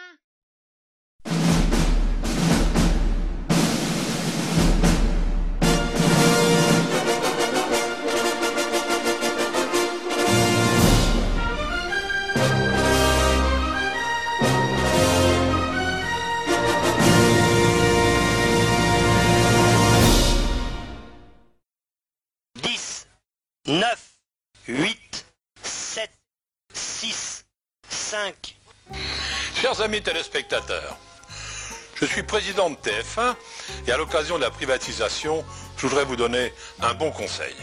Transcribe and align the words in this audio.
Dix, 22.63 23.07
neuf, 23.67 24.04
Chers 29.61 29.81
amis 29.81 30.03
téléspectateurs, 30.03 30.97
je 31.97 32.07
suis 32.07 32.23
président 32.23 32.71
de 32.71 32.77
TF1 32.77 33.35
et 33.87 33.93
à 33.93 33.97
l'occasion 33.97 34.37
de 34.37 34.43
la 34.43 34.51
privatisation, 34.51 35.45
je 35.77 35.87
voudrais 35.87 36.05
vous 36.05 36.17
donner 36.17 36.53
un 36.81 36.95
bon 36.95 37.11
conseil. 37.11 37.55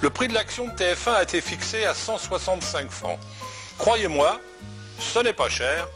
Le 0.00 0.10
prix 0.10 0.28
de 0.28 0.34
l'action 0.34 0.68
de 0.68 0.72
TF1 0.72 1.12
a 1.12 1.22
été 1.22 1.40
fixé 1.40 1.84
à 1.84 1.94
165 1.94 2.90
francs. 2.90 3.18
Croyez-moi, 3.78 4.40
ce 4.98 5.18
n'est 5.18 5.32
pas 5.32 5.50
cher, 5.50 5.88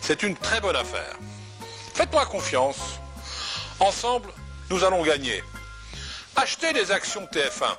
c'est 0.00 0.22
une 0.22 0.36
très 0.36 0.60
bonne 0.60 0.76
affaire. 0.76 1.16
Faites-moi 1.94 2.26
confiance. 2.26 2.98
Ensemble, 3.78 4.32
nous 4.70 4.82
allons 4.82 5.02
gagner. 5.02 5.44
Achetez 6.34 6.72
des 6.72 6.90
actions 6.90 7.26
TF1. 7.26 7.76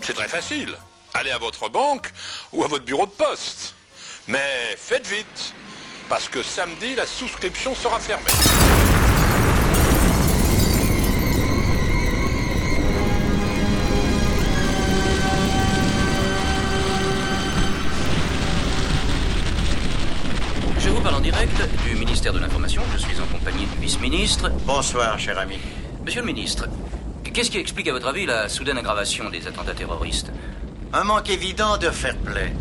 C'est 0.00 0.14
très 0.14 0.28
facile. 0.28 0.76
Allez 1.14 1.30
à 1.30 1.38
votre 1.38 1.68
banque 1.68 2.12
ou 2.52 2.64
à 2.64 2.68
votre 2.68 2.84
bureau 2.84 3.06
de 3.06 3.12
poste. 3.12 3.75
Mais 4.28 4.74
faites 4.76 5.06
vite, 5.06 5.54
parce 6.08 6.28
que 6.28 6.42
samedi, 6.42 6.96
la 6.96 7.06
souscription 7.06 7.76
sera 7.76 8.00
fermée. 8.00 8.24
Je 20.80 20.88
vous 20.88 21.00
parle 21.00 21.14
en 21.14 21.20
direct 21.20 21.62
du 21.84 21.94
ministère 21.94 22.32
de 22.32 22.40
l'Information. 22.40 22.82
Je 22.94 22.98
suis 22.98 23.20
en 23.20 23.26
compagnie 23.26 23.66
du 23.66 23.80
vice-ministre. 23.80 24.50
Bonsoir, 24.64 25.20
cher 25.20 25.38
ami. 25.38 25.60
Monsieur 26.04 26.22
le 26.22 26.26
ministre, 26.26 26.66
qu'est-ce 27.32 27.52
qui 27.52 27.58
explique 27.58 27.86
à 27.86 27.92
votre 27.92 28.08
avis 28.08 28.26
la 28.26 28.48
soudaine 28.48 28.78
aggravation 28.78 29.30
des 29.30 29.46
attentats 29.46 29.74
terroristes? 29.74 30.32
Un 30.92 31.04
manque 31.04 31.30
évident 31.30 31.76
de 31.76 31.90
fair 31.90 32.16
play. 32.16 32.52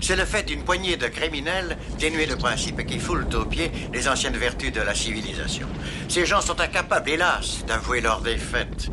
C'est 0.00 0.16
le 0.16 0.24
fait 0.24 0.44
d'une 0.44 0.62
poignée 0.62 0.96
de 0.96 1.08
criminels 1.08 1.76
dénués 1.98 2.26
de 2.26 2.34
principes 2.34 2.86
qui 2.86 2.98
foulent 2.98 3.26
aux 3.34 3.44
pieds 3.44 3.70
les 3.92 4.08
anciennes 4.08 4.36
vertus 4.36 4.72
de 4.72 4.80
la 4.80 4.94
civilisation. 4.94 5.68
Ces 6.08 6.24
gens 6.24 6.40
sont 6.40 6.60
incapables, 6.60 7.10
hélas, 7.10 7.64
d'avouer 7.66 8.00
leur 8.00 8.20
défaite. 8.20 8.90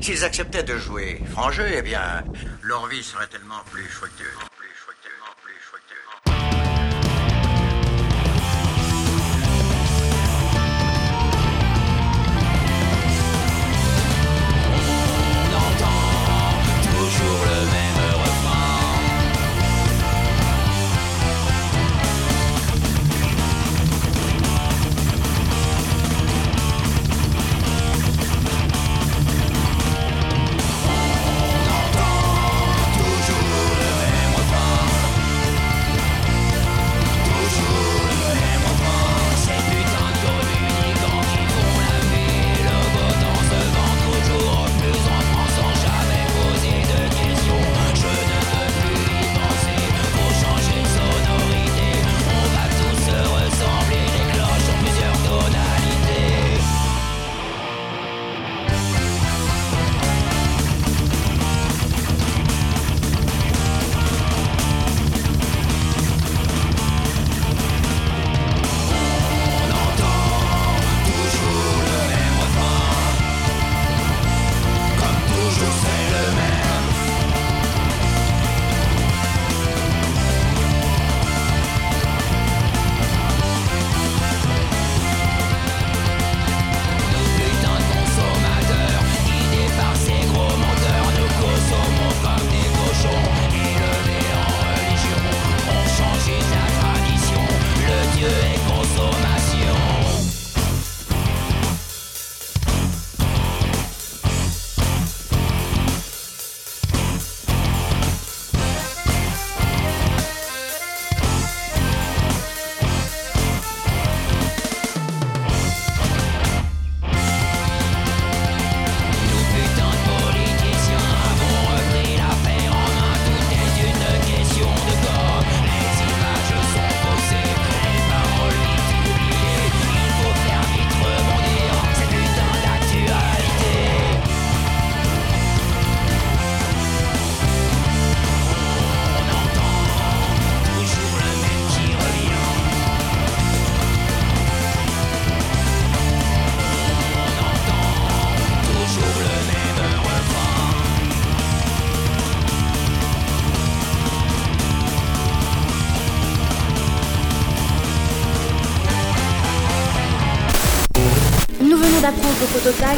S'ils 0.00 0.22
acceptaient 0.22 0.62
de 0.62 0.76
jouer 0.76 1.22
franc 1.30 1.50
jeu, 1.50 1.66
eh 1.74 1.82
bien, 1.82 2.24
leur 2.62 2.86
vie 2.88 3.02
serait 3.02 3.26
tellement. 3.26 3.54
Plus 3.70 3.84
fructueuse, 3.84 4.28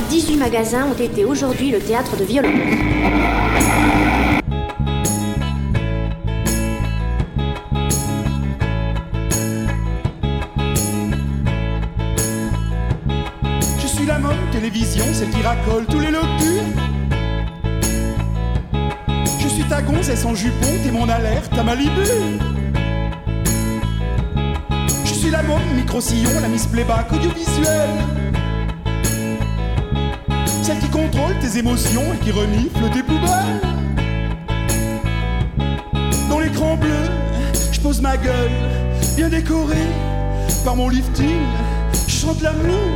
18 0.09 0.37
magasins 0.37 0.87
ont 0.87 1.03
été 1.03 1.25
aujourd'hui 1.25 1.71
le 1.71 1.81
théâtre 1.81 2.17
de 2.17 2.25
violences. 2.25 2.53
Je 13.81 13.87
suis 13.87 14.07
la 14.07 14.19
môme 14.19 14.35
télévision, 14.53 15.05
celle 15.13 15.31
qui 15.31 15.43
racole 15.43 15.87
tous 15.87 16.01
les 16.01 16.11
locus. 16.13 16.63
Je 19.41 19.49
suis 19.49 19.65
ta 19.65 19.83
gonzesse 19.83 20.25
en 20.25 20.35
jupon, 20.35 20.69
t'es 20.85 20.93
mon 20.93 21.09
alerte 21.09 21.53
à 21.59 21.65
Malibu. 21.65 21.91
Je 25.05 25.15
suis 25.15 25.31
la 25.31 25.43
môme 25.43 25.75
micro-sillon, 25.75 26.31
la 26.41 26.49
Miss 26.49 26.67
Playback 26.67 27.13
audiovisuelle. 27.13 27.91
Qui 30.81 30.89
contrôle 30.89 31.39
tes 31.41 31.59
émotions 31.59 32.03
et 32.15 32.25
qui 32.25 32.31
renifle 32.31 32.91
tes 32.93 33.03
poubelles. 33.03 33.61
Dans 36.29 36.39
l'écran 36.39 36.77
bleu, 36.77 36.89
je 37.73 37.81
pose 37.81 38.01
ma 38.01 38.17
gueule, 38.17 38.51
bien 39.17 39.29
décorée 39.29 39.91
par 40.65 40.77
mon 40.77 40.89
lifting. 40.89 41.41
Je 42.07 42.13
chante 42.13 42.43
l'amour, 42.43 42.91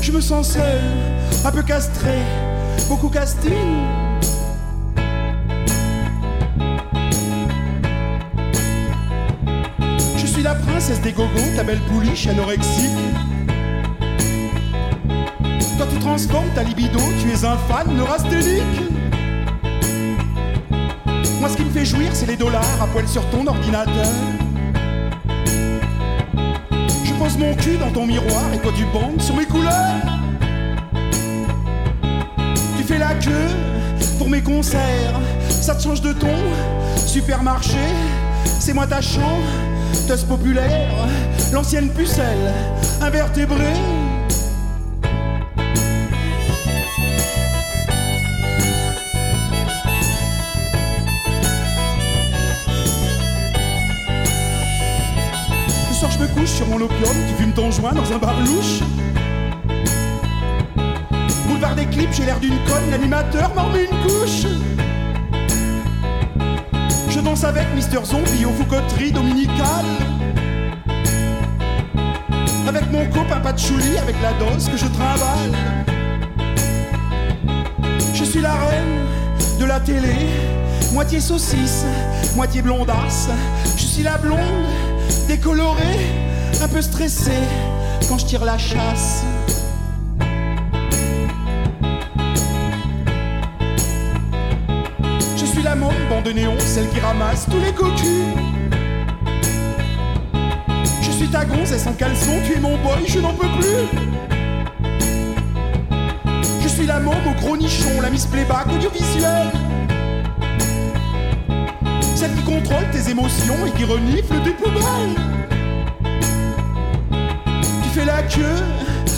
je 0.00 0.12
me 0.12 0.20
sens 0.20 0.52
seul, 0.52 0.80
un 1.44 1.50
peu 1.50 1.62
castré, 1.62 2.18
beaucoup 2.88 3.08
casting. 3.08 3.52
Je 10.16 10.26
suis 10.26 10.42
la 10.42 10.54
princesse 10.54 11.00
des 11.00 11.12
gogos, 11.12 11.56
ta 11.56 11.64
belle 11.64 11.80
pouliche 11.90 12.26
anorexique. 12.26 12.90
Transformes 16.16 16.54
ta 16.54 16.62
libido, 16.62 17.00
tu 17.20 17.28
es 17.28 17.44
un 17.44 17.56
fan 17.66 17.92
neurasthénique. 17.92 18.62
Moi 21.40 21.48
ce 21.48 21.56
qui 21.56 21.64
me 21.64 21.70
fait 21.70 21.84
jouir 21.84 22.10
c'est 22.12 22.26
les 22.26 22.36
dollars 22.36 22.62
à 22.80 22.86
poil 22.86 23.08
sur 23.08 23.28
ton 23.30 23.44
ordinateur. 23.44 24.06
Je 27.04 27.12
pose 27.14 27.36
mon 27.36 27.52
cul 27.56 27.78
dans 27.78 27.90
ton 27.90 28.06
miroir 28.06 28.44
et 28.54 28.58
toi 28.58 28.70
tu 28.76 28.84
bandes 28.92 29.20
sur 29.20 29.34
mes 29.34 29.44
couleurs. 29.44 29.72
Tu 32.76 32.84
fais 32.84 32.98
la 32.98 33.14
queue 33.14 33.48
pour 34.16 34.30
mes 34.30 34.40
concerts, 34.40 35.18
ça 35.48 35.74
te 35.74 35.82
change 35.82 36.00
de 36.00 36.12
ton. 36.12 36.36
Supermarché, 36.96 37.88
c'est 38.60 38.72
moi 38.72 38.86
ta 38.86 39.00
chambre, 39.00 39.42
populaire, 40.28 40.92
l'ancienne 41.52 41.88
pucelle, 41.88 42.52
invertébrée. 43.02 44.03
Sur 56.46 56.68
mon 56.68 56.76
opium, 56.76 57.16
tu 57.26 57.34
fumes 57.42 57.52
ton 57.52 57.70
joint 57.70 57.92
dans 57.92 58.12
un 58.12 58.18
bar 58.18 58.34
louche. 58.40 58.80
Boulevard 61.48 61.74
des 61.74 61.86
clips, 61.86 62.12
j'ai 62.12 62.26
l'air 62.26 62.38
d'une 62.38 62.58
conne, 62.64 62.90
l'animateur 62.90 63.50
m'en 63.54 63.70
met 63.70 63.84
une 63.84 63.98
couche. 64.02 64.46
Je 67.08 67.20
danse 67.20 67.44
avec 67.44 67.64
Mister 67.74 67.98
Zombie 68.04 68.44
aux 68.44 68.52
foucoteries 68.52 69.10
dominicales. 69.10 69.84
Avec 72.68 72.92
mon 72.92 73.06
copain 73.06 73.40
Patchouli, 73.40 73.98
avec 73.98 74.16
la 74.22 74.32
dose 74.34 74.68
que 74.68 74.76
je 74.76 74.86
trimballe. 74.86 75.52
Je 78.12 78.22
suis 78.22 78.40
la 78.40 78.52
reine 78.52 79.06
de 79.58 79.64
la 79.64 79.80
télé, 79.80 80.28
moitié 80.92 81.20
saucisse, 81.20 81.84
moitié 82.36 82.62
blondasse. 82.62 83.28
Je 83.76 83.84
suis 83.84 84.02
la 84.02 84.18
blonde, 84.18 84.38
décolorée, 85.26 85.98
un 86.62 86.68
peu 86.68 86.82
stressée 86.82 87.42
quand 88.08 88.18
je 88.18 88.26
tire 88.26 88.44
la 88.44 88.58
chasse. 88.58 89.24
Je 95.36 95.44
suis 95.44 95.62
la 95.62 95.74
môme, 95.74 95.94
bande 96.08 96.24
de 96.24 96.32
néon, 96.32 96.54
celle 96.58 96.88
qui 96.90 97.00
ramasse 97.00 97.46
tous 97.50 97.60
les 97.60 97.72
cocus. 97.72 98.06
Je 101.02 101.10
suis 101.10 101.28
ta 101.28 101.44
gonzesse 101.44 101.86
en 101.86 101.92
caleçon, 101.92 102.32
tu 102.44 102.54
es 102.54 102.60
mon 102.60 102.76
boy, 102.78 103.04
je 103.06 103.20
n'en 103.20 103.32
peux 103.32 103.48
plus. 103.58 103.88
Je 106.62 106.68
suis 106.68 106.86
la 106.86 107.00
môme 107.00 107.14
au 107.28 107.40
gros 107.40 107.56
nichon, 107.56 108.00
la 108.02 108.10
Miss 108.10 108.26
Playback 108.26 108.66
audiovisuelle. 108.74 109.63
Contrôle 112.54 112.88
tes 112.92 113.10
émotions 113.10 113.66
et 113.66 113.70
qui 113.72 113.82
renifle 113.82 114.40
tes 114.44 114.52
poubelles. 114.52 115.16
Tu 117.82 117.88
fais 117.92 118.04
la 118.04 118.22
queue 118.22 118.62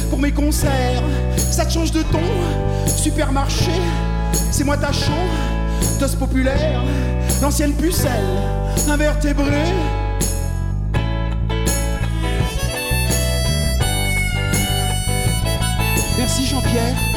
pour 0.08 0.18
mes 0.18 0.32
concerts, 0.32 1.02
ça 1.36 1.66
te 1.66 1.72
change 1.72 1.92
de 1.92 2.02
ton. 2.04 2.22
Supermarché, 2.86 3.72
c'est 4.50 4.64
moi 4.64 4.78
ta 4.78 4.90
chambre, 4.90 5.34
tosse 6.00 6.14
populaire, 6.14 6.82
l'ancienne 7.42 7.74
pucelle, 7.74 8.10
invertébrée. 8.88 9.74
Merci 16.16 16.46
Jean-Pierre. 16.46 17.15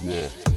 Seul 0.00 0.49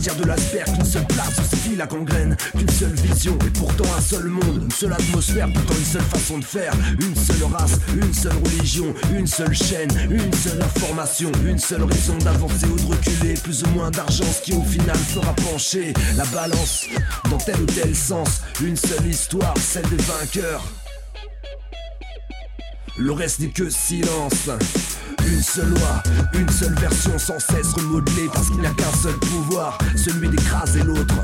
tiers 0.00 0.16
de 0.16 0.24
l'asperge, 0.24 0.72
qu'une 0.72 0.84
seule 0.84 1.06
place 1.06 1.36
se 1.36 1.68
vit 1.68 1.76
la 1.76 1.86
gangrène. 1.86 2.36
Qu'une 2.56 2.68
seule 2.70 2.94
vision 2.94 3.38
et 3.46 3.50
pourtant 3.50 3.84
un 3.96 4.00
seul 4.00 4.26
monde. 4.26 4.62
Une 4.64 4.70
seule 4.70 4.92
atmosphère, 4.92 5.48
pourtant 5.52 5.74
une 5.74 5.84
seule 5.84 6.02
façon 6.02 6.38
de 6.38 6.44
faire. 6.44 6.72
Une 7.00 7.14
seule 7.14 7.44
race, 7.52 7.78
une 7.94 8.14
seule 8.14 8.36
religion, 8.44 8.94
une 9.16 9.26
seule 9.26 9.54
chaîne, 9.54 9.90
une 10.10 10.32
seule 10.32 10.62
information. 10.62 11.30
Une 11.46 11.58
seule 11.58 11.84
raison 11.84 12.16
d'avancer 12.18 12.66
ou 12.66 12.76
de 12.76 12.86
reculer. 12.86 13.34
Plus 13.34 13.62
ou 13.64 13.68
moins 13.70 13.90
d'argent, 13.90 14.24
ce 14.24 14.42
qui 14.42 14.54
au 14.54 14.62
final 14.62 14.96
fera 14.96 15.34
pencher 15.34 15.92
la 16.16 16.24
balance 16.26 16.86
dans 17.30 17.38
tel 17.38 17.60
ou 17.60 17.66
tel 17.66 17.94
sens. 17.94 18.40
Une 18.62 18.76
seule 18.76 19.06
histoire, 19.06 19.54
celle 19.58 19.88
des 19.90 20.02
vainqueurs. 20.02 20.79
Le 23.00 23.12
reste 23.12 23.38
n'est 23.38 23.48
que 23.48 23.70
silence. 23.70 24.50
Une 25.26 25.42
seule 25.42 25.70
loi, 25.70 26.02
une 26.34 26.48
seule 26.50 26.74
version 26.74 27.18
sans 27.18 27.38
cesse 27.38 27.72
remodelée 27.72 28.28
parce 28.30 28.48
qu'il 28.48 28.60
n'y 28.60 28.66
a 28.66 28.74
qu'un 28.74 28.92
seul 28.92 29.14
pouvoir, 29.14 29.78
celui 29.96 30.28
d'écraser 30.28 30.82
l'autre. 30.82 31.14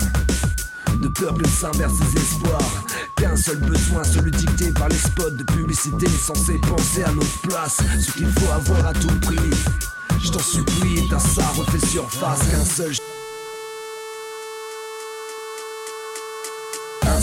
De 1.02 1.08
peur 1.08 1.34
que 1.34 1.46
s'inverse 1.46 1.92
ses 1.92 2.18
espoirs. 2.18 2.84
Qu'un 3.18 3.36
seul 3.36 3.58
besoin, 3.58 4.02
celui 4.04 4.30
dicté 4.30 4.72
par 4.72 4.88
les 4.88 4.96
spots 4.96 5.30
de 5.30 5.44
publicité 5.44 6.06
censés 6.08 6.58
penser 6.66 7.04
à 7.04 7.12
notre 7.12 7.40
place. 7.42 7.76
Ce 8.00 8.10
qu'il 8.12 8.28
faut 8.28 8.52
avoir 8.52 8.86
à 8.86 8.94
tout 8.94 9.20
prix. 9.20 9.36
Je 10.24 10.30
t'en 10.30 10.38
supplie, 10.38 11.06
t'as 11.10 11.18
ça 11.18 11.46
refait 11.58 11.86
surface 11.86 12.40
qu'un 12.50 12.64
seul. 12.64 12.92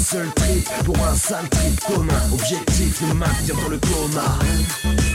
Seul 0.03 0.29
trip 0.36 0.67
pour 0.83 0.98
un 1.07 1.15
sale 1.15 1.48
trip 1.50 1.79
commun. 1.81 2.13
Objectif 2.33 3.01
nous 3.01 3.13
maintenir 3.15 3.55
dans 3.55 3.69
le 3.69 3.79
coma. 3.79 5.12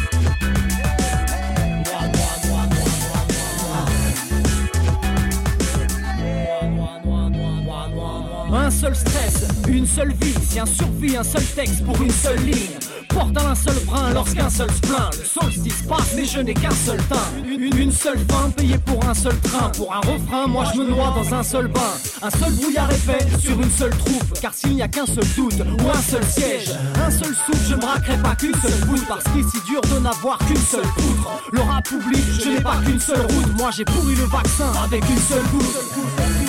Un 8.58 8.70
seul 8.70 8.94
stress, 8.94 9.46
une 9.68 9.86
seule 9.86 10.12
vie, 10.20 10.34
si 10.50 10.58
un 10.58 10.66
survie, 10.66 11.16
un 11.16 11.22
seul 11.22 11.44
texte 11.44 11.84
pour 11.84 12.02
une 12.02 12.10
seule 12.10 12.40
ligne. 12.40 12.76
Porte 13.08 13.38
un 13.38 13.54
seul 13.54 13.76
brin 13.86 14.12
lorsqu'un 14.12 14.50
seul 14.50 14.68
se 14.70 14.80
plaint. 14.80 15.16
Le 15.16 15.24
solstice 15.24 15.82
passe, 15.88 16.12
mais 16.16 16.24
je 16.24 16.40
n'ai 16.40 16.54
qu'un 16.54 16.70
seul 16.70 16.98
teint. 17.04 17.16
Une, 17.46 17.92
seule 17.92 18.18
fin 18.28 18.50
payée 18.50 18.76
pour 18.78 19.02
un 19.08 19.14
seul 19.14 19.38
train. 19.40 19.70
Pour 19.70 19.94
un 19.94 20.00
refrain, 20.00 20.46
moi 20.48 20.64
je 20.74 20.80
me 20.80 20.90
noie 20.90 21.14
dans 21.16 21.34
un 21.34 21.42
seul 21.42 21.68
bain. 21.68 21.92
Un 22.20 22.30
seul 22.30 22.52
brouillard 22.54 22.90
épais 22.90 23.24
sur 23.38 23.60
une 23.60 23.70
seule 23.70 23.96
troupe. 23.96 24.40
Car 24.40 24.52
s'il 24.52 24.74
n'y 24.74 24.82
a 24.82 24.88
qu'un 24.88 25.06
seul 25.06 25.24
doute 25.36 25.60
ou 25.60 25.88
un 25.88 26.02
seul 26.02 26.24
siège, 26.24 26.72
un 27.06 27.10
seul 27.10 27.34
souffle, 27.34 27.64
je 27.68 27.74
ne 27.74 27.80
braquerai 27.80 28.18
pas 28.18 28.34
qu'une 28.34 28.54
seule 28.54 28.86
goutte. 28.86 29.06
Parce 29.08 29.24
qu'ici 29.24 29.64
dur 29.66 29.80
de 29.82 30.00
n'avoir 30.00 30.38
qu'une 30.38 30.56
seule 30.56 30.82
poutre. 30.82 31.42
Le 31.52 31.60
rap 31.60 31.88
public, 31.88 32.24
je 32.40 32.48
n'ai 32.50 32.60
pas 32.60 32.76
qu'une 32.84 33.00
seule 33.00 33.20
route. 33.20 33.56
Moi 33.56 33.70
j'ai 33.70 33.84
pourri 33.84 34.16
le 34.16 34.24
vaccin 34.24 34.72
avec 34.84 35.02
une 35.08 35.18
seule 35.18 35.44
goutte. 35.52 36.47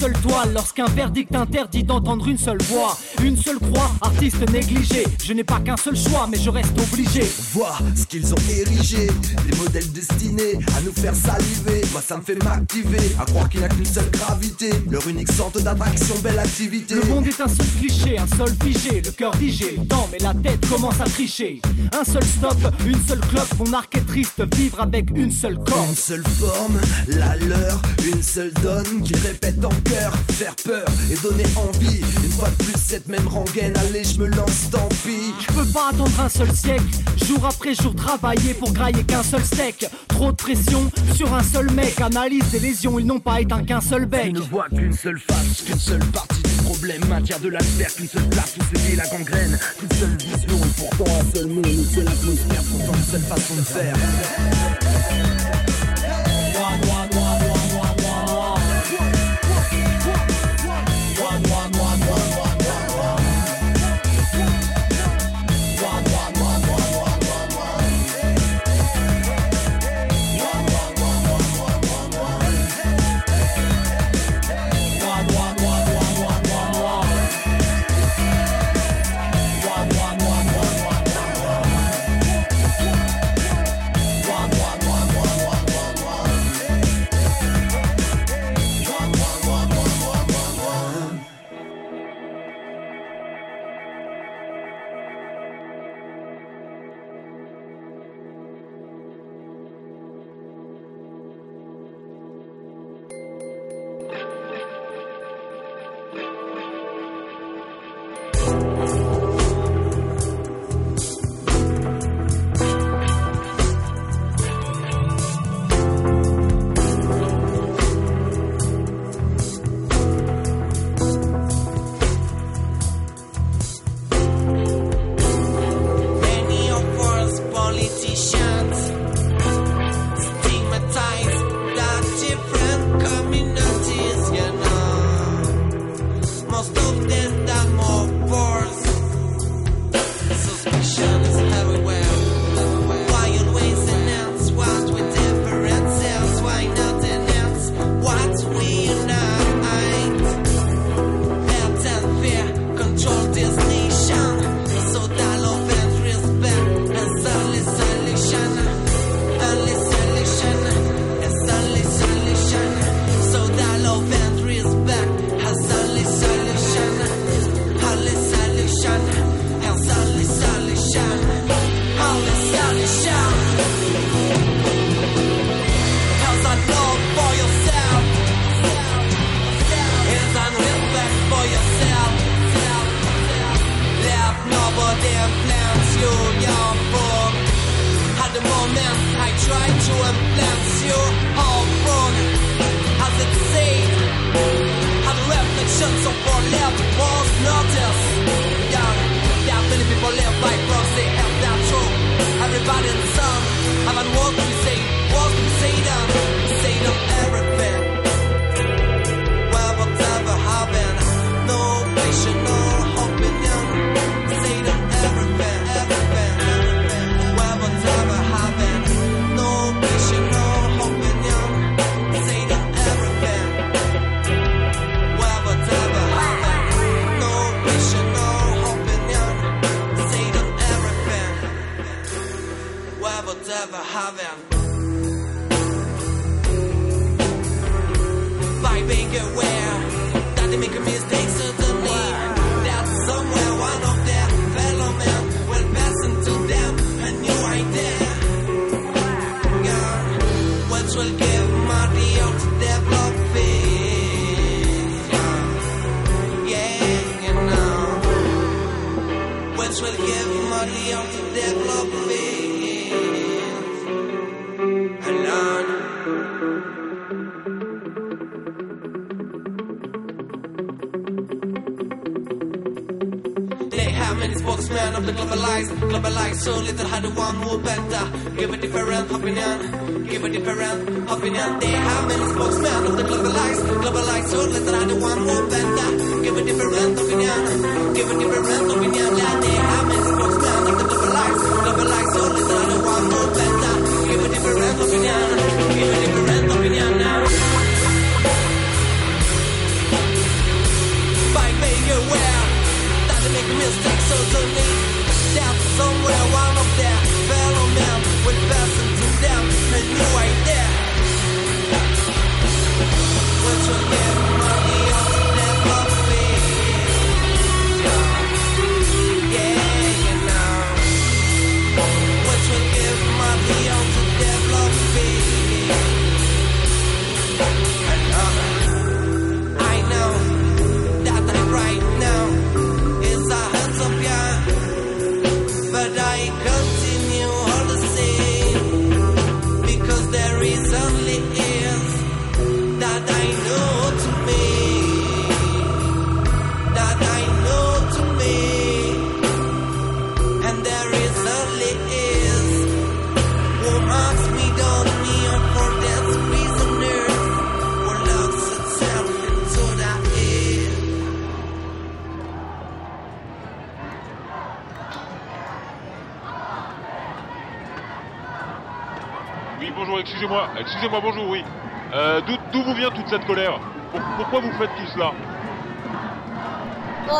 Seule 0.00 0.12
toile 0.14 0.52
Lorsqu'un 0.54 0.86
verdict 0.86 1.34
interdit 1.34 1.84
d'entendre 1.84 2.26
une 2.26 2.38
seule 2.38 2.62
voix. 2.62 2.96
Une 3.22 3.36
seule 3.36 3.58
croix, 3.58 3.90
artiste 4.00 4.50
négligé. 4.50 5.04
Je 5.22 5.32
n'ai 5.34 5.44
pas 5.44 5.60
qu'un 5.60 5.76
seul 5.76 5.96
choix 5.96 6.26
mais 6.30 6.38
je 6.38 6.48
reste 6.48 6.72
obligé. 6.78 7.30
Vois 7.52 7.76
ce 7.94 8.06
qu'ils 8.06 8.32
ont 8.32 8.42
érigé, 8.50 9.08
des 9.46 9.56
modèles 9.58 9.92
destinés 9.92 10.58
à 10.76 10.80
nous 10.80 10.92
faire 10.92 11.14
saliver. 11.14 11.82
Moi 11.92 12.00
ça 12.00 12.16
me 12.16 12.22
fait 12.22 12.42
m'activer, 12.42 13.14
à 13.20 13.24
croire 13.26 13.48
qu'il 13.48 13.60
n'y 13.60 13.66
a 13.66 13.68
qu'une 13.68 13.84
seule 13.84 14.10
gravité. 14.10 14.70
Leur 14.90 15.06
unique 15.06 15.30
centre 15.32 15.60
d'attraction, 15.60 16.14
belle 16.22 16.38
activité. 16.38 16.94
Le 16.94 17.04
monde 17.04 17.26
est 17.26 17.40
un 17.40 17.48
seul 17.48 17.66
cliché, 17.78 18.18
un 18.18 18.36
seul 18.36 18.54
figé. 18.62 19.02
Le 19.04 19.10
cœur 19.10 19.34
figé, 19.34 19.76
le 19.78 19.86
temps 19.86 20.08
mais 20.10 20.18
la 20.18 20.32
tête 20.32 20.66
commence 20.68 21.00
à 21.00 21.04
tricher. 21.04 21.60
Un 21.92 22.04
seul 22.04 22.24
stop, 22.24 22.56
une 22.86 23.00
seule 23.06 23.20
clope 23.20 23.54
Mon 23.58 23.72
arc 23.74 23.94
est 23.96 24.06
triste, 24.06 24.42
vivre 24.56 24.80
avec 24.80 25.10
une 25.14 25.30
seule 25.30 25.56
corde. 25.56 25.90
Une 25.90 25.94
seule 25.94 26.24
forme, 26.26 26.80
la 27.08 27.36
leur, 27.36 27.82
une 28.12 28.22
seule 28.22 28.52
donne 28.62 29.02
qu'ils 29.02 29.18
répètent 29.18 29.64
en 29.64 29.70
cœur, 29.90 30.12
faire 30.32 30.54
peur 30.56 30.86
et 31.10 31.16
donner 31.16 31.44
envie. 31.56 32.00
Une 32.24 32.30
fois 32.30 32.48
de 32.48 32.64
plus, 32.64 32.80
cette 32.80 33.08
même 33.08 33.26
rengaine, 33.26 33.76
allez, 33.76 34.04
je 34.04 34.18
me 34.18 34.26
lance, 34.26 34.70
tant 34.70 34.88
pis. 35.04 35.34
Je 35.40 35.52
peux 35.52 35.66
pas 35.66 35.90
attendre 35.90 36.20
un 36.20 36.28
seul 36.28 36.54
siècle, 36.54 36.84
jour 37.24 37.44
après 37.44 37.74
jour 37.74 37.94
travailler 37.94 38.54
pour 38.54 38.72
grailler 38.72 39.04
qu'un 39.04 39.22
seul 39.22 39.44
steak. 39.44 39.86
Trop 40.08 40.30
de 40.32 40.36
pression 40.36 40.90
sur 41.14 41.32
un 41.34 41.42
seul 41.42 41.70
mec, 41.72 42.00
analyse 42.00 42.50
des 42.50 42.60
lésions, 42.60 42.98
ils 42.98 43.06
n'ont 43.06 43.20
pas 43.20 43.40
éteint 43.40 43.62
qu'un 43.62 43.80
seul 43.80 44.06
bec. 44.06 44.26
Je 44.26 44.40
ne 44.40 44.46
vois 44.46 44.68
qu'une 44.68 44.92
seule 44.92 45.18
face, 45.18 45.62
qu'une 45.66 45.78
seule 45.78 46.04
partie 46.06 46.42
du 46.42 46.62
problème. 46.62 47.04
Maintien 47.08 47.38
de 47.38 47.48
l'asperge, 47.48 47.94
qu'une 47.94 48.08
seule 48.08 48.28
place 48.28 48.54
où 48.58 48.76
se 48.76 48.96
la 48.96 49.06
gangrène. 49.06 49.58
Qu'une 49.78 49.98
seule 49.98 50.16
vision, 50.16 50.56
et 50.64 50.80
pourtant 50.80 51.12
un 51.20 51.36
seul 51.36 51.46
monde, 51.46 51.66
une 51.66 51.84
seule 51.84 52.08
atmosphère, 52.08 52.62
pourtant 52.70 52.92
une 52.94 53.12
seule 53.12 53.22
façon 53.22 53.54
de 53.56 53.62
faire. 53.62 53.96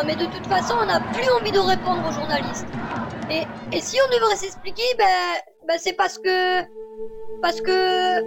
Non, 0.00 0.06
mais 0.06 0.16
de 0.16 0.24
toute 0.24 0.46
façon, 0.46 0.76
on 0.80 0.86
n'a 0.86 0.98
plus 0.98 1.28
envie 1.28 1.52
de 1.52 1.58
répondre 1.58 2.00
aux 2.08 2.12
journalistes. 2.12 2.66
Et, 3.30 3.42
et 3.70 3.80
si 3.82 3.98
on 4.00 4.14
devrait 4.14 4.34
s'expliquer, 4.34 4.82
ben, 4.96 5.04
ben 5.68 5.76
c'est 5.78 5.92
parce 5.92 6.16
que... 6.16 6.62
Parce 7.42 7.60
que... 7.60 8.22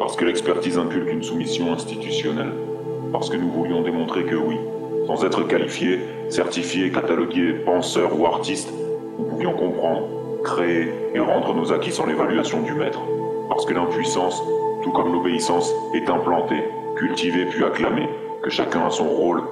Parce 0.00 0.16
que 0.16 0.24
l'expertise 0.24 0.76
inculque 0.76 1.08
une 1.08 1.22
soumission 1.22 1.72
institutionnelle. 1.72 2.52
Parce 3.12 3.30
que 3.30 3.36
nous 3.36 3.48
voulions 3.48 3.82
démontrer 3.82 4.24
que 4.24 4.34
oui, 4.34 4.56
sans 5.06 5.24
être 5.24 5.44
qualifiés, 5.44 6.00
certifiés, 6.30 6.90
catalogués, 6.90 7.52
penseurs 7.64 8.18
ou 8.18 8.26
artistes, 8.26 8.72
nous 9.20 9.24
pouvions 9.24 9.52
comprendre, 9.52 10.08
créer 10.42 10.92
et 11.14 11.20
rendre 11.20 11.54
nos 11.54 11.72
acquis 11.72 11.92
sans 11.92 12.06
l'évaluation 12.06 12.62
du 12.62 12.74
maître. 12.74 12.98
Parce 13.48 13.66
que 13.66 13.72
l'impuissance, 13.72 14.42
tout 14.82 14.90
comme 14.90 15.12
l'obéissance, 15.12 15.72
est 15.94 16.10
implantée, 16.10 16.64
cultivée 16.96 17.46
puis 17.46 17.62
acclamée, 17.62 18.08
que 18.42 18.50
chacun 18.50 18.84
a 18.84 18.90
son 18.90 19.08
rôle, 19.08 19.42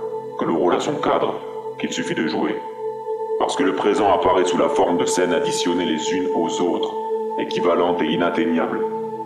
son 0.80 0.94
cadre, 0.94 1.34
qu'il 1.78 1.92
suffit 1.92 2.14
de 2.14 2.26
jouer. 2.26 2.56
Parce 3.38 3.56
que 3.56 3.62
le 3.62 3.74
présent 3.74 4.12
apparaît 4.12 4.44
sous 4.44 4.58
la 4.58 4.68
forme 4.68 4.98
de 4.98 5.06
scènes 5.06 5.32
additionnées 5.32 5.86
les 5.86 6.14
unes 6.14 6.28
aux 6.34 6.60
autres, 6.60 6.94
équivalentes 7.38 8.00
et 8.02 8.12
inatteignables, 8.12 8.80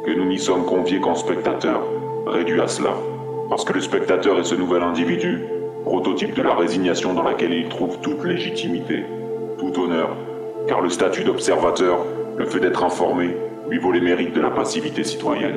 que 0.04 0.10
nous 0.10 0.24
n'y 0.24 0.38
sommes 0.38 0.64
conviés 0.64 1.00
qu'en 1.00 1.14
spectateurs, 1.14 1.82
réduits 2.26 2.60
à 2.60 2.68
cela. 2.68 2.94
Parce 3.48 3.64
que 3.64 3.72
le 3.72 3.80
spectateur 3.80 4.38
est 4.38 4.44
ce 4.44 4.54
nouvel 4.54 4.82
individu, 4.82 5.44
prototype 5.84 6.34
de 6.34 6.42
la 6.42 6.54
résignation 6.54 7.14
dans 7.14 7.22
laquelle 7.22 7.52
il 7.52 7.68
trouve 7.68 7.98
toute 8.00 8.24
légitimité, 8.24 9.04
tout 9.58 9.78
honneur, 9.80 10.10
car 10.66 10.80
le 10.80 10.90
statut 10.90 11.24
d'observateur, 11.24 12.04
le 12.36 12.44
fait 12.44 12.60
d'être 12.60 12.84
informé, 12.84 13.36
lui 13.68 13.78
vaut 13.78 13.92
les 13.92 14.00
mérites 14.00 14.34
de 14.34 14.40
la 14.40 14.50
passivité 14.50 15.04
citoyenne. 15.04 15.56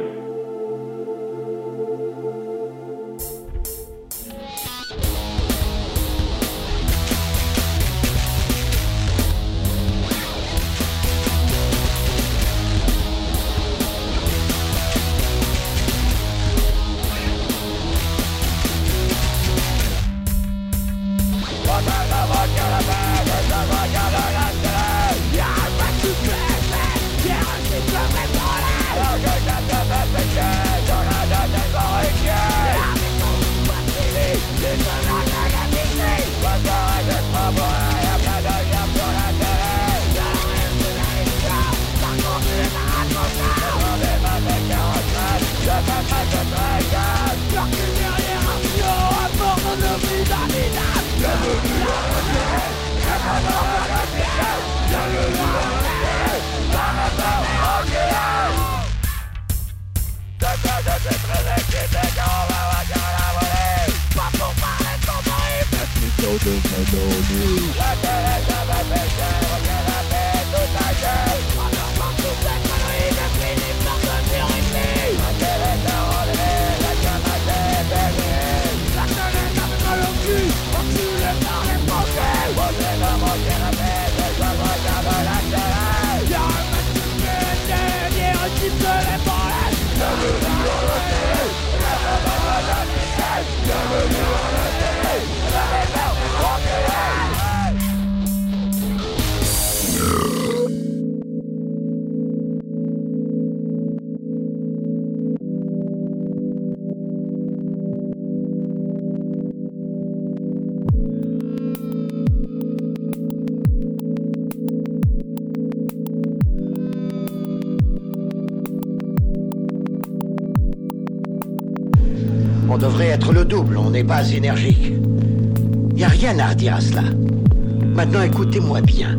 Maintenant, 128.11 128.27
écoutez-moi 128.27 128.81
bien. 128.81 129.15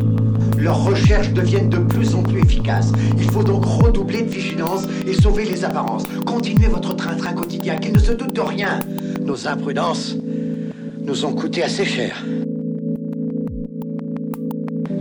Leurs 0.55 0.83
recherches 0.83 1.33
deviennent 1.33 1.69
de 1.69 1.79
plus 1.79 2.13
en 2.13 2.21
plus 2.21 2.41
efficaces. 2.41 2.91
Il 3.17 3.23
faut 3.31 3.41
donc 3.41 3.65
redoubler 3.65 4.21
de 4.21 4.29
vigilance 4.29 4.83
et 5.07 5.13
sauver 5.13 5.45
les 5.45 5.65
apparences. 5.65 6.03
Continuez 6.27 6.67
votre 6.67 6.95
train-train 6.95 7.33
quotidien, 7.33 7.77
qu'ils 7.77 7.93
ne 7.93 7.97
se 7.97 8.11
doutent 8.11 8.35
de 8.35 8.41
rien. 8.41 8.81
Nos 9.25 9.47
imprudences 9.47 10.15
nous 11.03 11.25
ont 11.25 11.33
coûté 11.33 11.63
assez 11.63 11.85
cher. 11.85 12.23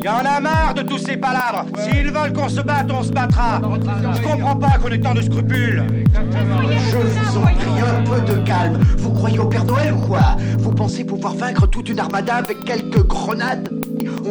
Y 0.02 0.08
en 0.08 0.24
a 0.24 0.40
marre 0.40 0.72
de 0.72 0.80
tous 0.80 0.96
ces 0.96 1.18
palabres. 1.18 1.66
S'ils 1.78 2.10
veulent 2.10 2.32
qu'on 2.32 2.48
se 2.48 2.62
batte, 2.62 2.90
on 2.90 3.02
se 3.02 3.12
battra. 3.12 3.60
Je 4.14 4.22
comprends 4.22 4.56
pas 4.56 4.78
qu'on 4.78 4.88
ait 4.88 5.00
tant 5.00 5.12
de 5.12 5.20
scrupules. 5.20 5.84
Je 6.14 6.96
vous 6.96 7.38
en 7.38 7.42
prie, 7.42 7.54
un 7.82 8.02
peu 8.04 8.20
de 8.22 8.38
calme. 8.46 8.80
Vous 8.96 9.10
croyez 9.10 9.38
au 9.38 9.48
Père 9.48 9.66
Noël 9.66 9.92
ou 9.92 10.00
quoi? 10.00 10.38
Vous 10.58 10.72
pensez 10.72 11.04
pouvoir 11.04 11.34
vaincre 11.34 11.66
toute 11.66 11.90
une 11.90 12.00
armada 12.00 12.36
avec 12.36 12.64
quelques 12.64 13.06
grenades? 13.06 13.68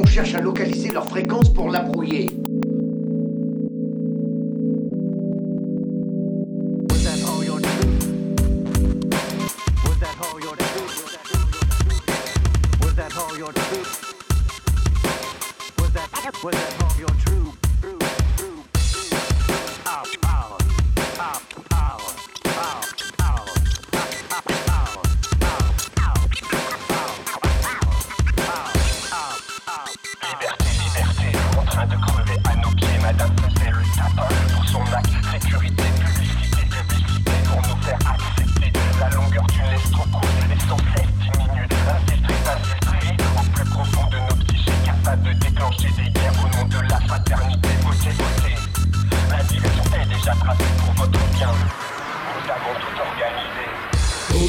On 0.01 0.05
cherche 0.07 0.33
à 0.33 0.41
localiser 0.41 0.89
leur 0.89 1.07
fréquence 1.07 1.53
pour 1.53 1.69
la 1.69 1.81
brouiller. 1.81 2.30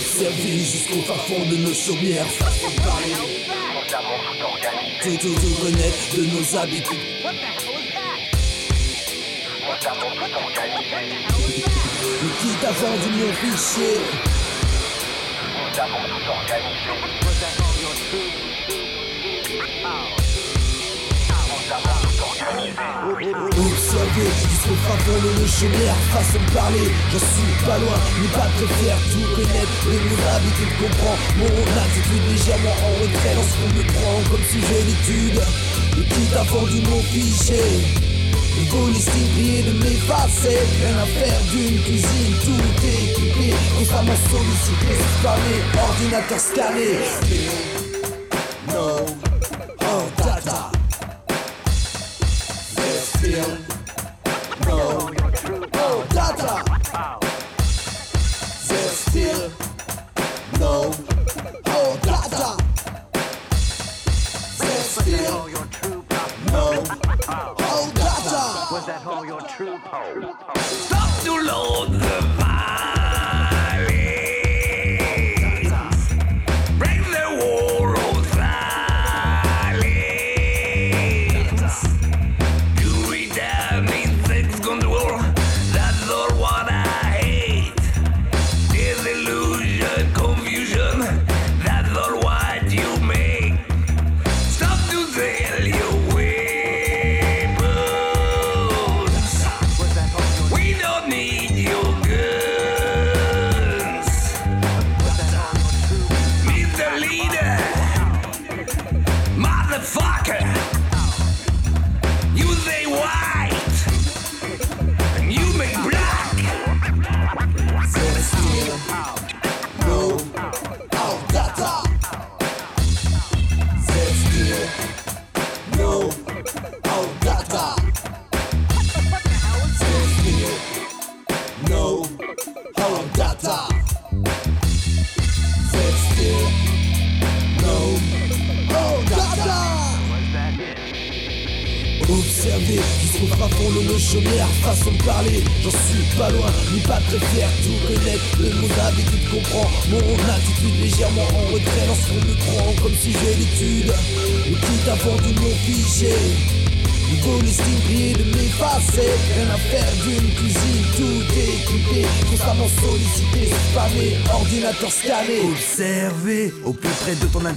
Observer 0.02 0.58
jusqu'au 0.58 1.00
fin 1.02 1.14
fond 1.14 1.46
de 1.48 1.56
nos 1.58 1.72
chaumières, 1.72 2.26
façon 2.26 2.68
de 2.70 2.80
parler. 2.80 3.14
Tout 3.86 4.42
organisé. 4.42 5.16
Tout, 5.18 5.34
tout, 5.34 5.54
connaître 5.62 6.16
de 6.16 6.22
nos 6.24 6.56
habitudes. 6.56 6.98
Nous 7.22 7.28
avons 9.88 10.10
tout. 10.10 10.42
Le 12.20 12.28
t'a 12.60 12.72
vendu 12.72 13.10
mon 13.12 13.32
fichier 13.32 13.94
Nous 15.54 15.80
avons 15.80 16.02
tout 16.08 16.26
organisé. 16.30 16.90
Nous 17.22 17.38
avons 17.46 17.70
tout 17.70 17.92
organisé. 18.10 18.42
Observer 23.22 24.30
jusqu'au 24.50 24.74
fin 24.74 24.96
fond 24.98 25.18
de 25.22 25.30
nos 25.40 25.46
chaumières, 25.46 26.00
façon 26.12 26.38
de 26.44 26.50
parler. 26.52 26.88
Je 27.10 27.18
suis 27.18 27.54
pas 27.64 27.78
loin, 27.78 27.98
ni 28.20 28.28
pas 28.28 28.48
très 28.56 28.68
fier, 28.74 28.96
tout 29.10 29.26
connaître 29.36 29.71
de 29.87 29.99
nos 30.09 30.21
habitudes. 30.35 30.75
Comprends 30.81 31.18
mon 31.38 31.64
attitude 31.83 32.25
légèrement 32.31 32.77
en 32.87 32.92
retrait 33.03 33.35
lorsqu'on 33.35 33.71
me 33.77 33.83
prend 33.92 34.31
comme 34.31 34.45
sujet 34.45 34.83
d'étude. 34.87 35.40
Le 35.97 36.03
qui 36.03 36.25
t'a 36.33 36.42
vendu 36.45 36.81
mon 36.88 37.01
fichier 37.03 38.12
volistique 38.71 39.33
prier 39.35 39.62
de 39.62 39.73
m'effacer 39.73 40.59
Rien 40.81 40.99
à 40.99 41.07
faire 41.07 41.40
d'une 41.51 41.81
cuisine, 41.83 42.35
tout 42.45 42.87
est 42.87 43.11
équipé 43.11 43.55
Constamment 43.79 44.16
sollicité, 44.31 44.95
spammé, 45.18 45.57
ordinateur 45.88 46.40
scanné 46.40 47.82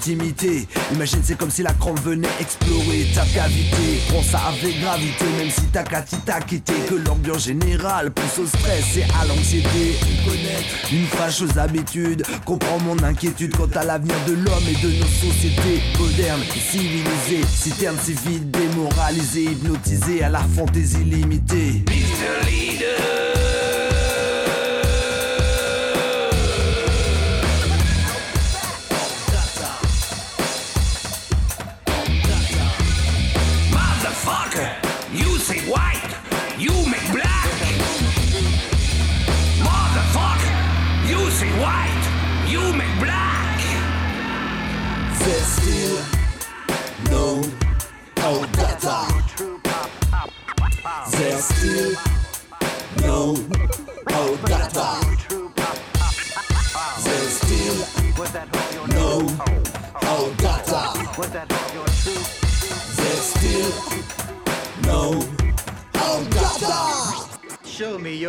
Imagine 0.07 1.19
c'est 1.23 1.37
comme 1.37 1.49
si 1.49 1.63
la 1.63 1.73
crampe 1.73 1.99
venait 2.01 2.27
explorer 2.39 3.07
ta 3.15 3.25
cavité. 3.25 4.01
Prends 4.09 4.21
ça 4.21 4.39
avec 4.49 4.79
gravité, 4.79 5.25
même 5.37 5.49
si 5.49 5.63
ta 5.71 5.83
Cathy 5.83 6.17
t'a 6.17 6.41
quitté. 6.41 6.73
Que 6.87 6.95
l'ambiance 6.95 7.45
générale 7.45 8.11
pousse 8.11 8.39
au 8.39 8.45
stress 8.45 8.97
et 8.97 9.03
à 9.03 9.25
l'anxiété. 9.25 9.95
Connaître 10.23 10.93
une 10.93 11.07
fâcheuse 11.07 11.57
habitude 11.57 12.23
Comprends 12.45 12.79
mon 12.79 13.01
inquiétude 13.03 13.55
quant 13.55 13.69
à 13.79 13.83
l'avenir 13.83 14.15
de 14.27 14.33
l'homme 14.33 14.63
et 14.69 14.85
de 14.85 14.99
nos 14.99 15.07
sociétés 15.07 15.81
modernes 15.99 16.43
et 16.55 16.59
civilisées. 16.59 17.45
Citerne 17.47 17.97
civile 17.99 18.51
démoralisée, 18.51 19.43
hypnotisée 19.43 20.23
à 20.23 20.29
la 20.29 20.41
fantaisie 20.55 21.03
limitée. 21.03 21.83
Mr. 21.87 22.49
Leader. 22.49 23.24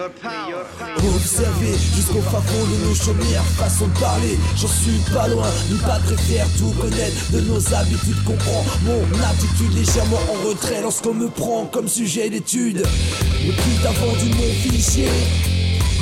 Observer 0.06 1.74
jusqu'au 1.94 2.20
fin 2.20 2.40
fond 2.40 2.64
de 2.66 2.88
nos 2.88 2.94
chaumières 2.94 3.44
Façon 3.56 3.88
de 3.88 3.98
parler, 3.98 4.38
j'en 4.56 4.68
suis 4.68 5.00
pas 5.12 5.26
loin. 5.28 5.48
Ni 5.70 5.78
pas 5.78 5.98
très 5.98 6.16
fier, 6.16 6.46
tout 6.58 6.70
connaître 6.80 7.32
de 7.32 7.40
nos 7.40 7.74
habitudes 7.74 8.22
Comprends 8.24 8.64
mon 8.84 9.02
attitude 9.24 9.74
légèrement 9.74 10.20
en 10.30 10.48
retrait 10.48 10.80
Lorsqu'on 10.80 11.14
me 11.14 11.28
prend 11.28 11.66
comme 11.66 11.88
sujet 11.88 12.30
d'étude. 12.30 12.78
Le 12.78 13.52
qui 13.52 13.82
t'a 13.82 13.90
vendu 13.90 14.30
mon 14.30 14.70
fichier 14.70 15.08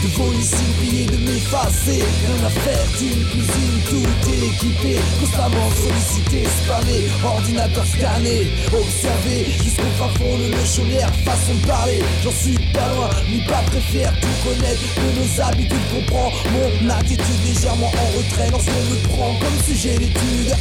de 0.04 0.08
voler 0.16 0.38
plier, 0.80 1.06
de 1.06 1.16
m'effacer. 1.16 2.00
Rien 2.00 2.46
à 2.46 2.50
faire 2.50 2.86
d'une 2.98 3.24
cuisine, 3.24 3.76
tout 3.88 4.30
est 4.30 4.46
équipé 4.46 5.00
Constamment 5.20 5.70
sollicité, 5.70 6.44
spammé, 6.62 7.08
ordinateur 7.24 7.86
scanné. 7.86 8.48
Observé 8.72 9.44
jusqu'au 9.62 9.90
fin 9.98 10.08
fond 10.18 10.38
de 10.38 10.48
nos 10.54 10.64
chaumières 10.64 11.12
Façon 11.24 11.54
de 11.54 11.66
parler, 11.66 12.00
j'en 12.22 12.30
suis 12.30 12.58
pas 12.72 12.88
loin 12.94 13.10
Ni 13.30 13.40
pas 13.46 13.62
fier, 13.80 14.12
tout 14.20 14.48
connaître. 14.48 14.82
De 14.94 15.08
nos 15.20 15.42
habitudes 15.42 15.88
Comprends 15.94 16.32
mon 16.52 16.90
attitude 16.90 17.44
légèrement 17.46 17.88
en 17.88 18.18
retrait. 18.18 18.50
Lorsqu'on 18.50 18.84
me 18.90 18.96
prend 19.08 19.34
comme 19.40 19.58
sujet 19.66 19.98
d'étude 19.98 20.54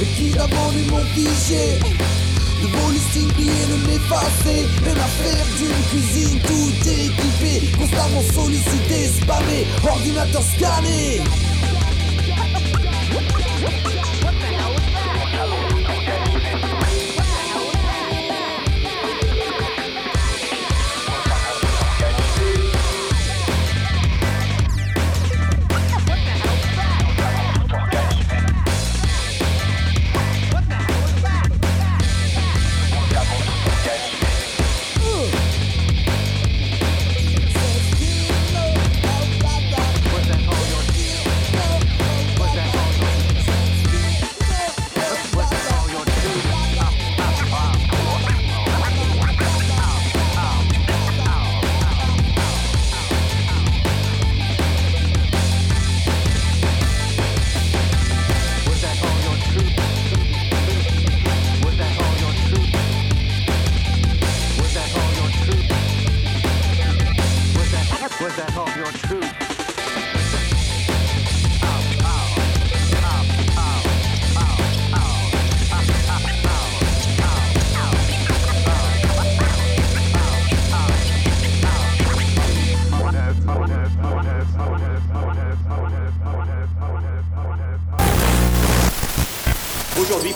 Mais 0.00 0.06
qui 0.16 0.30
vendu 0.30 0.84
mon 0.90 1.04
fichier 1.14 1.78
de 2.62 2.66
vos 2.66 2.90
listings 2.90 3.32
pliés, 3.32 3.66
ne 3.70 3.76
m'effacer. 3.88 4.66
Rien 4.84 4.94
à 4.94 5.08
d'une 5.58 5.82
cuisine, 5.90 6.40
tout 6.40 6.88
est 6.88 7.06
équipé. 7.06 7.76
Constamment 7.76 8.22
sollicité, 8.32 9.08
spammé, 9.08 9.66
ordinateur 9.82 10.42
scanné 10.42 11.20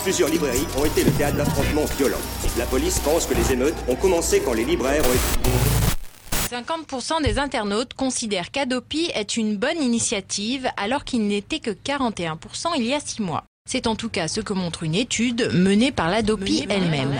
plusieurs 0.07 0.29
librairies 0.29 0.69
ont 0.79 0.85
été 0.85 1.03
le 1.03 1.11
théâtre 1.11 1.37
d'affrontements 1.37 1.85
violents. 1.99 2.21
La 2.57 2.65
police 2.67 3.01
pense 3.01 3.27
que 3.27 3.35
les 3.35 3.53
émeutes 3.53 3.75
ont 3.89 3.97
commencé 3.97 4.41
quand 4.41 4.53
les 4.53 4.65
libraires 4.65 5.03
ont 5.05 5.13
été... 5.13 6.55
50% 6.55 7.25
des 7.25 7.41
internautes 7.41 7.93
considèrent 7.95 8.53
qu'Adopi 8.53 9.11
est 9.17 9.37
une 9.37 9.57
bonne 9.57 9.83
initiative 9.83 10.69
alors 10.77 11.03
qu'il 11.03 11.27
n'était 11.27 11.59
que 11.59 11.73
41% 11.73 12.37
il 12.77 12.85
y 12.85 12.95
a 12.95 13.01
6 13.01 13.21
mois. 13.21 13.43
C'est 13.69 13.89
en 13.89 13.97
tout 13.97 14.09
cas 14.09 14.29
ce 14.29 14.41
que 14.41 14.53
montre 14.53 14.85
une 14.85 14.95
étude 14.95 15.51
menée 15.53 15.91
par 15.91 16.09
l'Adopi 16.09 16.65
elle-même. 16.69 17.11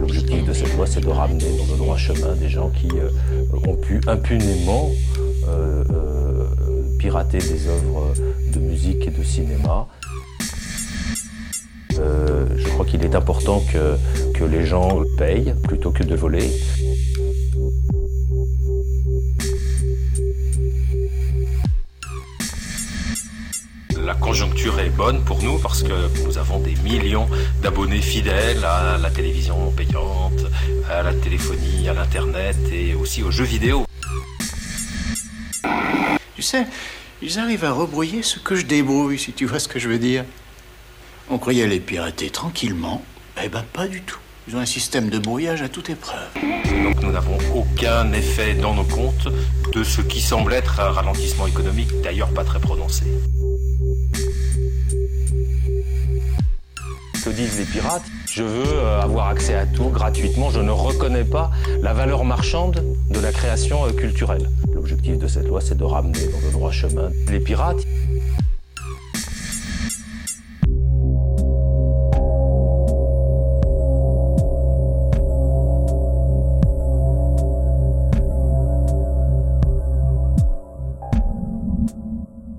L'objectif 0.00 0.44
de 0.44 0.52
cette 0.52 0.74
loi, 0.74 0.86
c'est 0.88 1.00
de 1.00 1.08
ramener 1.08 1.56
dans 1.58 1.72
le 1.72 1.78
droit 1.78 1.96
chemin 1.96 2.34
des 2.34 2.48
gens 2.48 2.70
qui 2.70 2.88
euh, 2.98 3.08
ont 3.68 3.76
pu 3.76 4.00
impunément 4.08 4.90
euh, 5.48 5.84
euh, 5.90 6.98
pirater 6.98 7.38
des 7.38 7.66
œuvres 7.66 8.12
de 8.52 8.60
musique 8.60 9.06
et 9.06 9.10
de 9.10 9.22
cinéma. 9.22 9.86
Euh, 11.98 12.46
je 12.56 12.68
crois 12.68 12.84
qu'il 12.84 13.04
est 13.04 13.14
important 13.14 13.62
que, 13.72 13.96
que 14.34 14.44
les 14.44 14.66
gens 14.66 15.02
payent 15.16 15.54
plutôt 15.64 15.90
que 15.90 16.04
de 16.04 16.14
voler. 16.14 16.50
La 24.04 24.14
conjoncture 24.14 24.78
est 24.80 24.90
bonne 24.90 25.22
pour 25.24 25.42
nous 25.42 25.58
parce 25.58 25.82
que 25.82 26.24
nous 26.24 26.38
avons 26.38 26.60
des 26.60 26.74
millions 26.84 27.26
d'abonnés 27.62 28.00
fidèles 28.00 28.64
à 28.64 28.96
la 28.96 29.10
télévision 29.10 29.70
payante, 29.72 30.46
à 30.90 31.02
la 31.02 31.12
téléphonie, 31.12 31.88
à 31.88 31.94
l'internet 31.94 32.56
et 32.72 32.94
aussi 32.94 33.22
aux 33.22 33.30
jeux 33.30 33.44
vidéo. 33.44 33.87
Tu 36.36 36.42
sais, 36.42 36.66
ils 37.20 37.38
arrivent 37.38 37.64
à 37.64 37.72
rebrouiller 37.72 38.22
ce 38.22 38.38
que 38.38 38.54
je 38.54 38.64
débrouille, 38.64 39.18
si 39.18 39.32
tu 39.32 39.46
vois 39.46 39.58
ce 39.58 39.68
que 39.68 39.78
je 39.78 39.88
veux 39.88 39.98
dire. 39.98 40.24
On 41.30 41.38
croyait 41.38 41.66
les 41.66 41.80
pirater 41.80 42.30
tranquillement. 42.30 43.02
Eh 43.42 43.48
ben, 43.48 43.64
pas 43.72 43.86
du 43.86 44.02
tout. 44.02 44.18
Ils 44.46 44.56
ont 44.56 44.60
un 44.60 44.66
système 44.66 45.10
de 45.10 45.18
brouillage 45.18 45.60
à 45.60 45.68
toute 45.68 45.90
épreuve. 45.90 46.28
Donc 46.82 47.02
nous 47.02 47.12
n'avons 47.12 47.36
aucun 47.54 48.12
effet 48.12 48.54
dans 48.54 48.74
nos 48.74 48.84
comptes 48.84 49.28
de 49.72 49.84
ce 49.84 50.00
qui 50.00 50.20
semble 50.20 50.54
être 50.54 50.80
un 50.80 50.90
ralentissement 50.90 51.46
économique, 51.46 51.90
d'ailleurs 52.02 52.30
pas 52.30 52.44
très 52.44 52.58
prononcé. 52.58 53.04
Que 57.24 57.30
disent 57.34 57.58
les 57.58 57.66
pirates? 57.66 58.06
Je 58.24 58.42
veux 58.42 58.72
euh, 58.72 59.02
avoir 59.02 59.28
accès 59.28 59.54
à 59.54 59.66
tout 59.66 59.90
gratuitement. 59.90 60.50
Je 60.50 60.60
ne 60.60 60.70
reconnais 60.70 61.24
pas 61.24 61.50
la 61.82 61.92
valeur 61.92 62.24
marchande 62.24 62.82
de 63.10 63.20
la 63.20 63.32
création 63.32 63.84
euh, 63.84 63.90
culturelle. 63.90 64.48
L'objectif 64.88 65.18
de 65.18 65.26
cette 65.26 65.46
loi, 65.46 65.60
c'est 65.60 65.76
de 65.76 65.84
ramener 65.84 66.28
dans 66.32 66.46
le 66.46 66.50
droit 66.50 66.70
chemin 66.70 67.10
les 67.30 67.40
pirates. 67.40 67.76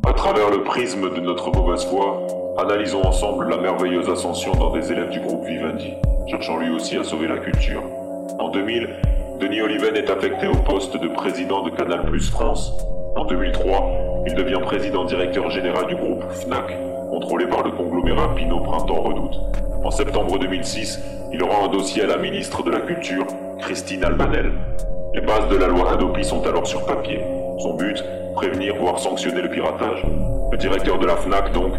À 0.05 0.13
travers 0.13 0.51
le 0.51 0.63
prisme 0.63 1.09
de 1.15 1.21
notre 1.21 1.51
mauvaise 1.51 1.83
foi, 1.85 2.27
analysons 2.59 3.01
ensemble 3.01 3.49
la 3.49 3.57
merveilleuse 3.57 4.07
ascension 4.07 4.51
d'un 4.53 4.79
des 4.79 4.91
élèves 4.91 5.09
du 5.09 5.19
groupe 5.19 5.47
Vivendi, 5.47 5.93
cherchant 6.27 6.57
lui 6.57 6.69
aussi 6.69 6.95
à 6.97 7.03
sauver 7.03 7.27
la 7.27 7.39
culture. 7.39 7.81
En 8.37 8.49
2000, 8.49 8.87
Denis 9.39 9.61
Oliven 9.61 9.95
est 9.95 10.09
affecté 10.09 10.47
au 10.47 10.55
poste 10.55 10.97
de 10.97 11.07
président 11.07 11.63
de 11.63 11.69
Canal 11.69 12.03
Plus 12.07 12.29
France. 12.29 12.73
En 13.15 13.23
2003, 13.23 14.23
il 14.27 14.33
devient 14.35 14.59
président 14.61 15.05
directeur 15.05 15.49
général 15.49 15.87
du 15.87 15.95
groupe 15.95 16.29
FNAC, 16.29 16.77
contrôlé 17.09 17.45
par 17.47 17.63
le 17.63 17.71
conglomérat 17.71 18.35
Pinot 18.35 18.59
Printemps 18.59 19.01
Redoute. 19.01 19.39
En 19.81 19.91
septembre 19.91 20.37
2006, 20.39 20.99
il 21.31 21.41
aura 21.41 21.63
un 21.63 21.67
dossier 21.69 22.03
à 22.03 22.07
la 22.07 22.17
ministre 22.17 22.63
de 22.63 22.71
la 22.71 22.81
Culture, 22.81 23.25
Christine 23.59 24.03
Albanel. 24.03 24.51
Les 25.13 25.21
bases 25.21 25.47
de 25.47 25.55
la 25.55 25.67
loi 25.67 25.93
Hadopi 25.93 26.25
sont 26.25 26.45
alors 26.45 26.67
sur 26.67 26.85
papier. 26.85 27.21
Son 27.59 27.75
but, 27.75 28.03
prévenir 28.35 28.75
voire 28.75 28.99
sanctionner 28.99 29.41
le 29.41 29.49
piratage. 29.49 30.05
Le 30.51 30.57
directeur 30.57 30.99
de 30.99 31.07
la 31.07 31.15
FNAC, 31.15 31.53
donc, 31.53 31.71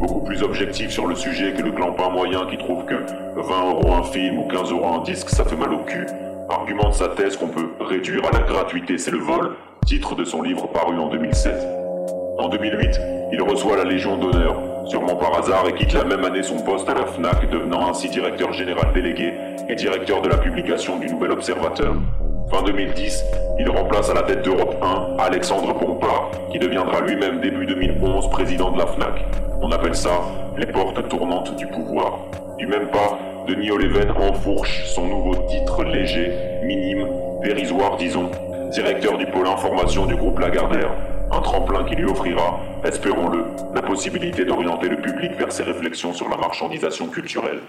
beaucoup 0.00 0.20
plus 0.20 0.44
objectif 0.44 0.90
sur 0.90 1.08
le 1.08 1.16
sujet 1.16 1.52
que 1.52 1.62
le 1.62 1.72
clampin 1.72 2.10
moyen 2.10 2.46
qui 2.46 2.58
trouve 2.58 2.84
que 2.84 2.94
20 3.34 3.70
euros 3.70 3.92
un 3.92 4.04
film 4.04 4.38
ou 4.38 4.44
15 4.46 4.70
euros 4.70 4.86
un 4.86 5.02
disque, 5.02 5.30
ça 5.30 5.44
fait 5.44 5.56
mal 5.56 5.72
au 5.72 5.78
cul, 5.78 6.06
argumente 6.48 6.94
sa 6.94 7.08
thèse 7.08 7.36
qu'on 7.36 7.48
peut 7.48 7.68
réduire 7.80 8.24
à 8.24 8.38
la 8.38 8.44
gratuité, 8.44 8.98
c'est 8.98 9.10
le 9.10 9.18
vol, 9.18 9.56
titre 9.86 10.14
de 10.14 10.24
son 10.24 10.42
livre 10.42 10.66
paru 10.68 10.98
en 10.98 11.08
2007. 11.08 11.54
En 12.38 12.48
2008, 12.48 13.00
il 13.32 13.42
reçoit 13.42 13.76
la 13.76 13.84
Légion 13.84 14.16
d'honneur, 14.16 14.56
sûrement 14.86 15.16
par 15.16 15.38
hasard, 15.38 15.68
et 15.68 15.74
quitte 15.74 15.92
la 15.92 16.04
même 16.04 16.24
année 16.24 16.42
son 16.42 16.58
poste 16.60 16.88
à 16.88 16.94
la 16.94 17.04
FNAC, 17.04 17.50
devenant 17.50 17.88
ainsi 17.88 18.08
directeur 18.08 18.52
général 18.52 18.92
délégué 18.94 19.34
et 19.68 19.74
directeur 19.74 20.22
de 20.22 20.28
la 20.28 20.38
publication 20.38 20.98
du 20.98 21.08
Nouvel 21.08 21.32
Observateur. 21.32 21.94
Fin 22.50 22.62
2010, 22.62 23.24
il 23.58 23.68
remplace 23.68 24.08
à 24.08 24.14
la 24.14 24.22
tête 24.22 24.42
d'Europe 24.42 24.76
1 24.80 25.22
Alexandre 25.22 25.74
Bompard, 25.74 26.30
qui 26.50 26.58
deviendra 26.58 27.02
lui-même 27.02 27.40
début 27.40 27.66
2011 27.66 28.30
président 28.30 28.70
de 28.70 28.78
la 28.78 28.86
FNAC. 28.86 29.26
On 29.60 29.70
appelle 29.70 29.94
ça 29.94 30.22
les 30.56 30.66
portes 30.66 31.08
tournantes 31.08 31.54
du 31.56 31.66
pouvoir. 31.66 32.20
Du 32.56 32.66
même 32.66 32.88
pas, 32.88 33.18
Denis 33.48 33.70
Oleven 33.70 34.10
enfourche 34.10 34.84
son 34.84 35.06
nouveau 35.06 35.34
titre 35.48 35.82
léger, 35.82 36.30
minime, 36.64 37.08
dérisoire 37.42 37.96
disons, 37.96 38.30
directeur 38.70 39.16
du 39.16 39.24
pôle 39.24 39.46
information 39.46 40.04
du 40.04 40.14
groupe 40.16 40.38
Lagardère. 40.38 40.90
Un 41.32 41.40
tremplin 41.40 41.84
qui 41.84 41.96
lui 41.96 42.04
offrira, 42.04 42.60
espérons-le, 42.84 43.46
la 43.74 43.80
possibilité 43.80 44.44
d'orienter 44.44 44.90
le 44.90 45.00
public 45.00 45.32
vers 45.38 45.50
ses 45.50 45.62
réflexions 45.62 46.12
sur 46.12 46.28
la 46.28 46.36
marchandisation 46.36 47.06
culturelle. 47.06 47.60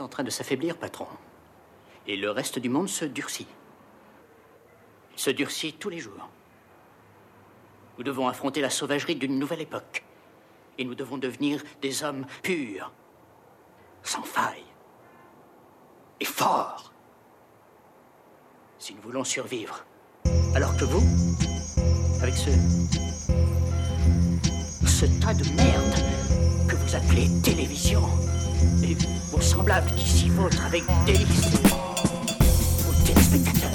En 0.00 0.08
train 0.08 0.24
de 0.24 0.30
s'affaiblir, 0.30 0.76
patron. 0.76 1.06
Et 2.06 2.16
le 2.16 2.30
reste 2.30 2.58
du 2.58 2.68
monde 2.68 2.88
se 2.88 3.04
durcit. 3.04 3.46
Il 5.14 5.20
se 5.20 5.30
durcit 5.30 5.72
tous 5.72 5.88
les 5.88 5.98
jours. 5.98 6.28
Nous 7.98 8.04
devons 8.04 8.28
affronter 8.28 8.60
la 8.60 8.70
sauvagerie 8.70 9.16
d'une 9.16 9.38
nouvelle 9.38 9.62
époque. 9.62 10.04
Et 10.78 10.84
nous 10.84 10.94
devons 10.94 11.16
devenir 11.16 11.62
des 11.80 12.04
hommes 12.04 12.26
purs, 12.42 12.92
sans 14.02 14.22
faille, 14.22 14.64
et 16.20 16.24
forts. 16.24 16.92
Si 18.78 18.94
nous 18.94 19.00
voulons 19.00 19.24
survivre. 19.24 19.84
Alors 20.54 20.76
que 20.76 20.84
vous, 20.84 21.02
avec 22.22 22.34
ce. 22.34 22.50
ce 24.86 25.06
tas 25.20 25.34
de 25.34 25.44
merde 25.56 26.68
que 26.68 26.76
vous 26.76 26.94
appelez 26.94 27.28
télévision, 27.42 28.02
et 28.82 28.96
vos 29.30 29.40
semblables 29.40 29.90
qui 29.96 30.08
s'y 30.08 30.28
vautrent 30.28 30.64
avec 30.66 30.82
délice, 31.04 31.52
vos 32.86 33.04
téléspectateurs 33.04 33.70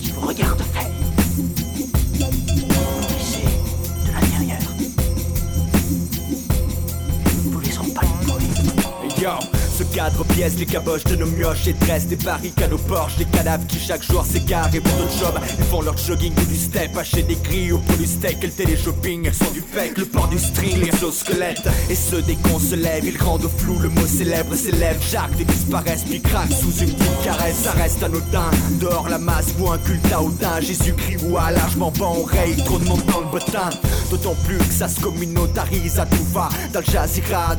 qui 0.00 0.10
vous 0.12 0.26
regardent 0.26 0.62
faire, 0.62 0.90
glissez 2.12 3.44
de 4.06 4.12
l'intérieur. 4.12 4.62
Vous 7.44 7.78
en 7.78 7.90
pas 7.90 8.02
Yo, 9.20 9.63
ce 9.94 9.96
cadre 9.96 10.24
pièce 10.24 10.56
les 10.58 10.66
caboches 10.66 11.04
de 11.04 11.16
nos 11.16 11.26
mioches 11.26 11.68
et 11.68 11.72
dresse 11.72 12.06
des 12.06 12.16
barricades 12.16 12.72
aux 12.72 12.78
porches, 12.78 13.16
des 13.16 13.24
cadavres 13.26 13.66
qui 13.66 13.78
chaque 13.78 14.02
jour 14.02 14.24
s'égarent 14.24 14.74
et 14.74 14.80
pour 14.80 14.92
d'autres 14.96 15.18
jobs. 15.18 15.38
Ils 15.58 15.64
font 15.64 15.82
leur 15.82 15.96
jogging 15.96 16.32
ou 16.36 16.44
du 16.46 16.56
step, 16.56 16.96
hacher 16.96 17.22
des 17.22 17.36
grilles 17.36 17.72
ou 17.72 17.78
pour 17.78 17.96
du 17.96 18.06
steak, 18.06 18.42
le 18.42 18.50
télé-shopping, 18.50 19.32
sont 19.32 19.50
du 19.52 19.60
fake, 19.60 19.98
le 19.98 20.06
port 20.06 20.28
du 20.28 20.38
string, 20.38 20.80
l'exosquelette. 20.80 21.68
Et 21.90 21.94
ceux 21.94 22.22
des 22.22 22.34
cons 22.36 22.58
se 22.58 22.74
lèvent, 22.74 23.04
ils 23.04 23.22
rendent 23.22 23.44
au 23.44 23.48
flou 23.48 23.78
le 23.78 23.88
mot 23.88 24.06
célèbre 24.06 24.54
s'élève. 24.56 24.96
Jacques 25.10 25.36
des 25.36 25.44
disparaissent, 25.44 26.04
puis 26.04 26.20
craquent 26.20 26.52
sous 26.52 26.82
une 26.82 26.92
petite 26.92 27.22
caresse, 27.22 27.56
ça 27.62 27.72
reste 27.72 28.02
anodin. 28.02 28.50
Dehors 28.80 29.08
la 29.08 29.18
masse 29.18 29.54
ou 29.60 29.70
un 29.70 29.78
culte 29.78 30.12
à 30.12 30.22
Odin, 30.22 30.60
Jésus-Christ 30.60 31.24
ou 31.28 31.38
à 31.38 31.50
largement 31.50 31.92
ban 31.92 32.16
oreille, 32.16 32.56
trop 32.64 32.78
de 32.78 32.84
monde 32.84 33.04
dans 33.12 33.20
le 33.20 33.26
bottin. 33.26 33.70
D'autant 34.10 34.34
plus 34.44 34.58
que 34.58 34.72
ça 34.72 34.88
se 34.88 35.00
communautarise 35.00 35.98
à 35.98 36.06
tout 36.06 36.24
va. 36.32 36.48
Dans 36.72 36.80
le 36.80 36.84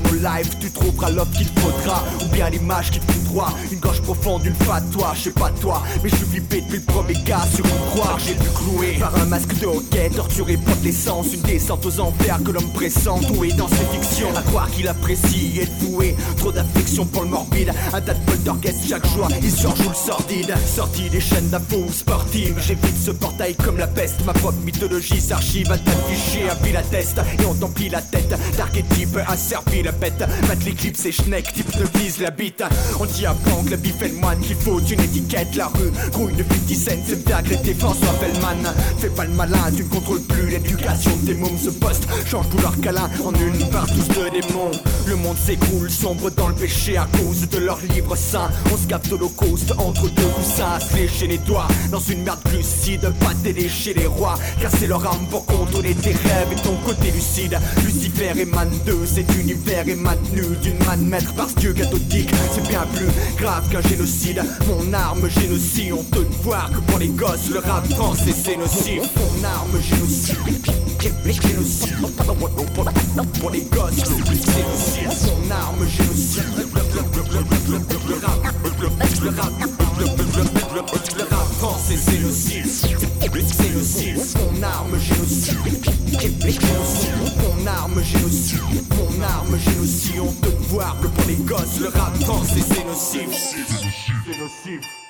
nos 0.03 0.29
lives, 0.29 0.57
tu 0.59 0.71
trouveras 0.71 1.09
l'offre 1.11 1.31
qu'il 1.31 1.47
faudra. 1.47 2.03
Bien 2.31 2.49
l'image 2.49 2.91
qui 2.91 2.99
te 2.99 3.25
droit. 3.25 3.53
Une 3.71 3.79
gorge 3.79 4.01
profonde, 4.01 4.45
une 4.45 4.55
fatwa, 4.55 5.13
je 5.15 5.21
sais 5.23 5.31
pas 5.31 5.51
toi. 5.61 5.83
Mais 6.03 6.09
je 6.09 6.15
suis 6.15 6.25
flippé 6.25 6.61
depuis 6.61 6.77
le 6.77 6.83
premier 6.83 7.13
cas 7.23 7.45
sur 7.53 7.65
une 7.65 7.91
croix. 7.91 8.17
J'ai 8.19 8.33
vu 8.33 8.49
cloué 8.55 8.97
par 8.99 9.15
un 9.15 9.25
masque 9.25 9.57
de 9.59 9.65
hockey, 9.65 10.09
torturé 10.09 10.57
de 10.57 10.83
l'essence. 10.83 11.33
Une 11.33 11.41
descente 11.41 11.85
aux 11.85 11.99
enfers 11.99 12.39
que 12.43 12.51
l'homme 12.51 12.69
pressent. 12.73 13.19
Doué 13.27 13.51
dans 13.53 13.67
ses 13.67 13.85
fictions, 13.91 14.35
à 14.35 14.41
croire 14.41 14.69
qu'il 14.71 14.88
apprécie 14.88 15.59
et 15.59 15.85
doué. 15.85 16.15
Trop 16.38 16.51
d'affection 16.51 17.05
pour 17.05 17.23
le 17.23 17.29
morbide. 17.29 17.71
Un 17.93 18.01
tas 18.01 18.13
de 18.13 18.35
d'orchestre 18.43 18.81
chaque 18.88 19.07
jour, 19.07 19.27
il 19.41 19.51
surjoue 19.51 19.89
le 19.89 19.95
sordide. 19.95 20.53
Sorti 20.65 21.09
des 21.09 21.19
chaînes 21.19 21.49
d'infos 21.49 21.85
sportives, 21.91 22.59
j'évite 22.59 22.97
ce 23.03 23.11
portail 23.11 23.55
comme 23.55 23.77
la 23.77 23.88
peste. 23.88 24.25
Ma 24.25 24.33
propre 24.33 24.59
mythologie 24.63 25.21
s'archive 25.21 25.71
à 25.71 25.77
t'afficher 25.77 26.49
un 26.49 26.55
pile 26.55 26.77
à 26.77 26.83
test. 26.83 27.19
Et 27.39 27.45
on 27.45 27.53
t'emplit 27.53 27.89
la 27.89 28.01
tête 28.01 28.33
d'archétype, 28.57 29.17
asservi 29.27 29.83
la 29.83 29.91
bête. 29.91 30.23
Mettre 30.47 30.65
l'éclipse 30.65 31.05
et 31.05 31.11
schneck, 31.11 31.53
type 31.53 31.77
de 31.77 31.85
vise 31.97 32.14
bite. 32.38 32.63
On 32.99 33.06
dit 33.06 33.25
à 33.25 33.32
et 33.34 34.08
le 34.08 34.15
moine 34.15 34.39
qu'il 34.39 34.56
faut 34.56 34.80
une 34.80 34.99
étiquette. 35.01 35.56
La 35.56 35.67
rue, 35.67 35.91
grouille 36.12 36.34
de 36.34 36.43
50 36.43 36.75
cents, 36.75 36.91
c'est 37.08 37.25
bien 37.25 37.38
agrété 37.38 37.73
François 37.73 38.13
Bellman. 38.19 38.73
Fais 38.99 39.10
pas 39.10 39.25
le 39.25 39.34
malin, 39.34 39.71
tu 39.75 39.84
ne 39.84 39.89
contrôles 39.89 40.21
plus 40.21 40.49
l'éducation 40.49 41.12
de 41.17 41.28
tes 41.28 41.34
mômes. 41.34 41.58
Ce 41.62 41.69
poste 41.69 42.08
change 42.25 42.49
tout 42.49 42.58
leur 42.62 42.80
câlin 42.82 43.10
en 43.23 43.34
une 43.34 43.69
part 43.69 43.88
tous 43.88 44.08
de 44.08 44.30
démons. 44.30 44.71
Le 45.08 45.15
monde 45.15 45.38
s'écroule, 45.38 45.89
sombre 45.89 46.30
dans 46.32 46.47
le 46.47 46.56
péché 46.56 46.97
à 46.97 47.08
cause 47.17 47.47
de 47.49 47.58
leurs 47.60 47.80
livres 47.93 48.15
saints. 48.15 48.49
On 48.73 48.78
se 48.78 48.88
capte 48.88 49.10
l'holocauste 49.10 49.73
entre 49.78 50.10
deux 50.10 50.28
coussins, 50.36 50.80
se 50.80 50.95
lécher 50.95 51.28
les 51.28 51.38
doigts 51.39 51.67
dans 51.91 51.99
une 51.99 52.23
merde 52.23 52.39
glucide. 52.45 53.01
Pas 53.19 53.34
délécher 53.43 53.93
les 53.93 54.08
rois, 54.08 54.36
casser 54.62 54.88
leur 54.88 55.06
âme 55.06 55.25
pour 55.30 55.45
contrôler 55.45 55.93
tes 55.95 56.12
rêves 56.12 56.51
et 56.51 56.62
ton 56.62 56.75
côté 56.86 57.12
lucide. 57.12 57.57
Lucifer 57.84 58.32
émane 58.39 58.72
de 58.86 59.05
cet 59.05 59.34
univers 59.36 59.88
est 59.88 59.95
maintenu 59.95 60.43
d'une 60.61 60.78
main 60.86 60.97
de 60.97 61.03
maître 61.03 61.34
par 61.34 61.49
ce 61.49 61.55
dieu 61.55 61.74
catholique. 62.06 62.30
C'est 62.53 62.68
bien 62.68 62.86
plus 62.93 63.08
grave 63.38 63.70
qu'un 63.70 63.82
génocide. 63.82 64.41
Mon 64.68 64.93
arme 64.93 65.30
génocide, 65.30 65.93
on 65.93 66.03
te 66.03 66.20
voir 66.43 66.70
que 66.72 66.80
pour 66.80 66.99
les 66.99 67.10
gosses, 67.10 67.49
le 67.51 67.60
rap 67.60 67.88
français 67.93 68.34
c'est 68.43 68.58
nocif. 68.58 69.01
Mon 69.16 69.43
arme 69.43 69.82
génocide. 69.82 70.38
Génocide. 71.24 71.95
Pour 73.39 73.51
les 73.51 73.62
gosses, 73.62 73.93
c'est 73.95 74.08
nocif. 74.08 75.10
Mon 75.28 75.51
arme 75.51 75.88
génocide. 75.88 76.43
Le 78.08 78.20
rap, 78.20 78.43
le 79.22 79.30
rap, 79.30 79.53
le 81.18 81.24
rap 81.24 81.47
français 81.58 81.97
c'est 81.97 82.20
nocif. 82.20 82.86
C'est 83.47 83.74
nocif. 83.74 84.36
Mon 84.36 84.64
arme 84.64 84.99
génocide. 84.99 85.58
Génocide. 86.12 87.16
Mon 87.41 87.68
arme 87.68 88.01
génocide. 88.03 88.60
Mon 88.97 89.24
arme 89.24 89.58
génocide. 89.58 90.20
On 90.22 90.32
te 90.32 90.49
voir 90.70 90.97
que 91.01 91.08
pour 91.08 91.26
les 91.28 91.36
gosses, 91.36 91.80
le 91.86 91.99
rap 91.99 92.15
français 92.23 92.61
c'est 92.61 92.83
nocif. 92.83 93.29
C'est 94.25 94.39
nocif. 94.39 95.05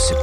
Je 0.00 0.14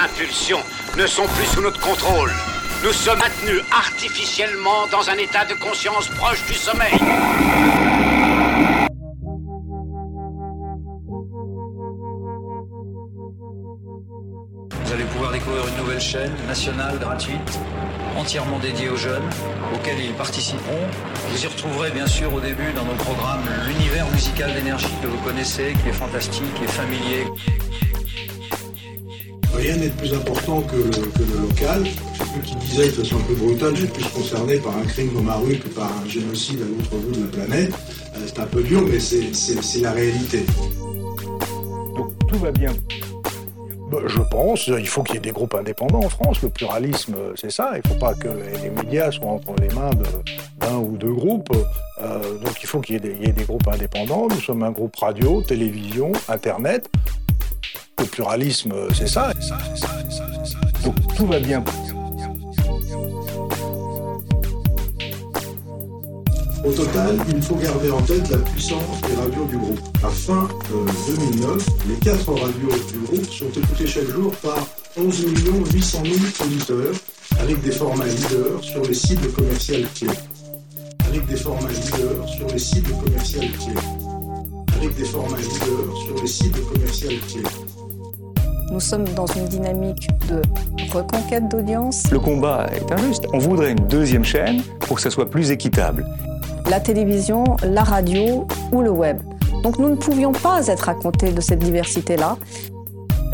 impulsions 0.00 0.62
ne 0.96 1.06
sont 1.06 1.26
plus 1.26 1.46
sous 1.46 1.60
notre 1.60 1.80
contrôle. 1.80 2.32
Nous 2.82 2.92
sommes 2.92 3.18
maintenus 3.18 3.62
artificiellement 3.70 4.86
dans 4.90 5.10
un 5.10 5.16
état 5.18 5.44
de 5.44 5.54
conscience 5.54 6.08
proche 6.08 6.44
du 6.46 6.54
sommeil. 6.54 6.98
Vous 14.70 14.92
allez 14.92 15.04
pouvoir 15.04 15.32
découvrir 15.32 15.68
une 15.68 15.76
nouvelle 15.76 16.00
chaîne 16.00 16.34
nationale 16.48 16.98
gratuite, 16.98 17.60
entièrement 18.16 18.58
dédiée 18.58 18.88
aux 18.88 18.96
jeunes, 18.96 19.28
auxquels 19.74 20.00
ils 20.00 20.14
participeront. 20.14 20.88
Vous 21.28 21.44
y 21.44 21.46
retrouverez 21.46 21.90
bien 21.90 22.06
sûr 22.06 22.32
au 22.32 22.40
début 22.40 22.72
dans 22.74 22.84
nos 22.84 22.94
programmes 22.94 23.44
l'univers 23.66 24.10
musical 24.10 24.52
d'énergie 24.54 24.88
que 25.02 25.06
vous 25.06 25.18
connaissez, 25.18 25.74
qui 25.82 25.90
est 25.90 25.92
fantastique 25.92 26.62
et 26.62 26.66
familier. 26.66 27.26
Rien 29.60 29.76
n'est 29.76 29.88
plus 29.90 30.14
important 30.14 30.62
que 30.62 30.76
le, 30.76 31.48
local. 31.48 31.84
Je 32.14 32.48
qui 32.48 32.54
disait 32.56 32.86
de 32.86 32.92
façon 32.92 33.16
un 33.16 33.22
peu 33.24 33.34
brutale, 33.34 33.76
j'ai 33.76 33.86
plus 33.86 34.04
concerné 34.04 34.56
par 34.56 34.74
un 34.76 34.82
crime 34.84 35.12
dans 35.14 35.22
ma 35.22 35.34
rue 35.36 35.56
que 35.58 35.68
par 35.68 35.90
un 36.02 36.08
génocide 36.08 36.60
à 36.62 36.64
l'autre 36.64 36.96
bout 36.96 37.12
de 37.14 37.20
la 37.26 37.26
planète. 37.46 37.72
Euh, 38.16 38.18
c'est 38.26 38.38
un 38.40 38.46
peu 38.46 38.62
dur, 38.62 38.82
mais 38.90 38.98
c'est- 39.00 39.80
la 39.80 39.92
réalité. 39.92 40.44
Tout 42.28 42.38
va 42.38 42.50
bien. 42.52 42.70
Bah, 43.90 43.98
Je 44.06 44.20
pense, 44.30 44.68
il 44.68 44.86
faut 44.86 45.02
qu'il 45.02 45.16
y 45.16 45.18
ait 45.18 45.20
des 45.20 45.32
groupes 45.32 45.54
indépendants 45.54 45.98
en 46.04 46.08
France. 46.08 46.40
Le 46.42 46.48
pluralisme, 46.48 47.16
c'est 47.34 47.50
ça. 47.50 47.72
Il 47.74 47.82
ne 47.84 47.92
faut 47.92 47.98
pas 47.98 48.14
que 48.14 48.28
les 48.28 48.70
médias 48.70 49.10
soient 49.10 49.26
entre 49.32 49.52
les 49.60 49.68
mains 49.74 49.90
de- 49.90 50.64
d'un 50.66 50.76
ou 50.78 50.96
deux 50.96 51.12
groupes. 51.12 51.50
Euh, 52.00 52.38
donc 52.38 52.62
il 52.62 52.66
faut 52.66 52.80
qu'il 52.80 52.94
y 52.94 52.98
ait 52.98 53.32
des 53.32 53.44
groupes 53.44 53.66
indépendants. 53.68 54.28
Nous 54.30 54.40
sommes 54.40 54.62
un 54.62 54.70
groupe 54.70 54.94
radio, 54.96 55.42
télévision, 55.42 56.12
Internet. 56.28 56.88
Pluralisme, 58.20 58.72
euh, 58.72 58.90
c'est 58.92 59.08
ça. 59.08 59.32
Donc 60.84 60.94
tout 61.16 61.26
va 61.26 61.40
bien. 61.40 61.64
Au 66.62 66.70
total, 66.70 67.16
il 67.34 67.40
faut 67.40 67.54
garder 67.54 67.90
en 67.90 68.02
tête 68.02 68.28
la 68.28 68.36
puissance 68.36 69.00
des 69.08 69.14
radios 69.14 69.46
du 69.46 69.56
groupe. 69.56 69.80
À 70.04 70.10
fin 70.10 70.46
euh, 70.70 71.16
2009, 71.30 71.66
les 71.88 71.94
quatre 71.94 72.30
radios 72.30 72.68
du 72.92 72.98
groupe 73.06 73.30
sont 73.30 73.48
écoutées 73.58 73.86
chaque 73.86 74.10
jour 74.10 74.30
par 74.42 74.68
11 74.98 75.24
800 75.72 76.02
000 76.04 76.16
auditeurs, 76.44 76.94
avec 77.40 77.62
des 77.62 77.72
formats 77.72 78.04
leaders 78.04 78.62
sur 78.62 78.82
les 78.82 78.92
cibles 78.92 79.32
commerciales 79.32 79.86
clés. 79.94 80.08
Avec 81.08 81.26
des 81.26 81.36
formats 81.36 81.70
leaders 81.70 82.28
sur 82.28 82.46
les 82.48 82.58
cibles 82.58 82.92
commerciales 83.02 83.50
clés. 83.52 83.82
Avec 84.76 84.94
des 84.94 85.06
formats 85.06 85.38
leaders 85.38 85.96
sur 86.04 86.20
les 86.20 86.28
cibles 86.28 86.60
commerciales 86.70 87.18
clés. 87.26 87.69
Nous 88.70 88.78
sommes 88.78 89.04
dans 89.16 89.26
une 89.26 89.46
dynamique 89.46 90.08
de 90.28 90.42
reconquête 90.92 91.48
d'audience. 91.48 92.08
Le 92.12 92.20
combat 92.20 92.68
est 92.72 92.92
injuste. 92.92 93.26
On 93.32 93.38
voudrait 93.38 93.72
une 93.72 93.86
deuxième 93.88 94.22
chaîne 94.22 94.62
pour 94.80 94.96
que 94.96 95.02
ça 95.02 95.10
soit 95.10 95.28
plus 95.28 95.50
équitable. 95.50 96.06
La 96.70 96.78
télévision, 96.78 97.56
la 97.64 97.82
radio 97.82 98.46
ou 98.70 98.80
le 98.80 98.90
web. 98.90 99.18
Donc 99.64 99.80
nous 99.80 99.88
ne 99.88 99.96
pouvions 99.96 100.30
pas 100.30 100.68
être 100.68 100.88
à 100.88 100.94
côté 100.94 101.32
de 101.32 101.40
cette 101.40 101.58
diversité-là. 101.58 102.36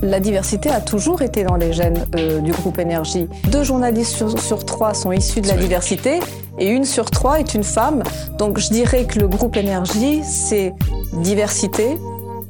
La 0.00 0.20
diversité 0.20 0.70
a 0.70 0.80
toujours 0.80 1.20
été 1.20 1.44
dans 1.44 1.56
les 1.56 1.74
gènes 1.74 2.06
euh, 2.16 2.40
du 2.40 2.52
groupe 2.52 2.78
Énergie. 2.78 3.28
Deux 3.50 3.62
journalistes 3.62 4.14
sur, 4.14 4.38
sur 4.38 4.64
trois 4.64 4.94
sont 4.94 5.12
issus 5.12 5.42
de 5.42 5.48
la 5.48 5.56
diversité 5.56 6.20
et 6.58 6.70
une 6.70 6.86
sur 6.86 7.10
trois 7.10 7.40
est 7.40 7.54
une 7.54 7.64
femme. 7.64 8.02
Donc 8.38 8.58
je 8.58 8.70
dirais 8.70 9.04
que 9.04 9.18
le 9.18 9.28
groupe 9.28 9.56
Énergie, 9.56 10.22
c'est 10.24 10.72
diversité, 11.12 11.98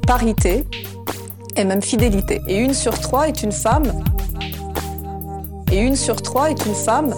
parité 0.07 0.64
et 1.57 1.64
même 1.64 1.82
fidélité. 1.82 2.40
Et 2.46 2.59
une 2.59 2.74
sur 2.74 2.98
trois 2.98 3.28
est 3.28 3.42
une 3.42 3.52
femme. 3.52 4.04
Et 5.72 5.78
une 5.78 5.96
sur 5.96 6.20
trois 6.22 6.50
est 6.50 6.66
une 6.66 6.74
femme. 6.74 7.14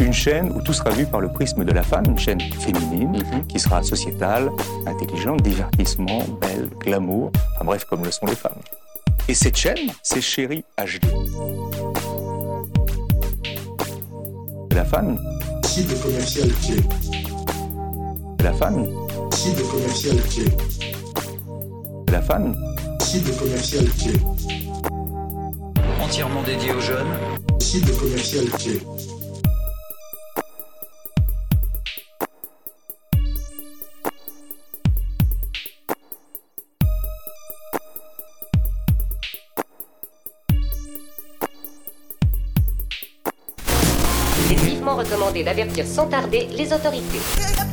Une 0.00 0.12
chaîne 0.12 0.52
où 0.52 0.60
tout 0.60 0.72
sera 0.72 0.90
vu 0.90 1.06
par 1.06 1.20
le 1.20 1.28
prisme 1.28 1.64
de 1.64 1.72
la 1.72 1.82
femme, 1.82 2.04
une 2.06 2.18
chaîne 2.18 2.40
féminine 2.40 3.20
qui 3.48 3.58
sera 3.58 3.82
sociétale, 3.82 4.48
intelligente, 4.86 5.42
divertissement, 5.42 6.20
belle, 6.40 6.68
glamour, 6.78 7.32
enfin 7.56 7.64
bref, 7.64 7.84
comme 7.84 8.04
le 8.04 8.10
sont 8.12 8.26
les 8.26 8.36
femmes. 8.36 8.60
Et 9.28 9.34
cette 9.34 9.56
chaîne, 9.56 9.90
c'est 10.02 10.20
Chérie 10.20 10.64
HD. 10.78 11.04
La 14.72 14.84
femme, 14.84 15.18
Cible 15.64 15.94
commerciale 16.00 16.50
clé. 16.64 16.76
la 18.44 18.52
femme, 18.52 18.86
Cible 19.32 19.62
commerciale 19.64 20.16
la 22.10 22.22
femme, 22.22 22.54
Cible 23.00 23.32
commerciale 23.36 23.88
clé. 23.90 24.12
Entièrement 26.02 26.42
dédiée 26.42 26.72
aux 26.72 26.80
jeunes, 26.80 27.06
Cible 27.58 27.92
commerciale 27.92 28.48
clé. 28.50 28.80
Il 44.46 44.52
est 44.52 44.56
vivement 44.56 44.96
recommandé 44.96 45.44
d'avertir 45.44 45.86
sans 45.86 46.06
tarder 46.06 46.48
les 46.56 46.72
autorités. 46.72 47.67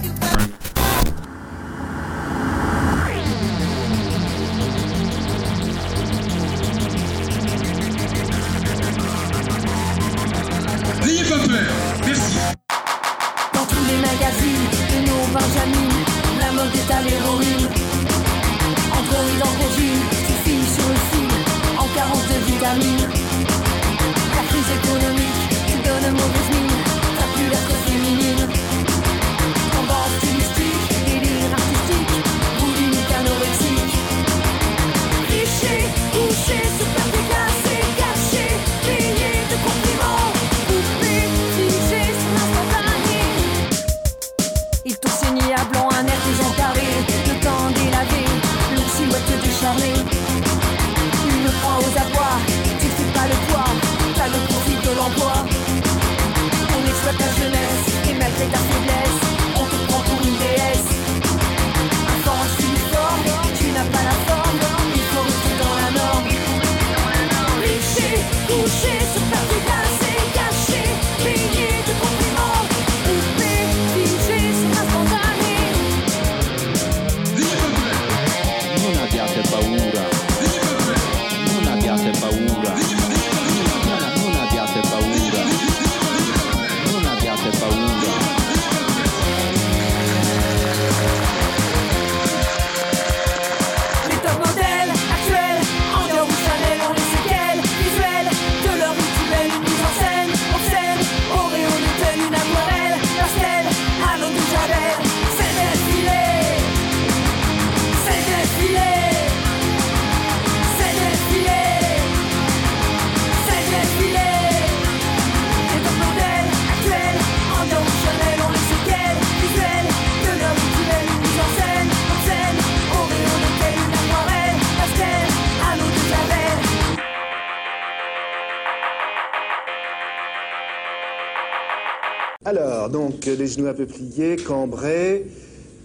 Les 133.35 133.47
genoux 133.47 133.67
un 133.67 133.73
peu 133.73 133.85
pliés, 133.85 134.35
cambrés. 134.35 135.25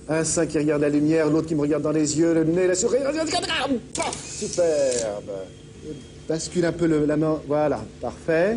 Un 0.09 0.25
sein 0.25 0.47
qui 0.47 0.59
regarde 0.59 0.83
la 0.83 0.89
lumière, 0.89 1.29
l'autre 1.29 1.47
qui 1.47 1.55
me 1.55 1.61
regarde 1.61 1.83
dans 1.83 1.93
les 1.93 2.19
yeux, 2.19 2.35
le 2.35 2.45
nez, 2.45 2.67
la 2.67 2.75
souris. 2.75 2.99
Superbe. 4.39 5.31
Bascule 6.29 6.65
un 6.65 6.73
peu 6.73 6.87
la 6.87 7.17
main. 7.17 7.41
Voilà, 7.47 7.85
parfait. 8.01 8.57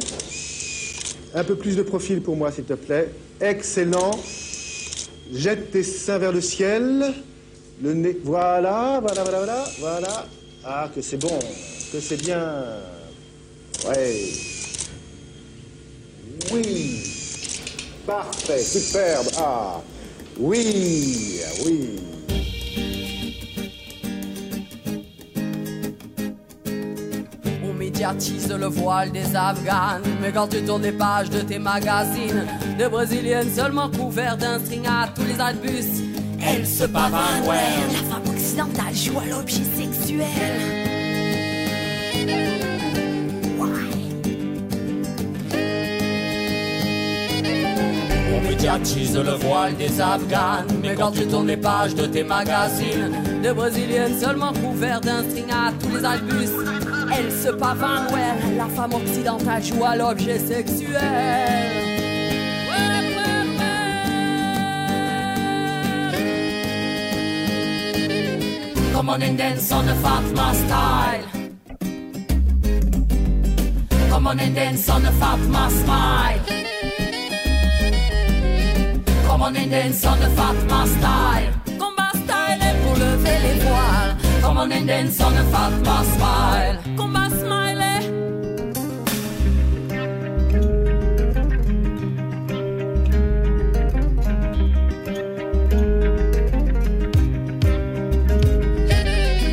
Un 1.35 1.43
peu 1.43 1.55
plus 1.55 1.75
de 1.75 1.83
profil 1.83 2.21
pour 2.21 2.35
moi, 2.35 2.51
s'il 2.51 2.63
te 2.63 2.73
plaît. 2.73 3.09
Excellent. 3.39 4.11
Jette 5.33 5.71
tes 5.71 5.83
seins 5.83 6.17
vers 6.17 6.31
le 6.31 6.41
ciel. 6.41 7.13
Le 7.81 7.93
nez. 7.93 8.17
Voilà, 8.23 8.99
voilà, 9.01 9.23
voilà, 9.23 9.37
voilà. 9.37 9.63
Voilà. 9.79 10.27
Ah, 10.63 10.89
que 10.93 11.01
c'est 11.01 11.17
bon. 11.17 11.39
Que 11.91 11.99
c'est 11.99 12.17
bien. 12.17 12.53
Ouais. 13.87 14.15
Oui. 16.51 17.22
Parfait, 18.05 18.59
superbe. 18.59 19.27
Ah. 19.37 19.81
Oui, 20.39 21.39
oui. 21.65 21.99
On 27.63 27.73
médiatise 27.73 28.51
le 28.51 28.65
voile 28.65 29.11
des 29.11 29.35
Afghanes. 29.35 30.03
Mais 30.21 30.31
quand 30.33 30.47
tu 30.47 30.61
tournes 30.63 30.81
les 30.81 30.91
pages 30.91 31.29
de 31.29 31.41
tes 31.41 31.59
magazines, 31.59 32.45
de 32.77 32.87
brésiliennes 32.87 33.53
seulement 33.53 33.89
couvertes 33.89 34.39
d'un 34.39 34.59
string 34.59 34.85
à 34.85 35.07
tous 35.15 35.23
les 35.23 35.39
albus, 35.39 36.03
elles 36.45 36.67
se 36.67 36.83
pavanent, 36.83 37.47
ouais. 37.47 37.55
La 37.93 38.13
femme 38.13 38.35
occidentale 38.35 38.93
joue 38.93 39.19
à 39.19 39.25
l'objet 39.25 39.63
sexuel. 39.77 40.92
Médiatise 48.43 49.17
le 49.17 49.31
voile 49.31 49.75
des 49.75 49.99
Afghanes. 49.99 50.67
Mais 50.81 50.95
quand 50.95 51.11
tu 51.11 51.25
tournes 51.27 51.47
les 51.47 51.57
pages 51.57 51.95
de 51.95 52.05
tes 52.05 52.23
magazines, 52.23 53.11
de 53.43 53.51
brésiliennes 53.51 54.19
seulement 54.19 54.53
couvertes 54.53 55.05
d'un 55.05 55.23
string 55.23 55.49
à 55.51 55.71
tous 55.79 55.95
les 55.95 56.05
albus, 56.05 56.49
elles 57.17 57.31
se 57.31 57.49
ouais. 57.49 58.57
La 58.57 58.65
femme 58.65 58.93
occidentale 58.93 59.63
joue 59.63 59.83
à 59.83 59.95
l'objet 59.95 60.39
sexuel. 60.39 61.83
Come 68.93 69.09
on 69.09 69.21
and 69.21 69.37
dance 69.37 69.71
on 69.71 69.83
the 69.83 69.95
Fatma 70.01 70.53
style. 70.53 71.25
Come 74.09 74.27
on 74.27 74.39
and 74.39 74.55
dance 74.55 74.87
on 74.87 75.01
the 75.01 75.11
Fatma 75.19 75.69
smile. 75.69 76.72
On 79.45 79.53
and 79.57 79.71
dance 79.71 80.05
on 80.05 80.15
Fatma 80.37 80.85
style. 80.85 81.51
Combat 81.77 82.11
style 82.13 82.61
est 82.61 82.77
pour 82.81 82.95
lever 82.95 83.39
les 83.43 83.59
voiles. 83.59 84.15
Come 84.41 84.57
on 84.57 84.71
and 84.71 84.87
dance 84.87 85.19
on 85.19 85.35
Fatma 85.51 86.03
smile. 86.15 86.79
Combat 86.95 87.29
smile 87.29 87.81
est 87.81 88.07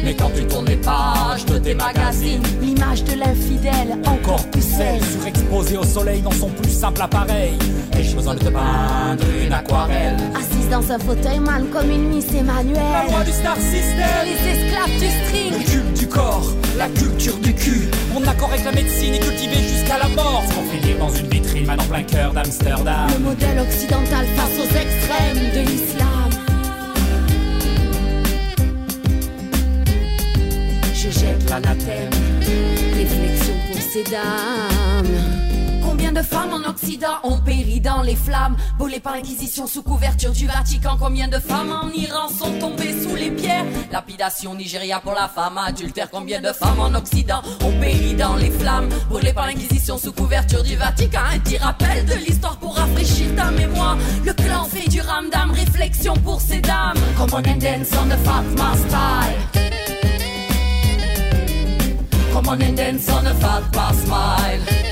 Mais 0.05 0.14
quand 0.14 0.30
tu 0.36 0.45
tournes 0.47 0.66
les 0.66 0.76
pages 0.76 1.45
de 1.47 1.59
tes 1.59 1.74
magazines, 1.74 2.43
l'image 2.81 3.05
de 3.05 3.18
l'infidèle 3.18 3.99
encore 4.07 4.45
plus 4.51 4.62
celle 4.62 5.03
Surexposé 5.05 5.76
au 5.76 5.85
soleil 5.85 6.20
dans 6.20 6.31
son 6.31 6.49
plus 6.49 6.70
simple 6.70 7.03
appareil. 7.03 7.55
Ai-je 7.99 8.16
besoin 8.16 8.35
de 8.35 8.41
te 8.41 8.49
peindre 8.49 9.24
une 9.45 9.53
aquarelle 9.53 10.16
Assise 10.35 10.68
dans 10.70 10.93
un 10.93 10.99
fauteuil 10.99 11.41
man 11.41 11.66
comme 11.72 11.91
une 11.91 12.09
Miss 12.09 12.33
Emmanuel. 12.33 12.81
La 12.93 13.11
loi 13.11 13.24
du 13.24 13.33
star 13.33 13.57
system. 13.57 14.24
Les 14.24 14.51
esclaves 14.51 14.99
du 14.99 15.07
string. 15.07 15.53
Le 15.53 15.70
culte 15.70 15.99
du 15.99 16.07
corps, 16.09 16.53
la 16.78 16.89
culture 16.89 17.37
du 17.39 17.55
cul. 17.55 17.89
Mon 18.14 18.26
accord 18.26 18.51
avec 18.51 18.64
la 18.64 18.72
médecine 18.72 19.14
est 19.14 19.20
cultivé 19.20 19.57
jusqu'à 19.57 19.99
la 19.99 20.09
mort. 20.09 20.43
Ce 20.49 20.55
qu'on 20.55 20.62
fait 20.64 20.78
dire 20.78 20.99
dans 20.99 21.11
une 21.11 21.28
vitrine, 21.28 21.66
man 21.66 21.81
en 21.81 21.85
plein 21.85 22.03
cœur 22.03 22.33
d'Amsterdam. 22.33 23.09
Le 23.12 23.18
modèle 23.18 23.59
occidental 23.61 24.26
face 24.37 24.59
aux 24.59 24.76
extrêmes 24.76 25.51
de 25.55 25.70
l'islam. 25.70 26.31
Je 31.03 31.11
jette 31.11 31.49
l'anathème, 31.49 32.11
Combien 35.82 36.12
de 36.12 36.22
femmes 36.22 36.53
en 36.53 36.68
Occident 36.68 37.18
ont 37.24 37.38
péri 37.38 37.80
dans 37.80 38.03
les 38.03 38.14
flammes, 38.14 38.57
volées 38.78 39.01
par 39.01 39.14
l'inquisition 39.14 39.66
sous 39.66 39.82
couverture 39.82 40.30
du 40.30 40.47
Vatican 40.47 40.97
Combien 40.97 41.26
de 41.26 41.41
femmes 41.41 41.72
en 41.72 41.91
Iran 41.91 42.28
sont 42.28 42.57
tombées 42.61 42.95
sous 43.03 43.16
les 43.16 43.32
pierres? 43.32 43.64
Lapidation 43.91 44.55
Nigeria 44.55 45.01
pour 45.01 45.14
la 45.14 45.26
femme 45.26 45.59
adultère 45.59 46.09
Combien 46.09 46.41
de 46.41 46.53
femmes 46.53 46.78
en 46.78 46.95
Occident 46.95 47.43
ont 47.64 47.80
péri 47.80 48.14
dans 48.14 48.36
les 48.36 48.51
flammes, 48.51 48.88
volées 49.09 49.32
par 49.32 49.47
l'inquisition 49.47 49.99
sous 49.99 50.12
couverture 50.12 50.62
du 50.62 50.76
Vatican 50.76 51.22
Un 51.34 51.41
petit 51.41 51.59
rappel 51.59 52.07
de 52.07 52.14
l'histoire 52.14 52.59
pour 52.59 52.76
rafraîchir 52.76 53.34
ta 53.34 53.51
mémoire. 53.51 53.99
Le 54.24 54.32
clan 54.34 54.64
fait 54.66 54.88
du 54.88 55.01
ramdam, 55.01 55.51
réflexion 55.51 56.14
pour 56.14 56.41
ces 56.41 56.61
dames. 56.61 56.97
Come 57.16 57.30
on 57.32 57.38
and 57.38 57.59
dance 57.59 57.91
on 58.01 58.07
the 58.07 58.18
Fatma 58.24 58.76
style 58.76 59.80
Come 62.33 62.49
on 62.49 62.62
and 62.62 62.76
dance 62.76 63.09
on 63.11 63.24
the 63.24 63.35
Fatma 63.35 63.95
smile 63.95 64.91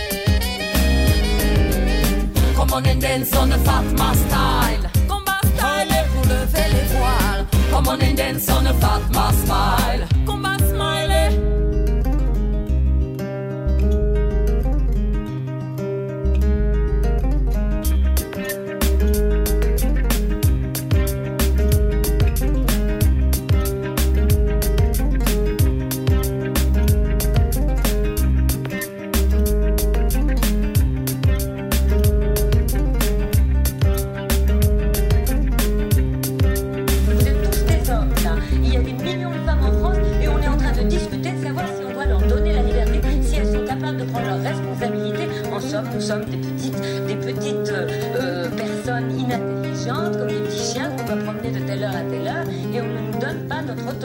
Come 2.59 2.73
on 2.73 2.87
and 2.87 3.01
dance 3.01 3.35
on 3.37 3.51
the 3.51 3.59
Fatma 3.59 4.15
style. 4.15 4.91
Combat 5.09 5.41
style 5.55 5.89
est 5.91 6.07
pour 6.13 6.25
lever 6.25 6.69
les 6.73 6.87
voiles. 6.93 7.47
Come 7.71 7.89
on 7.89 8.03
and 8.03 8.17
dance 8.17 8.49
on 8.51 8.65
the 8.65 8.75
Fatma 8.75 9.33
smile. 9.33 10.09
Combat 10.27 10.59
smile 10.59 11.09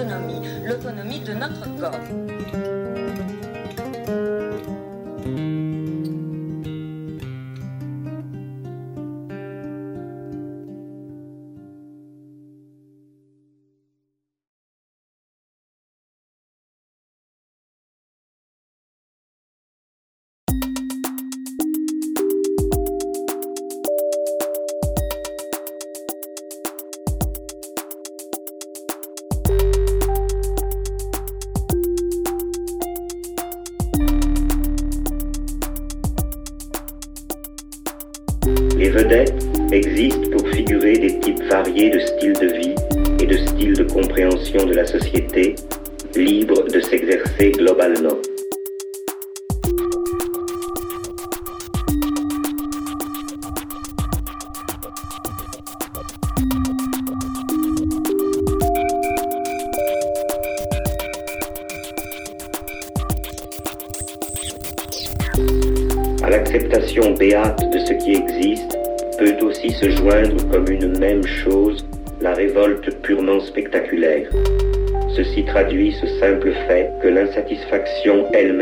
autonomie, 0.03 0.41
l'autonomie 0.65 1.19
de 1.19 1.33
notre 1.33 1.63
corps. 1.79 3.02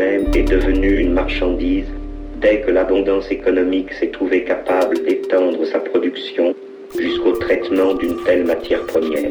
est 0.02 0.48
devenue 0.48 0.98
une 0.98 1.12
marchandise 1.12 1.86
dès 2.40 2.60
que 2.60 2.70
l'abondance 2.70 3.30
économique 3.30 3.92
s'est 3.92 4.08
trouvée 4.10 4.44
capable 4.44 5.02
d'étendre 5.04 5.64
sa 5.64 5.78
production 5.78 6.54
jusqu'au 6.98 7.32
traitement 7.32 7.94
d'une 7.94 8.16
telle 8.24 8.44
matière 8.44 8.84
première. 8.86 9.30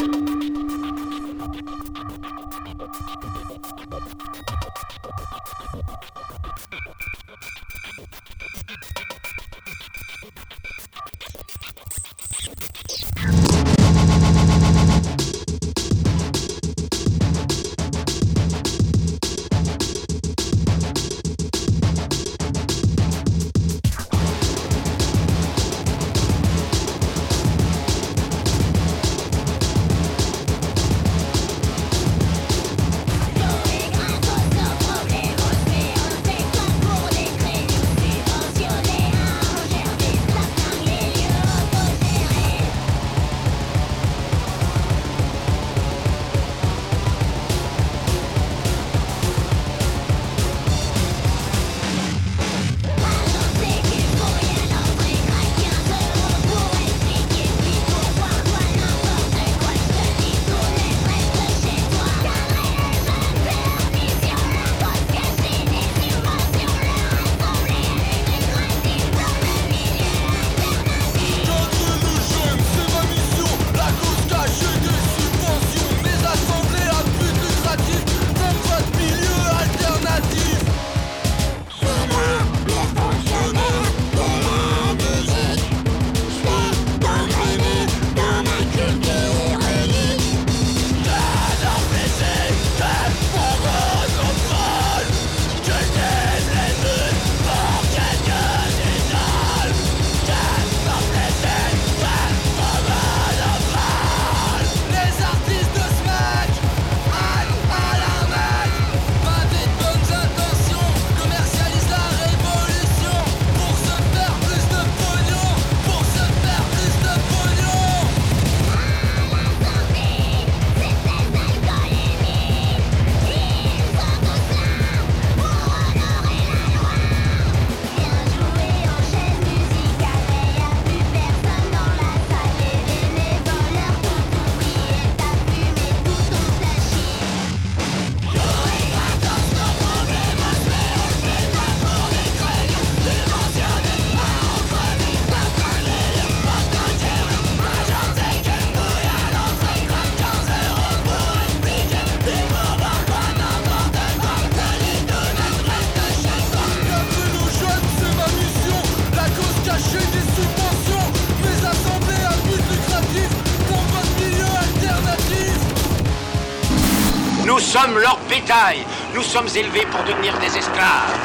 Nous 169.31 169.37
sommes 169.37 169.57
élevés 169.57 169.85
pour 169.89 170.03
devenir 170.03 170.37
des 170.39 170.57
esclaves. 170.57 171.17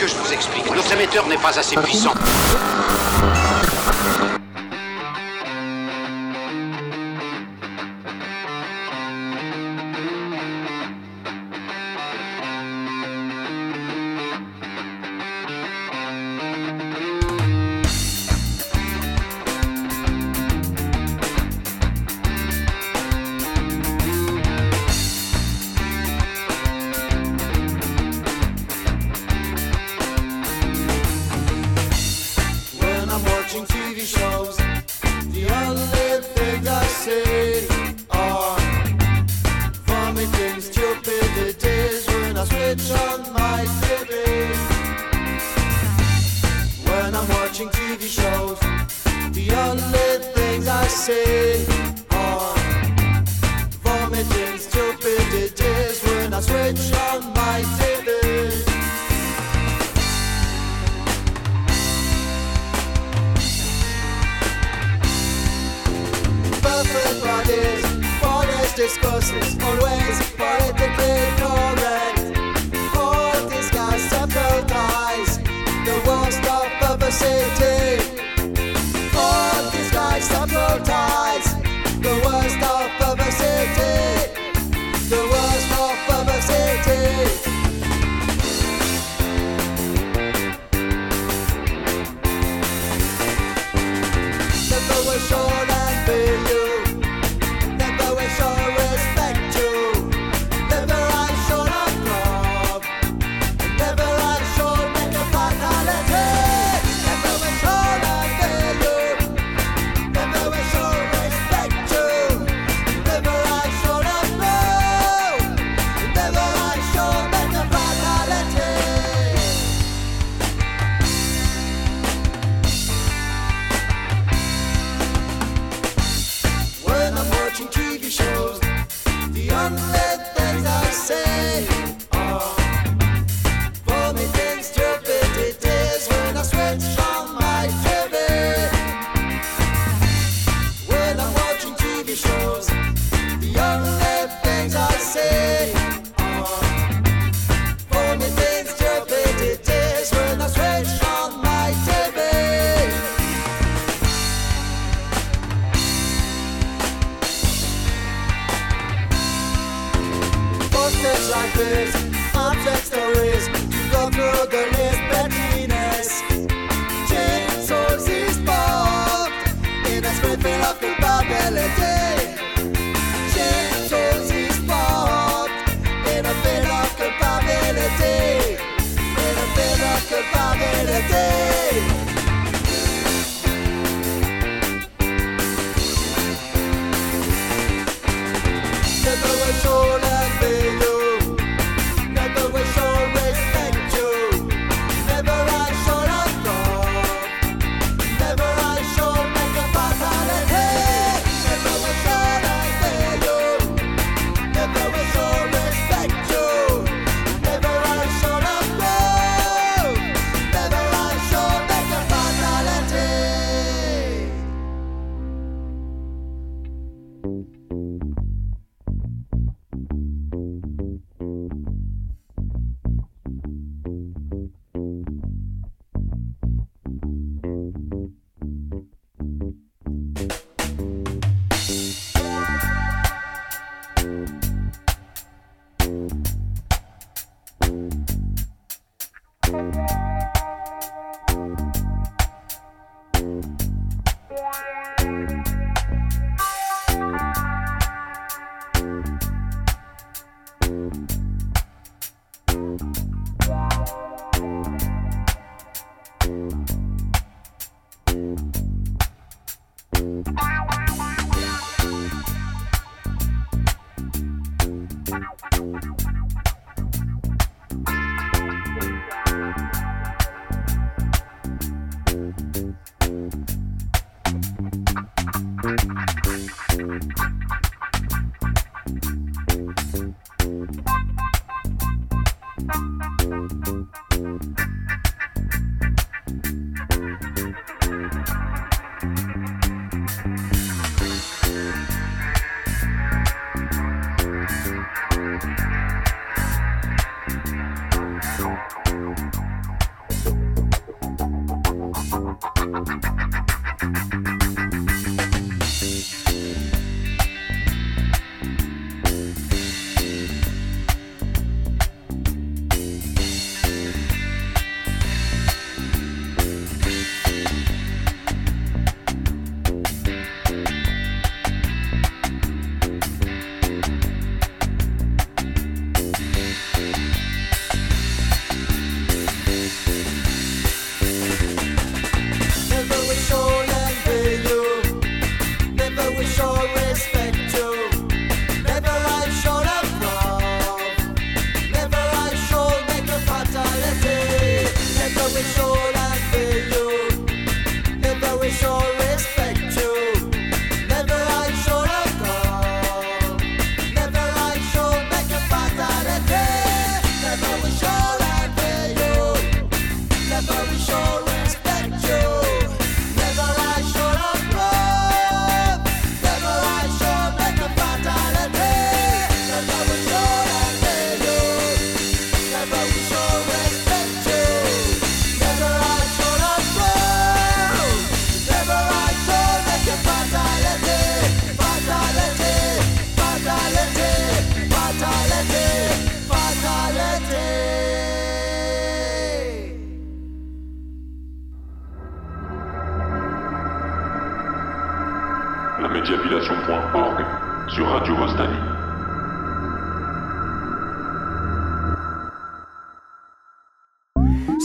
Que 0.00 0.06
je 0.06 0.14
vous 0.14 0.32
explique, 0.32 0.74
notre 0.74 0.90
émetteur 0.90 1.26
n'est 1.26 1.36
pas 1.36 1.58
assez 1.58 1.76
puissant. 1.76 2.14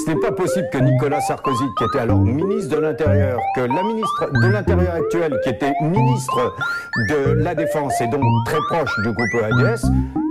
ce 0.08 0.14
n'est 0.14 0.20
pas 0.22 0.32
possible 0.32 0.70
que 0.72 0.78
Nicolas 0.78 1.20
Sarkozy, 1.20 1.66
qui 1.78 1.84
était 1.84 2.00
alors 2.00 2.20
ministre 2.20 2.78
de 2.78 2.82
l'Intérieur, 2.82 3.42
que 3.56 3.62
la 3.62 3.84
ministre 3.84 4.30
de 4.42 4.48
l'Intérieur 4.48 4.94
actuelle, 4.94 5.38
qui 5.44 5.50
était 5.50 5.74
ministre 5.82 6.56
de 7.10 7.34
la 7.34 7.54
Défense 7.54 8.00
et 8.00 8.08
donc 8.08 8.22
très 8.46 8.60
proche 8.70 8.90
du 9.04 9.12
groupe 9.12 9.34
EADS, 9.34 9.84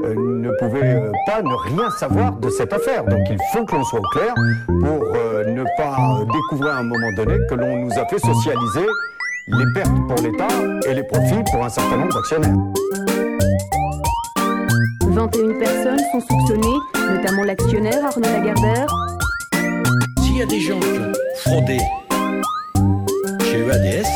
euh, 0.05 0.14
ne 0.16 0.51
pouvait 0.59 0.95
euh, 0.95 1.12
pas 1.27 1.43
ne 1.43 1.55
rien 1.74 1.91
savoir 1.91 2.33
de 2.37 2.49
cette 2.49 2.72
affaire. 2.72 3.05
Donc 3.05 3.20
il 3.29 3.37
faut 3.53 3.66
que 3.66 3.74
l'on 3.74 3.85
soit 3.85 4.01
au 4.01 4.18
clair 4.18 4.33
pour 4.66 5.14
euh, 5.14 5.45
ne 5.45 5.64
pas 5.77 6.24
découvrir 6.33 6.72
à 6.72 6.79
un 6.79 6.83
moment 6.83 7.12
donné 7.14 7.37
que 7.51 7.55
l'on 7.55 7.77
nous 7.77 7.93
a 7.99 8.07
fait 8.07 8.18
socialiser 8.18 8.87
les 9.49 9.72
pertes 9.74 9.93
pour 10.09 10.16
l'État 10.22 10.49
et 10.89 10.95
les 10.95 11.05
profits 11.05 11.45
pour 11.53 11.62
un 11.62 11.68
certain 11.68 11.99
nombre 11.99 12.14
d'actionnaires. 12.14 12.57
21 15.03 15.59
personnes 15.59 16.01
sont 16.12 16.20
soupçonnées, 16.20 16.79
notamment 17.11 17.45
l'actionnaire 17.45 18.05
Arnaud 18.05 18.29
Lagardère, 18.29 18.87
s'il 20.37 20.41
y 20.41 20.43
a 20.43 20.47
des 20.49 20.61
gens 20.61 20.78
qui 20.78 20.99
ont 20.99 21.12
fraudé 21.37 21.78
chez 23.41 23.59
EADS, 23.59 24.07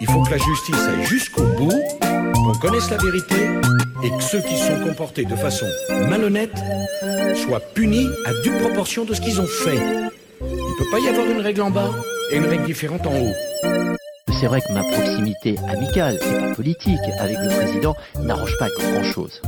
il 0.00 0.06
faut 0.06 0.22
que 0.22 0.30
la 0.30 0.38
justice 0.38 0.76
aille 0.76 1.04
jusqu'au 1.04 1.42
bout, 1.42 1.82
qu'on 2.00 2.52
connaisse 2.60 2.88
la 2.90 2.98
vérité 2.98 3.34
et 4.04 4.10
que 4.10 4.22
ceux 4.22 4.40
qui 4.42 4.56
se 4.56 4.68
sont 4.68 4.84
comportés 4.84 5.24
de 5.24 5.34
façon 5.34 5.66
malhonnête 6.08 6.56
soient 7.34 7.58
punis 7.58 8.06
à 8.24 8.30
due 8.44 8.56
proportion 8.60 9.04
de 9.04 9.14
ce 9.14 9.20
qu'ils 9.20 9.40
ont 9.40 9.48
fait. 9.48 9.80
Il 10.40 10.46
ne 10.46 10.78
peut 10.78 10.90
pas 10.92 11.00
y 11.00 11.08
avoir 11.08 11.28
une 11.28 11.40
règle 11.40 11.62
en 11.62 11.70
bas 11.72 11.90
et 12.30 12.36
une 12.36 12.46
règle 12.46 12.66
différente 12.66 13.04
en 13.04 13.10
haut. 13.10 13.34
C'est 14.38 14.46
vrai 14.46 14.60
que 14.60 14.72
ma 14.72 14.84
proximité 14.92 15.56
amicale 15.68 16.20
et 16.22 16.38
pas 16.38 16.54
politique 16.54 17.00
avec 17.18 17.36
le 17.36 17.48
président 17.48 17.96
n'arrange 18.22 18.56
pas 18.60 18.68
grand-chose. 18.78 19.42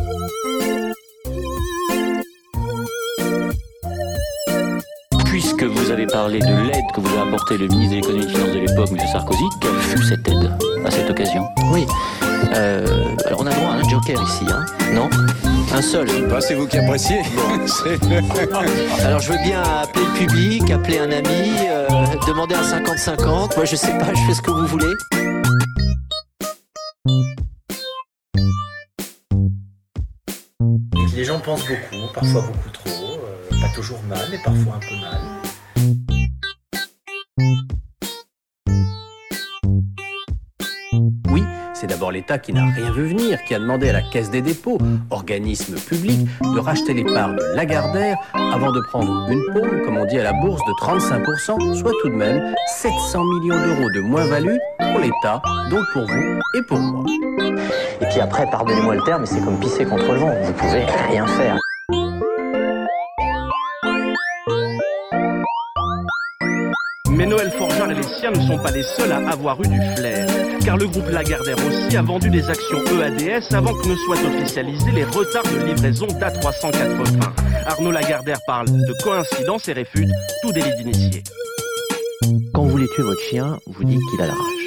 Puisque 5.57 5.71
vous 5.71 5.91
avez 5.91 6.07
parlé 6.07 6.41
de 6.41 6.67
l'aide 6.67 6.85
que 6.95 7.01
vous 7.01 7.17
a 7.17 7.23
apporté 7.23 7.57
le 7.57 7.69
ministre 7.69 7.95
de 7.95 7.97
l'économie 7.97 8.23
et 8.23 8.27
des 8.27 8.29
finances 8.29 8.55
de 8.55 8.59
l'époque, 8.59 8.89
M. 8.91 8.99
Sarkozy, 9.13 9.45
quelle 9.61 9.99
fut 9.99 10.03
cette 10.03 10.27
aide 10.27 10.51
à 10.85 10.91
cette 10.91 11.09
occasion 11.11 11.47
Oui. 11.71 11.87
Euh, 12.55 13.15
alors 13.27 13.41
on 13.41 13.47
a 13.47 13.51
droit 13.51 13.71
à 13.71 13.75
un 13.75 13.89
joker 13.89 14.21
ici, 14.21 14.45
hein 14.51 14.65
Non 14.93 15.09
Un 15.73 15.83
seul 15.83 16.09
bah, 16.29 16.41
C'est 16.41 16.55
vous 16.55 16.67
qui 16.67 16.79
appréciez. 16.79 17.19
alors 19.05 19.21
je 19.21 19.33
veux 19.33 19.39
bien 19.45 19.63
appeler 19.63 20.05
le 20.05 20.27
public, 20.27 20.71
appeler 20.71 20.99
un 20.99 21.13
ami, 21.13 21.53
euh, 21.69 21.89
demander 22.27 22.57
un 22.57 22.63
50-50. 22.63 23.55
Moi 23.57 23.65
je 23.65 23.77
sais 23.77 23.97
pas, 23.99 24.13
je 24.13 24.21
fais 24.27 24.35
ce 24.35 24.43
que 24.43 24.51
vous 24.51 24.67
voulez. 24.67 24.93
Les 31.15 31.25
gens 31.25 31.39
pensent 31.39 31.67
beaucoup, 31.69 32.13
parfois 32.13 32.41
beaucoup 32.43 32.71
trop, 32.71 32.91
euh, 32.91 33.61
pas 33.61 33.73
toujours 33.73 34.03
mal, 34.09 34.27
mais 34.33 34.39
parfois 34.39 34.75
un 34.75 34.81
peu 34.81 34.97
mal. 35.01 35.24
l'État 42.15 42.39
qui 42.39 42.53
n'a 42.53 42.65
rien 42.65 42.93
vu 42.93 43.09
venir, 43.09 43.43
qui 43.45 43.55
a 43.55 43.59
demandé 43.59 43.89
à 43.89 43.93
la 43.93 44.01
Caisse 44.01 44.31
des 44.31 44.41
dépôts, 44.41 44.79
organisme 45.11 45.75
public, 45.75 46.21
de 46.43 46.61
racheter 46.61 46.95
les 46.95 47.05
parts 47.05 47.35
de 47.35 47.43
Lagardère 47.57 48.17
avant 48.35 48.71
de 48.71 48.81
prendre 48.81 49.29
une 49.31 49.43
paume, 49.53 49.83
comme 49.85 49.99
on 49.99 50.05
dit 50.07 50.19
à 50.19 50.23
la 50.23 50.33
bourse, 50.33 50.61
de 50.65 50.73
35%, 50.81 51.75
soit 51.75 51.93
tout 52.03 52.09
de 52.09 52.15
même 52.15 52.55
700 52.79 53.25
millions 53.25 53.67
d'euros 53.67 53.91
de 53.91 54.01
moins-value 54.01 54.57
pour 54.79 55.01
l'État, 55.01 55.43
donc 55.71 55.85
pour 55.93 56.07
vous 56.07 56.41
et 56.55 56.63
pour 56.69 56.79
moi. 56.79 57.05
Et 58.01 58.07
puis 58.07 58.21
après, 58.21 58.49
pardonnez-moi 58.49 58.95
le 58.95 59.03
terme, 59.03 59.23
mais 59.23 59.27
c'est 59.27 59.45
comme 59.45 59.59
pisser 59.59 59.85
contre 59.85 60.13
le 60.13 60.19
vent. 60.19 60.35
Vous 60.43 60.53
pouvez 60.53 60.85
rien 61.11 61.27
faire. 61.27 61.59
Mais 67.11 67.27
Noël 67.27 67.51
Forgeard 67.51 67.91
et 67.91 67.95
les 67.95 68.03
siens 68.03 68.31
ne 68.31 68.41
sont 68.41 68.59
pas 68.59 68.71
les 68.71 68.83
seuls 68.83 69.13
à 69.13 69.31
avoir 69.31 69.61
eu 69.63 69.67
du 69.67 69.81
flair. 69.97 70.44
Car 70.65 70.79
le 70.79 70.87
groupe 70.87 71.11
Lagardère 71.11 71.57
aussi 71.67 71.95
a 71.95 72.01
vendu 72.01 72.31
des 72.31 72.49
actions 72.49 72.83
EADS 72.87 73.53
avant 73.53 73.75
que 73.75 73.87
ne 73.87 73.97
soient 73.97 74.17
officialisés 74.17 74.93
les 74.93 75.05
retards 75.05 75.45
de 75.45 75.63
livraison 75.63 76.07
d'A380. 76.07 77.67
Arnaud 77.67 77.91
Lagardère 77.91 78.39
parle 78.47 78.69
de 78.69 79.03
coïncidence 79.03 79.69
et 79.69 79.75
réfute 79.75 80.09
tout 80.43 80.53
délit 80.53 80.75
d'initié. 80.79 81.23
Quand 82.55 82.63
vous 82.63 82.71
voulez 82.71 82.89
tuer 82.95 83.03
votre 83.03 83.21
chien, 83.21 83.59
vous 83.67 83.85
dites 83.85 84.01
qu'il 84.11 84.23
a 84.23 84.27
la 84.29 84.33
rage. 84.33 84.65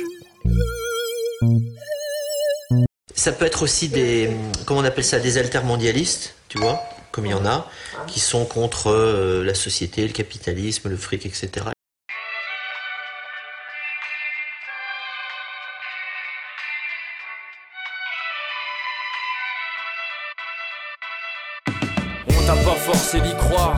Ça 3.15 3.31
peut 3.31 3.45
être 3.45 3.63
aussi 3.63 3.89
des, 3.89 4.29
comment 4.67 4.81
on 4.81 4.85
appelle 4.85 5.03
ça, 5.03 5.19
des 5.19 5.39
altermondialistes, 5.39 6.35
tu 6.47 6.59
vois, 6.59 6.79
comme 7.11 7.25
il 7.25 7.31
y 7.31 7.33
en 7.33 7.45
a, 7.47 7.67
qui 8.05 8.19
sont 8.19 8.45
contre 8.45 8.91
euh, 8.91 9.43
la 9.43 9.55
société, 9.55 10.05
le 10.05 10.13
capitalisme, 10.13 10.89
le 10.89 10.95
fric, 10.95 11.25
etc. 11.25 11.65
forcé 23.07 23.21
d'y 23.21 23.35
croire. 23.35 23.75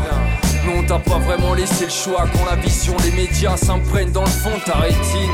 Mais 0.66 0.78
on 0.78 0.84
t'a 0.84 1.00
pas 1.00 1.20
vraiment 1.20 1.54
laissé 1.54 1.86
le 1.86 1.92
choix 1.92 2.26
quand 2.34 2.46
la 2.46 2.56
vision 2.56 2.96
des 2.98 3.12
médias 3.12 3.58
s'imprègne 3.58 4.12
dans 4.12 4.24
le 4.24 4.30
fond 4.30 4.58
de 4.58 4.64
ta 4.64 4.78
rétine. 4.78 5.32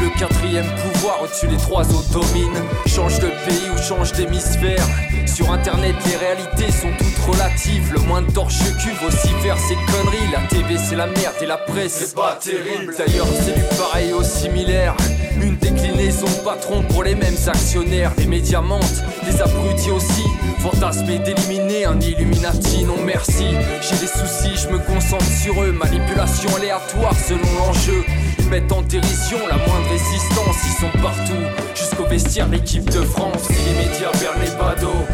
Le 0.00 0.08
quatrième 0.18 0.66
pouvoir 0.76 1.22
au-dessus 1.22 1.48
des 1.48 1.56
trois 1.56 1.82
autres 1.92 2.10
domine. 2.10 2.54
Change 2.86 3.18
de 3.18 3.28
pays 3.46 3.70
ou 3.74 3.78
change 3.78 4.12
d'hémisphère. 4.12 4.86
Sur 5.26 5.50
internet, 5.50 5.94
les 6.06 6.16
réalités 6.16 6.70
sont 6.70 6.90
toutes 6.98 7.34
relatives. 7.34 7.92
Le 7.92 8.00
moins 8.00 8.22
de 8.22 8.30
torche 8.30 8.58
cul 8.82 8.92
vocifère 9.02 9.56
ces 9.58 9.74
conneries. 9.74 10.30
La 10.32 10.46
TV, 10.48 10.76
c'est 10.78 10.96
la 10.96 11.06
merde 11.06 11.34
et 11.40 11.46
la 11.46 11.56
presse, 11.56 11.92
c'est 11.92 12.14
pas 12.14 12.38
terrible. 12.40 12.94
D'ailleurs, 12.96 13.26
c'est 13.40 13.54
du 13.54 13.62
pareil 13.78 14.12
au 14.12 14.22
similaire. 14.22 14.94
Une 15.40 15.56
déclinaison 15.56 16.26
patron 16.44 16.82
pour 16.82 17.04
les 17.04 17.14
mêmes 17.14 17.36
actionnaires. 17.46 18.12
Les 18.18 18.26
médias 18.26 18.60
mentent, 18.60 19.02
les 19.26 19.40
abrutis 19.40 19.90
aussi. 19.90 20.24
Fantasmer 20.58 21.18
d'éliminer 21.18 21.86
un 21.86 21.98
Illuminati, 22.00 22.84
non 22.84 22.96
merci. 23.04 23.46
J'ai 23.80 23.96
des 23.96 24.06
soucis, 24.06 24.56
je 24.56 24.68
me 24.68 24.78
concentre 24.78 25.24
sur 25.24 25.60
eux. 25.62 25.72
Manipulation 25.72 26.54
aléatoire 26.56 27.14
selon 27.16 27.40
l'enjeu. 27.58 28.04
Mettent 28.52 28.70
en 28.70 28.82
dérision 28.82 29.38
la 29.48 29.56
moindre 29.56 29.88
résistance, 29.88 30.56
ils 30.66 30.78
sont 30.78 30.98
partout. 31.00 31.40
Jusqu'au 31.74 32.04
vestiaire, 32.04 32.48
l'équipe 32.48 32.84
de 32.84 33.00
France. 33.00 33.44
Si 33.48 33.54
les 33.54 33.72
médias 33.72 34.12
vers 34.20 34.38
les 34.44 34.50
badauds, 34.60 35.06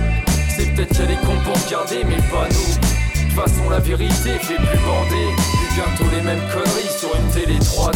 c'est 0.49 0.66
peut-être 0.74 0.89
qu'il 0.89 0.99
y 0.99 1.03
a 1.03 1.07
des 1.07 1.24
cons 1.24 1.39
pour 1.45 1.55
regarder, 1.64 2.03
mais 2.03 2.16
pas 2.16 2.49
nous. 2.51 2.74
De 2.74 3.28
toute 3.28 3.39
façon, 3.39 3.70
la 3.70 3.78
vérité 3.78 4.30
fait 4.41 4.57
plus 4.57 4.80
bander. 4.82 5.30
Et 5.55 5.72
bientôt 5.72 6.11
les 6.16 6.22
mêmes 6.22 6.43
conneries 6.51 6.91
sur 6.99 7.14
une 7.14 7.30
télé 7.30 7.61
3D. 7.61 7.95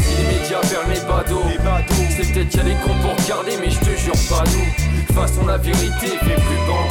Si 0.00 0.16
les 0.16 0.40
médias 0.40 0.62
vers 0.62 0.88
les 0.88 1.00
badauds, 1.06 1.44
c'est 2.08 2.32
peut-être 2.32 2.48
qu'il 2.48 2.60
y 2.60 2.62
a 2.62 2.64
des 2.64 2.80
cons 2.80 2.96
pour 3.02 3.22
regarder, 3.22 3.58
mais 3.60 3.68
je 3.68 3.80
te 3.80 3.94
jure 4.00 4.16
pas 4.30 4.44
nous. 4.48 4.64
De 4.64 5.06
toute 5.06 5.14
façon, 5.14 5.44
la 5.44 5.58
vérité 5.58 6.06
fait 6.24 6.40
plus 6.40 6.60
bander. 6.66 6.89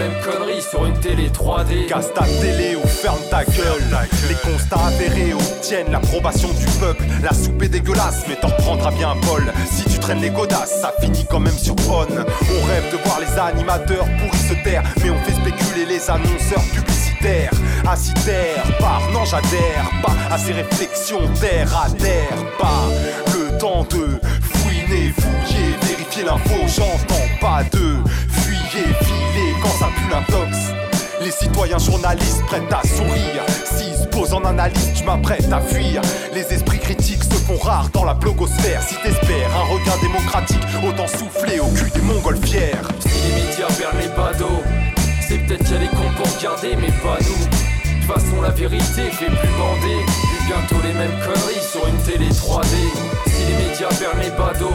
Mêmes 0.00 0.18
conneries 0.24 0.62
sur 0.62 0.86
une 0.86 0.98
télé 0.98 1.28
3D. 1.28 1.84
Casse 1.84 2.14
ta 2.14 2.24
télé 2.40 2.74
ou 2.74 2.86
ferme 2.88 3.20
ta 3.30 3.44
gueule. 3.44 3.84
Les 4.30 4.34
constats 4.34 4.86
avérés 4.86 5.34
obtiennent 5.34 5.92
l'approbation 5.92 6.48
du 6.48 6.64
peuple. 6.78 7.04
La 7.22 7.34
soupe 7.34 7.62
est 7.62 7.68
dégueulasse, 7.68 8.24
mais 8.26 8.36
t'en 8.36 8.48
reprendras 8.48 8.92
bien 8.92 9.10
un 9.10 9.16
bol. 9.16 9.52
Si 9.70 9.84
tu 9.84 9.98
traînes 9.98 10.22
les 10.22 10.30
godasses, 10.30 10.80
ça 10.80 10.94
finit 11.02 11.26
quand 11.28 11.40
même 11.40 11.58
sur 11.58 11.74
on. 11.86 12.08
On 12.08 12.66
rêve 12.66 12.90
de 12.90 12.96
voir 13.04 13.20
les 13.20 13.38
animateurs 13.38 14.06
pourris 14.18 14.38
se 14.48 14.54
taire, 14.64 14.82
mais 15.04 15.10
on 15.10 15.18
fait 15.18 15.34
spéculer 15.34 15.84
les 15.84 16.10
annonceurs 16.10 16.64
publicitaires. 16.72 17.50
Assis 17.86 18.14
par, 18.78 19.02
non 19.12 19.26
j'adhère 19.26 19.90
pas 20.02 20.16
à 20.34 20.38
ces 20.38 20.52
réflexions 20.52 21.28
terre 21.38 21.76
à 21.76 21.90
terre, 21.90 22.38
pas 22.58 22.88
le 23.34 23.58
temps 23.58 23.84
de 23.84 24.18
fouiner, 24.40 25.12
fouiller, 25.12 25.76
vérifier 25.82 26.24
l'info. 26.24 26.54
J'entends 26.66 27.28
pas 27.38 27.64
de 27.64 27.96
fuyez, 28.30 28.94
quand 29.02 29.29
Les 31.22 31.30
citoyens 31.30 31.78
journalistes 31.78 32.42
prêts 32.46 32.62
à 32.70 32.86
sourire. 32.86 33.44
S'ils 33.64 33.94
se 33.94 34.06
posent 34.08 34.34
en 34.34 34.44
analyse, 34.44 34.92
je 34.94 35.04
m'apprête 35.04 35.50
à 35.52 35.60
fuir. 35.60 36.02
Les 36.34 36.52
esprits 36.52 36.78
critiques 36.78 37.24
se 37.24 37.34
font 37.34 37.58
rares 37.58 37.88
dans 37.90 38.04
la 38.04 38.14
blogosphère. 38.14 38.82
Si 38.82 38.96
t'espères 38.96 39.50
un 39.56 39.72
regain 39.72 39.96
démocratique, 40.02 40.58
autant 40.86 41.06
souffler 41.06 41.60
au 41.60 41.68
cul 41.68 41.90
des 41.90 42.02
montgolfières. 42.02 42.88
Si 43.00 43.28
les 43.28 43.42
médias 43.42 43.68
vers 43.78 43.94
les 44.00 44.08
badauds, 44.08 44.62
c'est 45.26 45.38
peut-être 45.38 45.64
qu'il 45.64 45.74
y 45.74 45.76
a 45.76 45.80
des 45.80 45.88
cons 45.88 46.12
pour 46.16 46.36
regarder, 46.36 46.76
mais 46.76 46.92
pas 47.02 47.18
nous. 47.20 47.59
Façon, 48.14 48.42
la 48.42 48.50
vérité 48.50 49.02
fait 49.12 49.26
plus 49.26 49.48
bander. 49.56 50.00
Et 50.00 50.44
bientôt 50.46 50.82
les 50.82 50.92
mêmes 50.94 51.16
conneries 51.20 51.62
sur 51.62 51.86
une 51.86 51.96
télé 51.98 52.28
3D. 52.28 52.66
Si 53.28 53.44
les 53.46 53.68
médias 53.68 53.88
vers 54.00 54.16
les 54.16 54.30
badauds, 54.30 54.74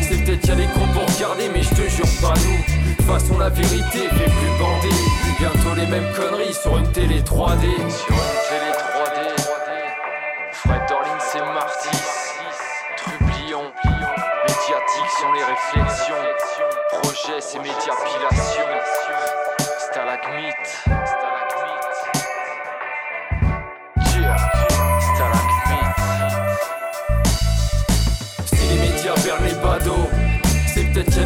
c'est 0.00 0.24
peut-être 0.24 0.40
qu'il 0.40 0.48
y 0.48 0.52
a 0.52 0.56
des 0.56 0.66
cons 0.72 0.88
pour 0.94 1.04
regarder, 1.14 1.50
mais 1.52 1.62
je 1.62 1.68
te 1.68 1.86
jure 1.86 2.08
pas 2.22 2.32
nous. 2.32 2.56
De 2.56 2.96
toute 2.96 3.06
façon, 3.06 3.38
la 3.38 3.50
vérité 3.50 4.08
fait 4.08 4.30
plus 4.30 4.52
bander. 4.58 4.88
Et 4.88 5.38
bientôt 5.38 5.74
les 5.76 5.86
mêmes 5.86 6.10
conneries 6.14 6.54
sur 6.54 6.78
une 6.78 6.90
télé 6.92 7.20
3D. 7.20 7.60
Sur 7.90 8.16
une 8.16 8.40
télé 8.48 8.72
3D. 8.72 9.20
Fred 10.52 10.82
Dorling, 10.88 11.20
c'est 11.20 11.40
Marty. 11.40 11.90
Trublion. 12.96 13.64
Médiatique 14.48 15.10
sont 15.20 15.32
les 15.34 15.44
réflexions. 15.44 16.24
Projet, 17.02 17.38
c'est 17.40 17.58
médiapilation. 17.58 18.64
Stalagmite. 19.78 21.01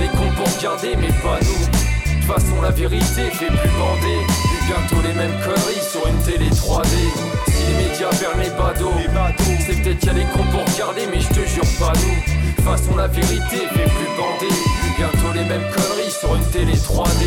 Des 0.07 0.13
cons 0.17 0.31
pour 0.37 0.47
regarder, 0.57 0.95
mais 0.97 1.13
pas 1.23 1.39
nous. 1.43 1.67
De 1.67 1.71
toute 2.15 2.25
façon, 2.25 2.63
la 2.63 2.71
vérité 2.71 3.31
fait 3.31 3.47
plus 3.47 3.71
bander. 3.79 4.21
Bientôt 4.67 5.01
les 5.07 5.15
mêmes 5.15 5.39
conneries 5.45 5.85
sur 5.91 6.07
une 6.07 6.19
télé 6.19 6.51
3D. 6.51 6.95
Si 7.49 7.63
les 7.69 7.77
médias 7.89 8.11
vers 8.11 8.37
les 8.37 8.51
badauds, 8.51 9.01
c'est 9.61 9.77
peut-être 9.83 9.99
qu'il 9.99 10.09
y 10.09 10.11
a 10.11 10.15
des 10.15 10.27
cons 10.33 10.45
pour 10.51 10.65
regarder, 10.73 11.07
mais 11.13 11.21
je 11.21 11.29
te 11.29 11.47
jure 11.47 11.69
pas 11.79 11.93
nous. 11.95 12.17
De 12.17 12.23
toute 12.57 12.65
façon, 12.65 12.97
la 12.97 13.07
vérité 13.07 13.69
fait 13.75 13.85
plus 13.85 14.11
bander. 14.19 14.57
Bientôt 14.97 15.33
les 15.35 15.45
mêmes 15.45 15.71
conneries 15.73 16.11
sur 16.11 16.35
une 16.35 16.45
télé 16.51 16.75
3D. 16.75 17.23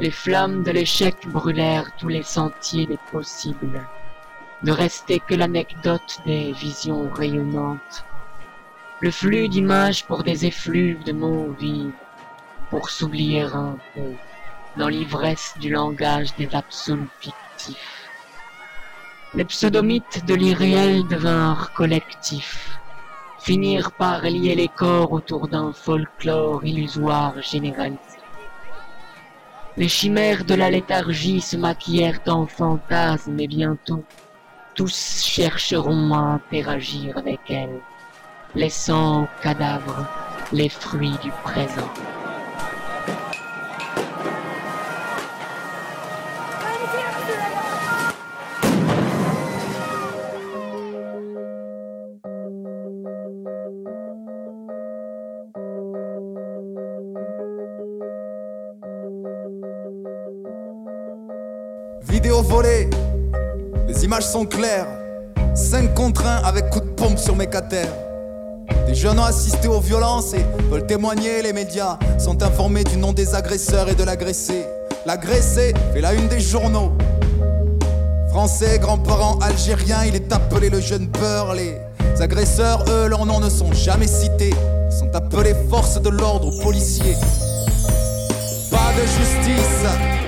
Les 0.00 0.10
flammes 0.10 0.62
de 0.62 0.70
l'échec 0.70 1.14
brûlèrent 1.26 1.94
tous 1.98 2.08
les 2.08 2.22
sentiers 2.22 2.86
des 2.86 2.98
possibles. 3.12 3.86
Ne 4.62 4.72
restait 4.72 5.18
que 5.18 5.34
l'anecdote 5.34 6.20
des 6.24 6.52
visions 6.52 7.10
rayonnantes. 7.10 8.06
Le 9.00 9.10
flux 9.10 9.48
d'images 9.48 10.06
pour 10.06 10.22
des 10.22 10.46
effluves 10.46 11.04
de 11.04 11.12
mots 11.12 11.54
vides, 11.60 11.92
pour 12.70 12.88
s'oublier 12.88 13.42
un 13.42 13.76
peu 13.94 14.14
dans 14.78 14.88
l'ivresse 14.88 15.54
du 15.60 15.68
langage 15.68 16.34
des 16.36 16.48
absolus 16.54 17.06
fictifs. 17.20 18.08
Les 19.34 19.44
pseudomythes 19.44 20.24
de 20.24 20.34
l'irréel 20.34 21.06
devinrent 21.08 21.74
collectifs, 21.74 22.80
finirent 23.38 23.92
par 23.92 24.22
lier 24.22 24.54
les 24.54 24.68
corps 24.68 25.12
autour 25.12 25.46
d'un 25.48 25.74
folklore 25.74 26.64
illusoire 26.64 27.34
généralisé. 27.42 28.09
Les 29.76 29.88
chimères 29.88 30.44
de 30.44 30.54
la 30.54 30.70
léthargie 30.70 31.40
se 31.40 31.56
maquillèrent 31.56 32.20
en 32.26 32.46
fantasmes 32.46 33.38
et 33.38 33.46
bientôt 33.46 34.04
tous 34.74 35.24
chercheront 35.24 36.12
à 36.12 36.18
interagir 36.18 37.16
avec 37.16 37.40
elle, 37.48 37.80
laissant 38.54 39.24
aux 39.24 39.28
cadavres 39.42 40.06
les 40.52 40.68
fruits 40.68 41.18
du 41.22 41.30
présent. 41.44 41.88
Vidéo 62.08 62.42
volée, 62.42 62.88
les 63.86 64.04
images 64.04 64.26
sont 64.26 64.46
claires. 64.46 64.86
5 65.54 65.94
contre 65.94 66.26
1 66.26 66.44
avec 66.44 66.70
coup 66.70 66.80
de 66.80 66.88
pompe 66.90 67.18
sur 67.18 67.36
mes. 67.36 67.46
Des 68.86 68.94
jeunes 68.94 69.18
ont 69.18 69.24
assisté 69.24 69.68
aux 69.68 69.80
violences 69.80 70.32
et 70.34 70.44
veulent 70.70 70.86
témoigner. 70.86 71.42
Les 71.42 71.52
médias 71.52 71.98
sont 72.18 72.42
informés 72.42 72.84
du 72.84 72.96
nom 72.96 73.12
des 73.12 73.34
agresseurs 73.34 73.88
et 73.88 73.94
de 73.94 74.02
l'agressé. 74.04 74.64
L'agressé 75.04 75.74
fait 75.92 76.00
la 76.00 76.14
une 76.14 76.28
des 76.28 76.40
journaux. 76.40 76.92
Français, 78.30 78.78
grands-parents 78.78 79.38
algériens, 79.40 80.04
il 80.06 80.14
est 80.14 80.32
appelé 80.32 80.70
le 80.70 80.80
jeune 80.80 81.08
peur. 81.08 81.54
Les 81.54 81.76
agresseurs, 82.20 82.84
eux, 82.88 83.08
leurs 83.08 83.26
noms 83.26 83.40
ne 83.40 83.50
sont 83.50 83.72
jamais 83.72 84.06
cités. 84.06 84.54
Sont 84.90 85.14
appelés 85.14 85.54
forces 85.68 86.00
de 86.00 86.08
l'ordre 86.08 86.48
ou 86.48 86.62
policiers. 86.62 87.16
Pas 88.70 88.92
de 88.96 89.02
justice. 89.02 90.19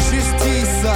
Justice. 0.00 0.86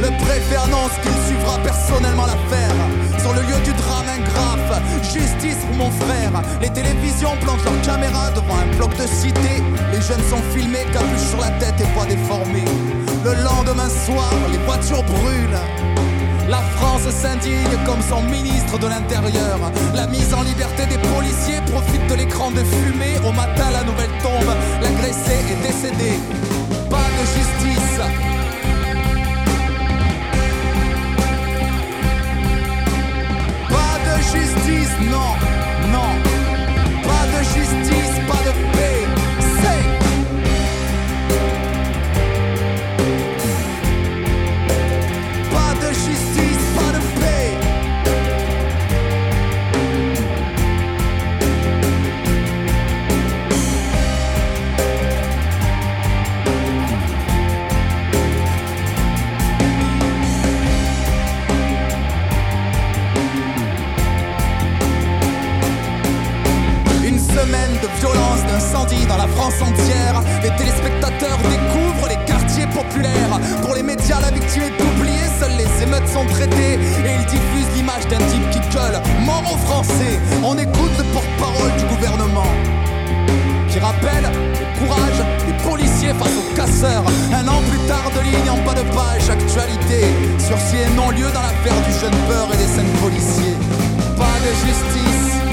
Le 0.00 0.24
préfet 0.24 0.56
annonce 0.56 0.92
qu'il 1.02 1.12
suivra 1.26 1.58
personnellement 1.58 2.26
l'affaire. 2.26 2.74
Sur 3.20 3.32
le 3.34 3.40
lieu 3.42 3.58
du 3.64 3.72
drame, 3.72 4.06
un 4.08 4.20
graphe. 4.20 4.82
Justice 5.02 5.56
pour 5.66 5.76
mon 5.76 5.90
frère. 5.90 6.42
Les 6.60 6.70
télévisions 6.70 7.36
plantent 7.40 7.64
leurs 7.64 7.80
caméras 7.82 8.30
devant 8.32 8.56
un 8.56 8.76
bloc 8.76 8.94
de 8.96 9.06
cité. 9.06 9.62
Les 9.92 10.00
jeunes 10.00 10.22
sont 10.28 10.42
filmés, 10.54 10.84
capuche 10.92 11.28
sur 11.30 11.40
la 11.40 11.50
tête 11.52 11.80
et 11.80 11.94
voix 11.94 12.04
déformées. 12.04 12.64
Le 13.24 13.34
lendemain 13.42 13.88
soir, 13.88 14.32
les 14.52 14.58
voitures 14.58 15.02
brûlent. 15.02 15.58
La 16.48 16.62
France 16.76 17.10
s'indigne 17.10 17.76
comme 17.84 18.00
son 18.00 18.22
ministre 18.22 18.78
de 18.78 18.86
l'Intérieur. 18.86 19.58
La 19.94 20.06
mise 20.06 20.32
en 20.32 20.42
liberté 20.42 20.86
des 20.86 20.96
policiers 20.96 21.60
profite 21.66 22.06
de 22.08 22.14
l'écran 22.14 22.50
de 22.50 22.64
fumée. 22.64 23.18
Au 23.26 23.32
matin, 23.32 23.70
la 23.70 23.84
nouvelle 23.84 24.10
tombe. 24.22 24.54
L'agressé 24.80 25.34
est 25.52 25.62
décédé. 25.66 26.18
Pas 26.88 27.08
de 27.16 27.24
justice. 27.36 28.00
Pas 33.68 33.96
de 34.06 34.14
justice, 34.22 34.94
non, 35.10 35.32
non. 35.92 36.10
Pas 37.02 37.24
de 37.34 37.40
justice, 37.44 38.14
pas 38.26 38.42
de 38.48 38.52
paix. 38.72 38.97
Actualité. 89.30 90.00
Sursis 90.38 90.76
et 90.76 90.94
non-lieu 90.96 91.26
dans 91.32 91.42
l'affaire 91.42 91.80
du 91.86 91.92
jeune 91.92 92.16
peur 92.28 92.48
et 92.52 92.56
des 92.56 92.66
cinq 92.66 92.86
policiers. 93.02 93.56
Pas 94.16 94.38
de 94.44 94.50
justice. 94.66 95.47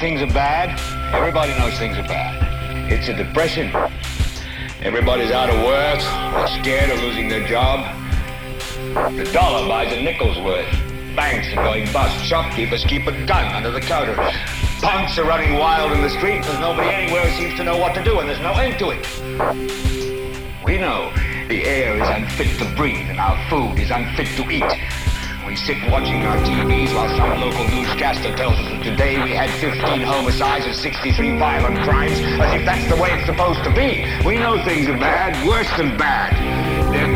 Things 0.00 0.22
are 0.22 0.32
bad? 0.32 0.70
Everybody 1.14 1.52
knows 1.58 1.78
things 1.78 1.98
are 1.98 2.08
bad. 2.08 2.90
It's 2.90 3.08
a 3.08 3.14
depression. 3.14 3.70
Everybody's 4.80 5.30
out 5.30 5.50
of 5.50 5.56
work, 5.62 5.98
or 6.34 6.46
scared 6.62 6.88
of 6.88 7.00
losing 7.00 7.28
their 7.28 7.46
job. 7.46 7.84
The 9.14 9.28
dollar 9.30 9.68
buys 9.68 9.92
a 9.92 10.00
nickel's 10.00 10.38
worth. 10.38 10.66
Banks 11.14 11.52
are 11.52 11.62
going 11.62 11.92
bust. 11.92 12.24
Shopkeepers 12.24 12.82
keep 12.84 13.06
a 13.06 13.26
gun 13.26 13.54
under 13.54 13.70
the 13.70 13.80
counter. 13.80 14.14
Punks 14.80 15.18
are 15.18 15.24
running 15.24 15.58
wild 15.58 15.92
in 15.92 16.00
the 16.00 16.08
street. 16.08 16.42
There's 16.44 16.60
nobody 16.60 16.88
anywhere 16.88 17.30
seems 17.32 17.54
to 17.58 17.64
know 17.64 17.76
what 17.76 17.94
to 17.94 18.02
do, 18.02 18.20
and 18.20 18.28
there's 18.28 18.40
no 18.40 18.54
end 18.54 18.78
to 18.78 18.90
it. 18.96 19.06
We 20.64 20.78
know 20.78 21.12
the 21.48 21.62
air 21.64 22.00
is 22.00 22.08
unfit 22.08 22.58
to 22.58 22.74
breathe, 22.74 23.10
and 23.10 23.20
our 23.20 23.36
food 23.50 23.78
is 23.78 23.90
unfit 23.90 24.28
to 24.38 24.50
eat. 24.50 24.64
We 25.50 25.56
sit 25.56 25.90
watching 25.90 26.22
our 26.26 26.36
TVs 26.44 26.94
while 26.94 27.08
some 27.16 27.40
local 27.40 27.68
newscaster 27.70 28.32
tells 28.36 28.54
us 28.54 28.70
that 28.70 28.84
today 28.84 29.20
we 29.20 29.32
had 29.32 29.50
15 29.58 30.00
homicides 30.00 30.64
and 30.64 30.76
63 30.76 31.38
violent 31.40 31.76
crimes, 31.80 32.20
as 32.20 32.54
if 32.54 32.64
that's 32.64 32.88
the 32.88 32.94
way 32.94 33.10
it's 33.14 33.26
supposed 33.26 33.64
to 33.64 33.74
be. 33.74 34.06
We 34.24 34.38
know 34.38 34.62
things 34.64 34.86
are 34.86 34.96
bad, 34.96 35.44
worse 35.44 35.68
than 35.76 35.96
bad. 35.96 36.69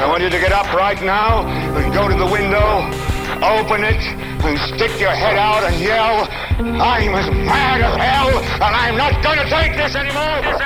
I 0.00 0.06
want 0.06 0.22
you 0.22 0.30
to 0.30 0.40
get 0.40 0.50
up 0.50 0.72
right 0.72 0.98
now 1.02 1.46
and 1.46 1.92
go 1.92 2.08
to 2.08 2.14
the 2.14 2.24
window, 2.24 2.88
open 3.44 3.84
it, 3.84 4.00
and 4.42 4.58
stick 4.72 4.98
your 4.98 5.10
head 5.10 5.36
out 5.36 5.62
and 5.62 5.78
yell, 5.78 6.26
I'm 6.80 7.14
as 7.14 7.30
mad 7.30 7.82
as 7.82 7.94
hell, 7.96 8.38
and 8.54 8.74
I'm 8.74 8.96
not 8.96 9.22
going 9.22 9.36
to 9.36 9.44
take 9.50 9.76
this 9.76 9.94
anymore, 9.94 10.40
this 10.40 10.58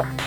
anymore, 0.00 0.21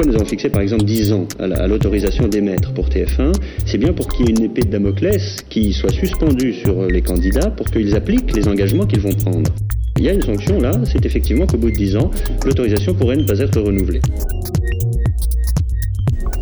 Pourquoi 0.00 0.14
nous 0.14 0.18
avons 0.18 0.30
fixé 0.30 0.48
par 0.48 0.62
exemple 0.62 0.84
10 0.84 1.12
ans 1.12 1.26
à 1.38 1.46
la- 1.46 1.56
à 1.62 1.66
l'autorisation 1.66 2.26
d'émettre 2.26 2.72
pour 2.72 2.88
TF1 2.88 3.32
C'est 3.66 3.76
bien 3.76 3.92
pour 3.92 4.08
qu'il 4.08 4.24
y 4.24 4.28
ait 4.30 4.32
une 4.32 4.44
épée 4.44 4.62
de 4.62 4.70
Damoclès 4.70 5.44
qui 5.50 5.74
soit 5.74 5.90
suspendue 5.92 6.54
sur 6.54 6.86
les 6.86 7.02
candidats 7.02 7.50
pour 7.50 7.66
qu'ils 7.66 7.94
appliquent 7.94 8.34
les 8.34 8.48
engagements 8.48 8.86
qu'ils 8.86 9.00
vont 9.00 9.12
prendre. 9.12 9.50
Il 9.98 10.04
y 10.04 10.08
a 10.08 10.14
une 10.14 10.22
sanction 10.22 10.58
là, 10.58 10.72
c'est 10.90 11.04
effectivement 11.04 11.44
qu'au 11.46 11.58
bout 11.58 11.70
de 11.70 11.76
10 11.76 11.96
ans, 11.98 12.10
l'autorisation 12.46 12.94
pourrait 12.94 13.18
ne 13.18 13.24
pas 13.24 13.38
être 13.40 13.60
renouvelée. 13.60 14.00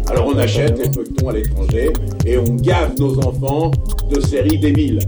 Alors 0.08 0.28
on 0.32 0.38
achète 0.38 0.78
les 0.78 0.92
feuilletons 0.92 1.28
à 1.28 1.32
l'étranger 1.32 1.90
et 2.26 2.38
on 2.38 2.54
gave 2.54 2.92
nos 3.00 3.18
enfants 3.26 3.72
de 4.08 4.20
séries 4.20 4.58
débiles. 4.60 5.00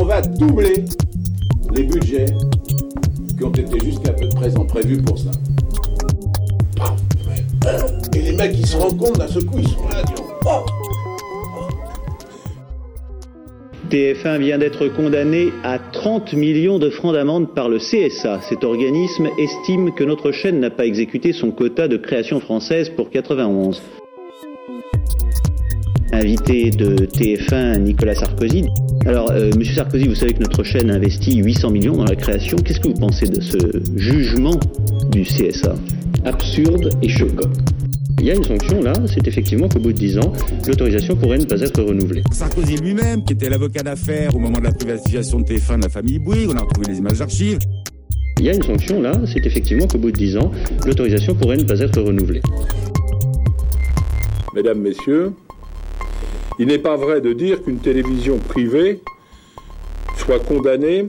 On 0.00 0.04
va 0.04 0.22
doubler 0.22 0.82
les 1.76 1.82
budgets 1.82 2.24
qui 3.36 3.44
ont 3.44 3.52
été 3.52 3.84
jusqu'à 3.84 4.14
peu 4.14 4.30
présent 4.30 4.64
prévus 4.64 5.02
pour 5.02 5.18
ça. 5.18 5.30
Et 8.14 8.22
les 8.22 8.32
mecs 8.32 8.56
ils 8.58 8.66
se 8.66 8.76
rendent 8.76 8.98
compte 8.98 9.18
d'un 9.18 9.28
seul 9.28 9.44
coup, 9.44 9.58
ils 9.58 9.68
sont 9.68 9.88
là, 9.88 10.02
disons, 10.02 10.24
oh 10.46 10.64
TF1 13.90 14.38
vient 14.38 14.58
d'être 14.58 14.86
condamné 14.88 15.48
à 15.64 15.78
30 15.78 16.34
millions 16.34 16.78
de 16.78 16.90
francs 16.90 17.14
d'amende 17.14 17.54
par 17.54 17.70
le 17.70 17.78
CSA. 17.78 18.40
Cet 18.46 18.62
organisme 18.62 19.28
estime 19.38 19.94
que 19.94 20.04
notre 20.04 20.30
chaîne 20.30 20.60
n'a 20.60 20.68
pas 20.68 20.84
exécuté 20.84 21.32
son 21.32 21.50
quota 21.50 21.88
de 21.88 21.96
création 21.96 22.38
française 22.38 22.90
pour 22.90 23.08
91. 23.08 23.80
Invité 26.12 26.70
de 26.70 26.96
TF1, 27.06 27.78
Nicolas 27.78 28.14
Sarkozy. 28.14 28.66
Alors, 29.06 29.30
euh, 29.30 29.50
Monsieur 29.56 29.76
Sarkozy, 29.76 30.06
vous 30.06 30.14
savez 30.14 30.34
que 30.34 30.42
notre 30.42 30.64
chaîne 30.64 30.90
investit 30.90 31.36
800 31.36 31.70
millions 31.70 31.96
dans 31.96 32.04
la 32.04 32.16
création. 32.16 32.58
Qu'est-ce 32.58 32.80
que 32.80 32.88
vous 32.88 33.00
pensez 33.00 33.26
de 33.26 33.40
ce 33.40 33.56
jugement 33.96 34.58
du 35.12 35.22
CSA 35.22 35.74
Absurde 36.24 36.90
et 37.02 37.08
choquant. 37.08 37.50
Il 38.20 38.26
y 38.26 38.30
a 38.32 38.34
une 38.34 38.42
sanction 38.42 38.82
là, 38.82 38.92
c'est 39.06 39.26
effectivement 39.28 39.68
qu'au 39.68 39.78
bout 39.78 39.92
de 39.92 39.98
10 39.98 40.18
ans, 40.18 40.32
l'autorisation 40.66 41.14
pourrait 41.16 41.38
ne 41.38 41.44
pas 41.44 41.60
être 41.60 41.80
renouvelée. 41.82 42.22
Sarkozy 42.32 42.76
lui-même, 42.76 43.24
qui 43.24 43.34
était 43.34 43.48
l'avocat 43.48 43.82
d'affaires 43.84 44.34
au 44.34 44.40
moment 44.40 44.58
de 44.58 44.64
la 44.64 44.72
privatisation 44.72 45.38
de 45.40 45.44
TF1 45.44 45.78
de 45.78 45.82
la 45.84 45.88
famille 45.88 46.18
Bouygues, 46.18 46.50
on 46.50 46.56
a 46.56 46.62
retrouvé 46.62 46.88
les 46.88 46.98
images 46.98 47.18
d'archives. 47.18 47.58
Il 48.38 48.44
y 48.44 48.50
a 48.50 48.54
une 48.54 48.62
sanction 48.62 49.00
là, 49.00 49.12
c'est 49.26 49.46
effectivement 49.46 49.86
qu'au 49.86 49.98
bout 49.98 50.10
de 50.10 50.16
10 50.16 50.36
ans, 50.38 50.50
l'autorisation 50.84 51.34
pourrait 51.36 51.58
ne 51.58 51.64
pas 51.64 51.78
être 51.78 52.00
renouvelée. 52.00 52.42
Mesdames, 54.54 54.80
Messieurs, 54.80 55.32
il 56.58 56.66
n'est 56.66 56.78
pas 56.78 56.96
vrai 56.96 57.20
de 57.20 57.32
dire 57.32 57.62
qu'une 57.62 57.78
télévision 57.78 58.38
privée 58.38 59.00
soit 60.16 60.40
condamnée 60.40 61.06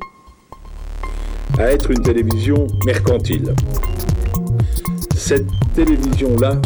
à 1.57 1.71
être 1.71 1.89
une 1.89 2.01
télévision 2.01 2.67
mercantile. 2.85 3.55
Cette 5.29 5.45
télévision-là, 5.75 6.59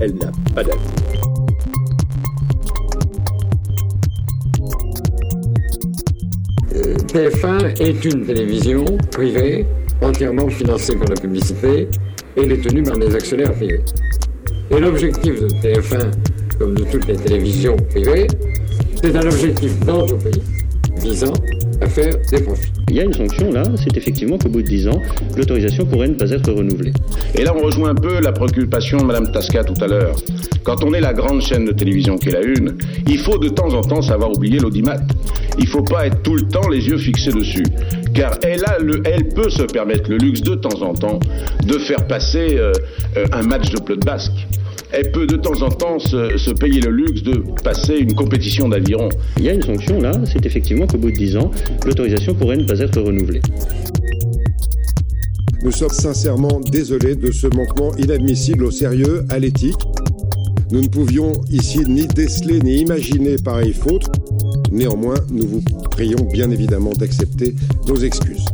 elle 0.00 0.16
n'a 0.16 0.32
pas 0.52 0.64
d'avenir. 0.64 0.80
TF1 7.06 7.80
est 7.80 8.04
une 8.04 8.26
télévision 8.26 8.84
privée, 9.12 9.64
entièrement 10.02 10.48
financée 10.48 10.96
par 10.96 11.06
la 11.06 11.14
publicité 11.14 11.86
et 12.36 12.46
détenue 12.46 12.82
par 12.82 12.98
des 12.98 13.14
actionnaires 13.14 13.54
privés. 13.54 13.80
Et 14.72 14.80
l'objectif 14.80 15.40
de 15.40 15.46
TF1, 15.46 16.10
comme 16.58 16.74
de 16.74 16.82
toutes 16.90 17.06
les 17.06 17.14
télévisions 17.14 17.76
privées, 17.90 18.26
c'est 19.00 19.14
un 19.14 19.22
objectif 19.22 19.78
d'entreprise 19.86 20.42
visant 20.96 21.32
à 21.80 21.86
faire 21.88 22.14
des 22.30 22.40
profits. 22.42 22.72
Il 22.88 22.96
y 22.96 23.00
a 23.00 23.04
une 23.04 23.12
sanction 23.12 23.52
là, 23.52 23.62
c'est 23.76 23.96
effectivement 23.96 24.38
qu'au 24.38 24.48
bout 24.48 24.62
de 24.62 24.68
10 24.68 24.88
ans, 24.88 25.02
l'autorisation 25.36 25.86
pourrait 25.86 26.08
ne 26.08 26.14
pas 26.14 26.30
être 26.30 26.52
renouvelée. 26.52 26.92
Et 27.34 27.44
là, 27.44 27.54
on 27.56 27.64
rejoint 27.64 27.90
un 27.90 27.94
peu 27.94 28.20
la 28.20 28.32
préoccupation 28.32 28.98
de 28.98 29.04
Mme 29.04 29.30
Tasca 29.32 29.64
tout 29.64 29.82
à 29.82 29.86
l'heure. 29.86 30.16
Quand 30.64 30.84
on 30.84 30.92
est 30.92 31.00
la 31.00 31.14
grande 31.14 31.40
chaîne 31.40 31.64
de 31.64 31.72
télévision 31.72 32.16
qui 32.16 32.28
est 32.28 32.32
la 32.32 32.42
une, 32.42 32.76
il 33.08 33.18
faut 33.18 33.38
de 33.38 33.48
temps 33.48 33.72
en 33.72 33.80
temps 33.80 34.02
savoir 34.02 34.30
oublier 34.30 34.58
l'audimat. 34.58 34.96
Il 35.58 35.66
faut 35.66 35.82
pas 35.82 36.06
être 36.06 36.22
tout 36.22 36.34
le 36.34 36.42
temps 36.42 36.68
les 36.68 36.86
yeux 36.86 36.98
fixés 36.98 37.32
dessus. 37.32 37.64
Car 38.14 38.38
elle, 38.42 38.64
a 38.64 38.78
le, 38.78 39.02
elle 39.04 39.28
peut 39.28 39.50
se 39.50 39.62
permettre 39.62 40.10
le 40.10 40.18
luxe 40.18 40.42
de 40.42 40.54
temps 40.54 40.82
en 40.82 40.94
temps 40.94 41.20
de 41.64 41.78
faire 41.78 42.06
passer 42.06 42.56
euh, 42.56 42.72
euh, 43.16 43.26
un 43.32 43.42
match 43.42 43.70
de 43.70 43.80
pelote 43.80 44.04
basque. 44.04 44.46
Elle 44.92 45.12
peut 45.12 45.26
de 45.26 45.36
temps 45.36 45.62
en 45.62 45.68
temps 45.68 45.98
se, 45.98 46.36
se 46.36 46.50
payer 46.50 46.80
le 46.80 46.90
luxe 46.90 47.22
de 47.22 47.44
passer 47.62 47.98
une 47.98 48.14
compétition 48.14 48.68
d'aviron. 48.68 49.08
Il 49.36 49.44
y 49.44 49.48
a 49.48 49.52
une 49.54 49.62
sanction 49.62 50.00
là, 50.00 50.12
c'est 50.24 50.44
effectivement 50.44 50.86
qu'au 50.86 50.98
bout 50.98 51.10
de 51.10 51.16
10 51.16 51.36
ans, 51.36 51.50
l'autorisation 51.86 52.34
pourrait 52.34 52.56
ne 52.56 52.64
pas 52.64 52.78
être 52.80 53.00
renouvelée. 53.00 53.40
Nous 55.62 55.72
sommes 55.72 55.90
sincèrement 55.90 56.60
désolés 56.72 57.14
de 57.14 57.30
ce 57.30 57.46
manquement 57.46 57.94
inadmissible 57.96 58.64
au 58.64 58.70
sérieux, 58.70 59.24
à 59.28 59.38
l'éthique. 59.38 59.76
Nous 60.72 60.80
ne 60.80 60.88
pouvions 60.88 61.32
ici 61.50 61.80
ni 61.86 62.06
déceler 62.06 62.60
ni 62.60 62.78
imaginer 62.80 63.36
pareille 63.36 63.74
faute. 63.74 64.06
Néanmoins, 64.72 65.16
nous 65.30 65.46
vous 65.46 65.62
prions 65.90 66.24
bien 66.32 66.50
évidemment 66.50 66.92
d'accepter 66.92 67.54
nos 67.86 67.96
excuses. 67.96 68.46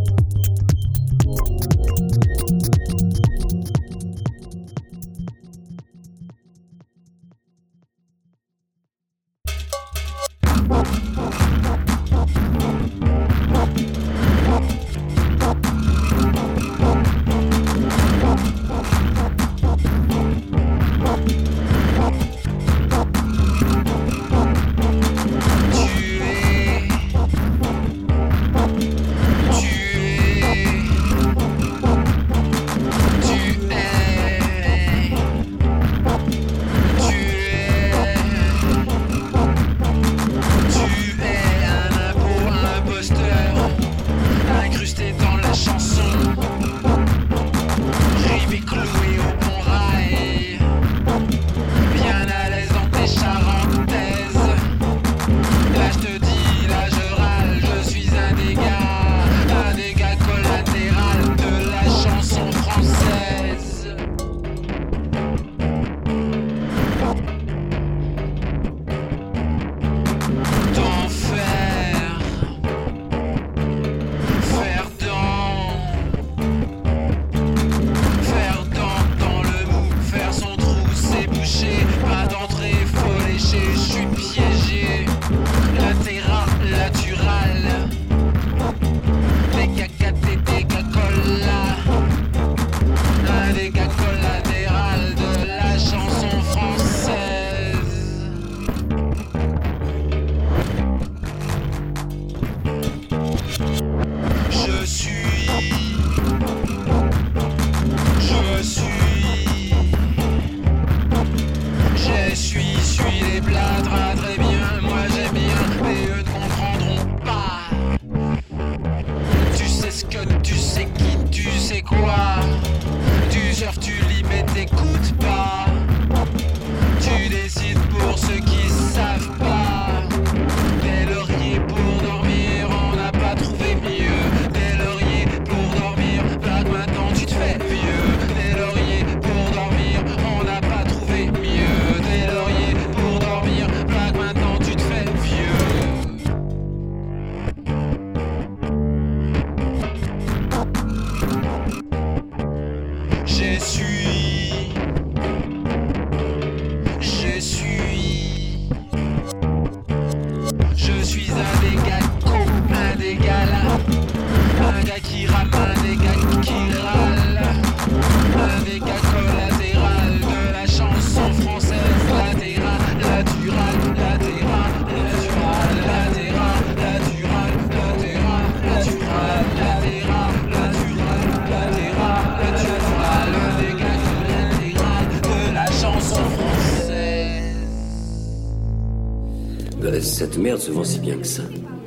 Se 190.67 190.73
vend 190.73 190.85
si 190.85 190.99
bien 190.99 191.17
que 191.17 191.27
ça. 191.27 191.43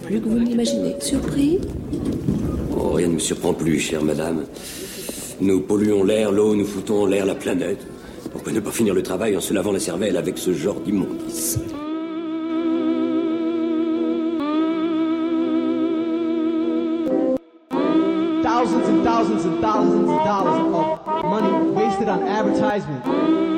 Plus 0.06 0.22
que 0.22 0.30
vous 0.30 0.39
ne 0.39 0.45
l'imaginez. 0.45 0.95
Surpris 1.01 1.60
Oh, 2.77 2.91
rien 2.93 3.07
ne 3.10 3.15
me 3.15 3.19
surprend 3.19 3.53
plus, 3.53 3.77
chère 3.77 4.01
madame. 4.01 4.45
Nous 5.41 5.61
polluons 5.61 6.03
l'air, 6.03 6.31
l'eau, 6.31 6.56
nous 6.56 6.65
foutons 6.65 7.03
en 7.03 7.06
l'air 7.06 7.26
la 7.26 7.35
planète. 7.35 7.85
Pourquoi 8.31 8.53
ne 8.53 8.61
pas 8.61 8.72
finir 8.72 8.93
le 8.93 9.03
travail 9.03 9.35
en 9.35 9.41
se 9.41 9.53
lavant 9.53 9.73
la 9.73 9.80
cervelle 9.80 10.15
avec 10.15 10.38
ce 10.38 10.53
genre 10.53 10.80
d'immondice 10.80 11.60
Thousands 18.41 18.88
and 18.88 19.03
thousands 19.03 19.45
and 19.45 19.61
thousands 19.61 20.10
of 20.10 20.23
dollars 20.26 20.60
of 20.60 21.23
money 21.26 21.72
wasted 21.72 22.07
on 22.07 22.23
advertisement. 22.27 23.03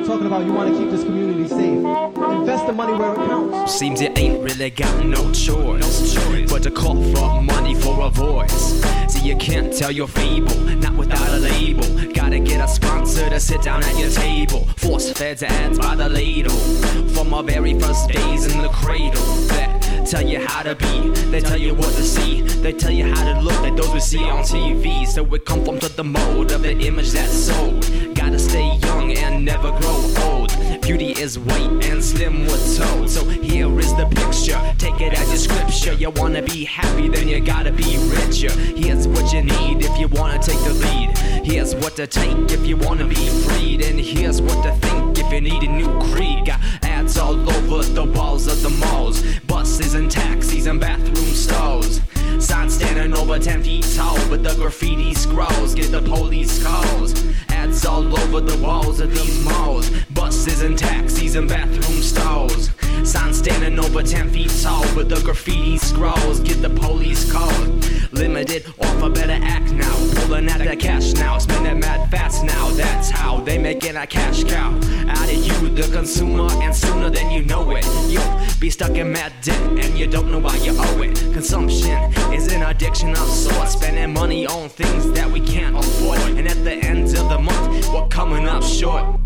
Talking 0.06 0.26
about 0.26 0.44
you 0.44 0.52
want 0.52 0.72
to 0.72 0.78
keep 0.78 0.90
this 0.90 1.04
community 1.04 1.48
safe. 1.48 1.78
Invest 2.30 2.66
the 2.66 2.72
money 2.72 2.92
where 2.92 3.12
it 3.12 3.28
counts. 3.28 3.72
Seems 3.72 4.00
really 4.62 4.76
got 4.76 5.04
no 5.04 5.32
choice, 5.32 6.14
but 6.48 6.62
to 6.62 6.70
call 6.70 6.94
for 7.12 7.42
money 7.42 7.74
for 7.74 8.02
a 8.02 8.10
voice. 8.10 8.80
See, 9.08 9.26
you 9.28 9.36
can't 9.36 9.72
tell 9.72 9.90
your 9.90 10.06
fable, 10.06 10.56
not 10.76 10.94
without 10.94 11.28
a 11.30 11.38
label. 11.38 11.84
Gotta 12.12 12.38
get 12.38 12.60
a 12.60 12.68
sponsor 12.68 13.28
to 13.28 13.40
sit 13.40 13.62
down 13.62 13.82
at 13.82 13.98
your 13.98 14.10
table. 14.10 14.60
Force 14.76 15.10
fed 15.12 15.42
ads 15.42 15.80
by 15.80 15.96
the 15.96 16.08
ladle. 16.08 16.56
From 17.08 17.34
our 17.34 17.42
very 17.42 17.78
first 17.80 18.10
days 18.10 18.54
in 18.54 18.62
the 18.62 18.68
cradle. 18.68 19.24
That 19.48 20.06
tell 20.06 20.22
you 20.24 20.38
how 20.46 20.62
to 20.62 20.76
be, 20.76 21.08
they 21.32 21.40
tell 21.40 21.58
you 21.58 21.74
what 21.74 21.92
to 21.94 22.02
see, 22.02 22.42
they 22.42 22.72
tell 22.72 22.92
you 22.92 23.06
how 23.12 23.24
to 23.32 23.40
look 23.40 23.60
like 23.62 23.74
those 23.76 23.92
we 23.92 24.00
see 24.00 24.22
on 24.30 24.44
TV. 24.44 25.04
So 25.06 25.24
we 25.24 25.40
conform 25.40 25.80
to 25.80 25.88
the 25.88 26.04
mode 26.04 26.52
of 26.52 26.62
the 26.62 26.78
image 26.86 27.10
that's 27.10 27.32
sold. 27.32 27.82
Gotta 28.14 28.38
stay 28.38 28.76
young 28.76 29.10
and 29.12 29.44
never 29.44 29.70
grow 29.70 30.14
old. 30.22 30.31
Beauty 30.82 31.12
is 31.12 31.38
white 31.38 31.84
and 31.86 32.02
slim 32.02 32.44
with 32.46 32.76
told. 32.76 33.08
So 33.08 33.24
here 33.24 33.78
is 33.78 33.94
the 33.94 34.06
picture, 34.06 34.60
take 34.78 35.00
it 35.00 35.12
as 35.14 35.28
your 35.28 35.38
scripture. 35.38 35.94
You 35.94 36.10
wanna 36.10 36.42
be 36.42 36.64
happy, 36.64 37.08
then 37.08 37.28
you 37.28 37.38
gotta 37.38 37.70
be 37.70 37.96
richer. 38.08 38.50
Here's 38.50 39.06
what 39.06 39.32
you 39.32 39.42
need 39.42 39.84
if 39.84 39.96
you 39.96 40.08
wanna 40.08 40.40
take 40.42 40.58
the 40.64 40.74
lead. 40.74 41.16
Here's 41.46 41.76
what 41.76 41.94
to 41.96 42.08
take 42.08 42.50
if 42.50 42.66
you 42.66 42.76
wanna 42.76 43.06
be 43.06 43.14
freed. 43.14 43.82
And 43.82 44.00
here's 44.00 44.42
what 44.42 44.60
to 44.64 44.72
think 44.86 45.18
if 45.20 45.32
you 45.32 45.40
need 45.40 45.62
a 45.62 45.68
new 45.68 46.00
creed. 46.10 46.46
Got 46.46 46.60
ads 46.82 47.16
all 47.16 47.38
over 47.48 47.84
the 47.84 48.04
walls 48.04 48.48
of 48.48 48.60
the 48.62 48.70
malls, 48.70 49.22
buses 49.46 49.94
and 49.94 50.10
taxis 50.10 50.66
and 50.66 50.80
bathroom 50.80 51.32
stalls. 51.32 52.00
Signs 52.40 52.74
standing 52.74 53.14
over 53.16 53.38
10 53.38 53.62
feet 53.62 53.86
tall 53.94 54.18
with 54.28 54.42
the 54.42 54.54
graffiti 54.56 55.14
scrolls. 55.14 55.76
Get 55.76 55.92
the 55.92 56.02
police 56.02 56.60
calls. 56.60 57.14
All 57.72 58.18
over 58.20 58.40
the 58.40 58.56
walls 58.62 59.00
of 59.00 59.10
these 59.10 59.44
malls. 59.44 59.90
Buses 60.10 60.60
and 60.60 60.78
taxis 60.78 61.34
and 61.36 61.48
bathroom 61.48 62.02
stalls. 62.02 62.68
Signs 63.04 63.38
standing 63.38 63.78
over 63.78 64.02
10 64.02 64.30
feet 64.30 64.50
tall 64.62 64.82
with 64.94 65.08
the 65.08 65.20
graffiti 65.22 65.76
scrolls. 65.78 66.40
Get 66.40 66.62
the 66.62 66.70
police 66.70 67.30
called. 67.30 67.84
Limited 68.12 68.66
offer, 68.80 69.10
better 69.10 69.38
act 69.42 69.72
now. 69.72 69.94
Pulling 70.16 70.48
out 70.48 70.58
the 70.58 70.76
cash 70.76 71.12
now. 71.14 71.38
Spending 71.38 71.80
mad 71.80 72.10
fast 72.10 72.44
now. 72.44 72.68
That's 72.70 73.10
how 73.10 73.40
they 73.40 73.58
making 73.58 73.96
a 73.96 74.06
cash 74.06 74.44
cow. 74.44 74.70
Out 75.08 75.32
of 75.32 75.34
you, 75.34 75.68
the 75.70 75.88
consumer, 75.92 76.48
and 76.62 76.74
sooner 76.74 77.10
than 77.10 77.30
you 77.30 77.42
know 77.44 77.70
it. 77.70 77.84
You'll 78.08 78.60
be 78.60 78.70
stuck 78.70 78.92
in 78.92 79.12
mad 79.12 79.32
debt 79.42 79.60
and 79.60 79.98
you 79.98 80.06
don't 80.06 80.30
know 80.30 80.38
why 80.38 80.56
you 80.56 80.74
owe 80.76 81.02
it. 81.02 81.16
Consumption 81.32 82.12
is 82.32 82.52
an 82.52 82.62
addiction 82.62 83.10
of 83.10 83.28
sorts. 83.28 83.72
Spending 83.72 84.12
money 84.12 84.46
on 84.46 84.68
things 84.68 85.10
that 85.12 85.30
we 85.30 85.40
can't 85.40 85.76
afford. 85.76 86.20
And 86.38 86.46
at 86.46 86.62
the 86.64 86.74
end 86.74 87.06
of 87.16 87.28
the 87.28 87.38
month, 87.38 87.88
we're 87.88 88.08
coming 88.08 88.46
up 88.46 88.62
short. 88.62 89.18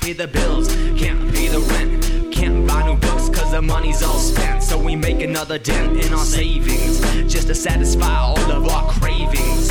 Pay 0.00 0.14
the 0.14 0.26
bills, 0.26 0.68
can't 0.96 1.32
pay 1.32 1.48
the 1.48 1.60
rent. 1.60 2.21
Can't 2.42 2.66
buy 2.66 2.84
new 2.84 2.96
books 2.96 3.28
cause 3.28 3.52
the 3.52 3.62
money's 3.62 4.02
all 4.02 4.18
spent. 4.18 4.64
So 4.64 4.76
we 4.76 4.96
make 4.96 5.22
another 5.22 5.58
dent 5.58 6.04
in 6.04 6.12
our 6.12 6.24
savings 6.24 6.98
just 7.32 7.46
to 7.46 7.54
satisfy 7.54 8.18
all 8.18 8.50
of 8.50 8.66
our 8.66 8.90
cravings. 8.94 9.68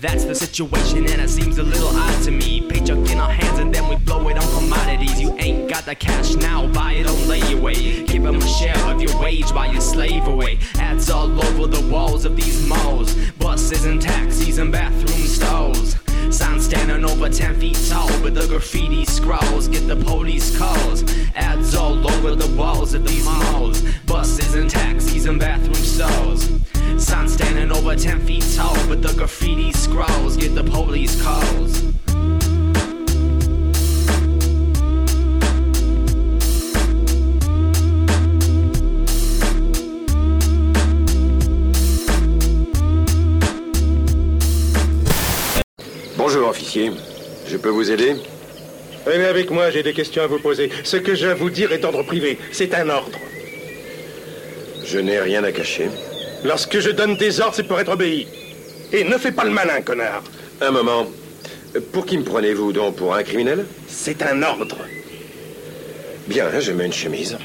That's 0.00 0.24
the 0.24 0.34
situation 0.36 0.98
and 1.10 1.20
it 1.20 1.28
seems 1.28 1.58
a 1.58 1.64
little 1.64 1.88
odd 1.88 2.22
to 2.22 2.30
me. 2.30 2.68
Paycheck 2.68 3.10
in 3.10 3.18
our 3.18 3.32
hands 3.32 3.58
and 3.58 3.74
then 3.74 3.88
we 3.88 3.96
blow 3.96 4.28
it 4.28 4.38
on 4.38 4.48
commodities. 4.60 5.20
You 5.20 5.34
ain't 5.38 5.68
got 5.68 5.86
the 5.86 5.96
cash 5.96 6.36
now, 6.36 6.68
buy 6.68 6.92
it 6.92 7.08
on 7.08 7.16
layaway. 7.26 8.06
Give 8.06 8.24
'em 8.24 8.36
a 8.36 8.46
share 8.46 8.78
of 8.86 9.02
your 9.02 9.20
wage 9.20 9.50
while 9.50 9.74
you 9.74 9.80
slave 9.80 10.28
away. 10.28 10.60
Ads 10.78 11.10
all 11.10 11.32
over 11.46 11.66
the 11.66 11.84
walls 11.92 12.24
of 12.24 12.36
these 12.36 12.64
malls. 12.64 13.16
Buses 13.40 13.86
and 13.86 14.00
taxis 14.00 14.58
and 14.58 14.70
bathroom 14.70 15.26
stalls. 15.26 15.96
Signs 16.34 16.64
standing 16.64 17.04
over 17.04 17.28
10 17.28 17.60
feet 17.60 17.78
tall 17.88 18.08
with 18.20 18.34
the 18.34 18.44
graffiti 18.48 19.04
scrolls. 19.04 19.68
Get 19.68 19.86
the 19.86 19.94
police 19.94 20.58
calls. 20.58 21.04
Ads 21.36 21.76
all 21.76 22.10
over 22.10 22.34
the 22.34 22.52
walls 22.56 22.92
of 22.92 23.06
these 23.06 23.24
malls. 23.24 23.82
Buses 24.04 24.56
and 24.56 24.68
taxis 24.68 25.26
and 25.26 25.38
bathroom 25.38 25.74
stalls. 25.74 26.50
Signs 26.98 27.34
standing 27.34 27.70
over 27.70 27.94
10 27.94 28.26
feet 28.26 28.44
tall 28.56 28.74
with 28.88 29.00
the 29.00 29.14
graffiti 29.16 29.70
scrolls. 29.70 30.36
Get 30.36 30.56
the 30.56 30.64
police 30.64 31.22
calls. 31.22 31.93
Bonjour, 46.26 46.48
officier. 46.48 46.90
Je 47.46 47.58
peux 47.58 47.68
vous 47.68 47.90
aider 47.90 48.16
Venez 49.04 49.26
avec 49.26 49.50
moi, 49.50 49.70
j'ai 49.70 49.82
des 49.82 49.92
questions 49.92 50.22
à 50.22 50.26
vous 50.26 50.38
poser. 50.38 50.70
Ce 50.82 50.96
que 50.96 51.14
je 51.14 51.26
vais 51.26 51.34
vous 51.34 51.50
dire 51.50 51.70
est 51.70 51.76
d'ordre 51.76 52.02
privé. 52.02 52.38
C'est 52.50 52.72
un 52.72 52.88
ordre. 52.88 53.18
Je 54.86 54.98
n'ai 55.00 55.20
rien 55.20 55.44
à 55.44 55.52
cacher. 55.52 55.90
Lorsque 56.42 56.78
je 56.80 56.88
donne 56.88 57.16
des 57.16 57.42
ordres, 57.42 57.54
c'est 57.54 57.68
pour 57.68 57.78
être 57.78 57.92
obéi. 57.92 58.26
Et 58.90 59.04
ne 59.04 59.18
fais 59.18 59.32
pas 59.32 59.44
le 59.44 59.50
malin, 59.50 59.82
connard. 59.82 60.22
Un 60.62 60.70
moment. 60.70 61.06
Pour 61.92 62.06
qui 62.06 62.16
me 62.16 62.24
prenez-vous 62.24 62.72
donc 62.72 62.96
Pour 62.96 63.14
un 63.14 63.22
criminel 63.22 63.66
C'est 63.86 64.22
un 64.22 64.42
ordre. 64.42 64.78
Bien, 66.26 66.46
je 66.58 66.72
mets 66.72 66.86
une 66.86 66.92
chemise. 66.94 67.36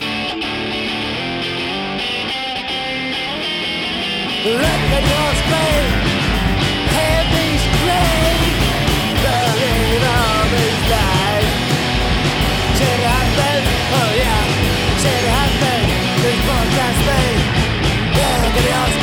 Your 4.46 5.34
screen, 5.36 6.09
It 15.02 15.26
happen, 15.26 15.82
this 16.22 16.40
podcast 16.48 17.00
made. 17.08 17.42
Yeah, 18.16 18.44
look 18.44 18.56
at 18.56 18.64
the 18.64 18.99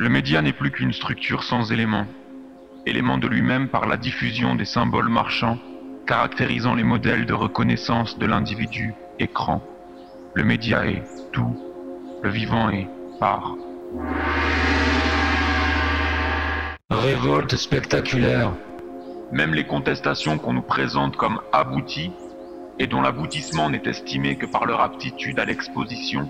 Le 0.00 0.08
média 0.08 0.40
n'est 0.40 0.54
plus 0.54 0.70
qu'une 0.70 0.94
structure 0.94 1.42
sans 1.42 1.72
éléments. 1.72 2.06
Élément 2.86 3.18
de 3.18 3.28
lui-même 3.28 3.68
par 3.68 3.86
la 3.86 3.98
diffusion 3.98 4.54
des 4.54 4.64
symboles 4.64 5.10
marchands 5.10 5.58
caractérisant 6.06 6.74
les 6.74 6.84
modèles 6.84 7.26
de 7.26 7.34
reconnaissance 7.34 8.18
de 8.18 8.24
l'individu 8.24 8.94
écran. 9.18 9.62
Le 10.32 10.42
média 10.42 10.86
est 10.86 11.02
tout, 11.32 11.54
le 12.22 12.30
vivant 12.30 12.70
est 12.70 12.88
part. 13.18 13.56
Révolte 16.88 17.56
spectaculaire. 17.56 18.52
Même 19.32 19.52
les 19.52 19.66
contestations 19.66 20.38
qu'on 20.38 20.54
nous 20.54 20.62
présente 20.62 21.18
comme 21.18 21.42
abouties, 21.52 22.12
et 22.78 22.86
dont 22.86 23.02
l'aboutissement 23.02 23.68
n'est 23.68 23.82
estimé 23.84 24.38
que 24.38 24.46
par 24.46 24.64
leur 24.64 24.80
aptitude 24.80 25.38
à 25.38 25.44
l'exposition, 25.44 26.26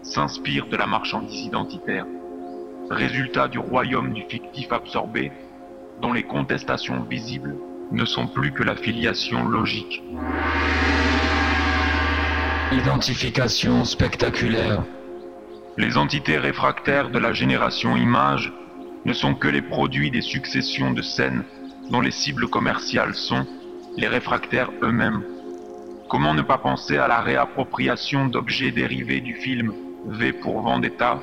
s'inspirent 0.00 0.68
de 0.68 0.76
la 0.78 0.86
marchandise 0.86 1.44
identitaire. 1.44 2.06
Résultat 2.90 3.46
du 3.46 3.60
royaume 3.60 4.12
du 4.12 4.22
fictif 4.28 4.72
absorbé, 4.72 5.30
dont 6.02 6.12
les 6.12 6.24
contestations 6.24 7.04
visibles 7.04 7.56
ne 7.92 8.04
sont 8.04 8.26
plus 8.26 8.50
que 8.50 8.64
la 8.64 8.74
filiation 8.74 9.48
logique. 9.48 10.02
Identification 12.72 13.84
spectaculaire. 13.84 14.82
Les 15.78 15.96
entités 15.96 16.36
réfractaires 16.36 17.10
de 17.10 17.20
la 17.20 17.32
génération 17.32 17.96
image 17.96 18.52
ne 19.04 19.12
sont 19.12 19.36
que 19.36 19.46
les 19.46 19.62
produits 19.62 20.10
des 20.10 20.20
successions 20.20 20.90
de 20.90 21.02
scènes 21.02 21.44
dont 21.90 22.00
les 22.00 22.10
cibles 22.10 22.48
commerciales 22.48 23.14
sont 23.14 23.46
les 23.96 24.08
réfractaires 24.08 24.72
eux-mêmes. 24.82 25.22
Comment 26.08 26.34
ne 26.34 26.42
pas 26.42 26.58
penser 26.58 26.96
à 26.96 27.06
la 27.06 27.20
réappropriation 27.20 28.26
d'objets 28.26 28.72
dérivés 28.72 29.20
du 29.20 29.34
film 29.34 29.72
V 30.08 30.32
pour 30.32 30.60
Vendetta 30.62 31.20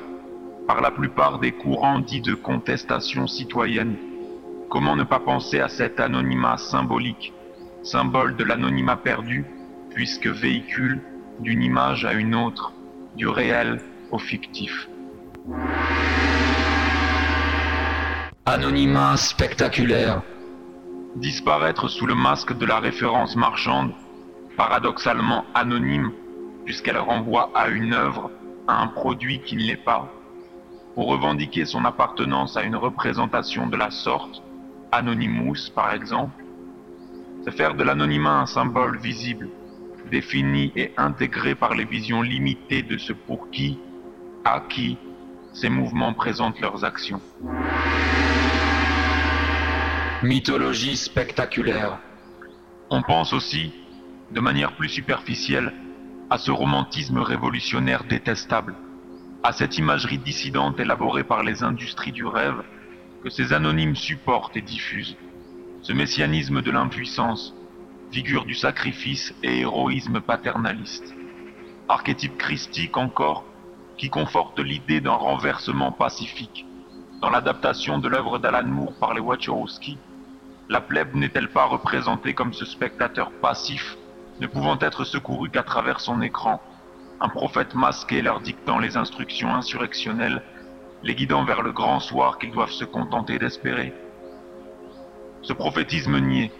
par 0.68 0.82
la 0.82 0.90
plupart 0.90 1.38
des 1.38 1.52
courants 1.52 1.98
dits 1.98 2.20
de 2.20 2.34
contestation 2.34 3.26
citoyenne. 3.26 3.96
Comment 4.68 4.96
ne 4.96 5.02
pas 5.02 5.18
penser 5.18 5.60
à 5.60 5.68
cet 5.68 5.98
anonymat 5.98 6.58
symbolique, 6.58 7.32
symbole 7.82 8.36
de 8.36 8.44
l'anonymat 8.44 8.98
perdu, 8.98 9.46
puisque 9.94 10.26
véhicule 10.26 11.00
d'une 11.40 11.62
image 11.62 12.04
à 12.04 12.12
une 12.12 12.34
autre, 12.34 12.74
du 13.16 13.26
réel 13.26 13.80
au 14.10 14.18
fictif. 14.18 14.90
Anonymat 18.44 19.16
spectaculaire. 19.16 20.20
disparaître 21.16 21.88
sous 21.88 22.06
le 22.06 22.14
masque 22.14 22.56
de 22.56 22.66
la 22.66 22.78
référence 22.78 23.36
marchande, 23.36 23.92
paradoxalement 24.58 25.46
anonyme, 25.54 26.12
puisqu'elle 26.66 26.98
renvoie 26.98 27.50
à 27.54 27.68
une 27.68 27.94
œuvre, 27.94 28.30
à 28.66 28.82
un 28.82 28.88
produit 28.88 29.40
qui 29.40 29.56
ne 29.56 29.62
l'est 29.62 29.84
pas, 29.84 30.12
pour 30.98 31.10
revendiquer 31.10 31.64
son 31.64 31.84
appartenance 31.84 32.56
à 32.56 32.64
une 32.64 32.74
représentation 32.74 33.68
de 33.68 33.76
la 33.76 33.92
sorte, 33.92 34.42
Anonymous 34.90 35.70
par 35.72 35.94
exemple, 35.94 36.44
c'est 37.44 37.52
faire 37.52 37.76
de 37.76 37.84
l'anonymat 37.84 38.40
un 38.40 38.46
symbole 38.46 38.98
visible, 38.98 39.48
défini 40.10 40.72
et 40.74 40.92
intégré 40.96 41.54
par 41.54 41.76
les 41.76 41.84
visions 41.84 42.20
limitées 42.20 42.82
de 42.82 42.98
ce 42.98 43.12
pour 43.12 43.48
qui, 43.50 43.78
à 44.44 44.58
qui, 44.68 44.98
ces 45.52 45.68
mouvements 45.68 46.14
présentent 46.14 46.58
leurs 46.58 46.84
actions. 46.84 47.20
Mythologie 50.24 50.96
spectaculaire. 50.96 52.00
On 52.90 53.02
pense 53.02 53.32
aussi, 53.32 53.72
de 54.32 54.40
manière 54.40 54.74
plus 54.74 54.88
superficielle, 54.88 55.72
à 56.28 56.38
ce 56.38 56.50
romantisme 56.50 57.18
révolutionnaire 57.18 58.02
détestable, 58.02 58.74
à 59.42 59.52
cette 59.52 59.78
imagerie 59.78 60.18
dissidente 60.18 60.80
élaborée 60.80 61.24
par 61.24 61.42
les 61.42 61.62
industries 61.62 62.12
du 62.12 62.26
rêve 62.26 62.62
que 63.22 63.30
ces 63.30 63.52
anonymes 63.52 63.96
supportent 63.96 64.56
et 64.56 64.62
diffusent, 64.62 65.16
ce 65.82 65.92
messianisme 65.92 66.62
de 66.62 66.70
l'impuissance, 66.70 67.54
figure 68.10 68.44
du 68.44 68.54
sacrifice 68.54 69.34
et 69.42 69.60
héroïsme 69.60 70.20
paternaliste, 70.20 71.14
archétype 71.88 72.36
christique 72.36 72.96
encore 72.96 73.44
qui 73.96 74.10
conforte 74.10 74.58
l'idée 74.58 75.00
d'un 75.00 75.12
renversement 75.12 75.92
pacifique. 75.92 76.64
Dans 77.20 77.30
l'adaptation 77.30 77.98
de 77.98 78.08
l'œuvre 78.08 78.38
d'Alan 78.38 78.66
Moore 78.66 78.94
par 78.98 79.14
les 79.14 79.20
Wachowski, 79.20 79.98
la 80.68 80.80
plèbe 80.80 81.14
n'est-elle 81.14 81.48
pas 81.48 81.64
représentée 81.64 82.34
comme 82.34 82.52
ce 82.52 82.64
spectateur 82.64 83.32
passif, 83.40 83.96
ne 84.40 84.46
pouvant 84.46 84.78
être 84.80 85.04
secouru 85.04 85.50
qu'à 85.50 85.62
travers 85.62 86.00
son 86.00 86.22
écran, 86.22 86.62
un 87.20 87.28
prophète 87.28 87.74
masqué 87.74 88.22
leur 88.22 88.40
dictant 88.40 88.78
les 88.78 88.96
instructions 88.96 89.54
insurrectionnelles, 89.54 90.42
les 91.02 91.14
guidant 91.14 91.44
vers 91.44 91.62
le 91.62 91.72
grand 91.72 92.00
soir 92.00 92.38
qu'ils 92.38 92.52
doivent 92.52 92.70
se 92.70 92.84
contenter 92.84 93.38
d'espérer 93.38 93.92
Ce 95.42 95.52
prophétisme 95.52 96.18
niais, 96.18 96.52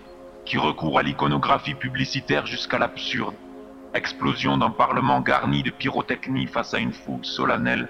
qui 0.45 0.59
recourt 0.59 0.99
à 0.99 1.03
l'iconographie 1.03 1.75
publicitaire 1.75 2.47
jusqu'à 2.47 2.79
l'absurde, 2.79 3.35
explosion 3.95 4.57
d'un 4.59 4.71
parlement 4.71 5.21
garni 5.21 5.63
de 5.63 5.71
pyrotechnie 5.71 6.47
face 6.47 6.75
à 6.75 6.79
une 6.79 6.93
foule 6.93 7.25
solennelle, 7.25 7.89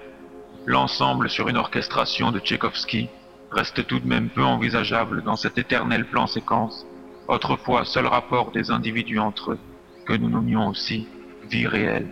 l'ensemble 0.66 1.30
sur 1.30 1.48
une 1.48 1.56
orchestration 1.56 2.32
de 2.32 2.40
Tchaïkovski 2.40 3.08
reste 3.50 3.86
tout 3.86 3.98
de 3.98 4.06
même 4.06 4.28
peu 4.28 4.44
envisageable 4.44 5.22
dans 5.22 5.36
cet 5.36 5.58
éternel 5.58 6.04
plan 6.04 6.26
séquence, 6.26 6.86
autrefois 7.28 7.84
seul 7.84 8.06
rapport 8.06 8.50
des 8.50 8.70
individus 8.70 9.18
entre 9.18 9.52
eux, 9.52 9.58
que 10.06 10.12
nous 10.14 10.28
nommions 10.28 10.68
aussi 10.68 11.08
vie 11.48 11.66
réelle. 11.66 12.08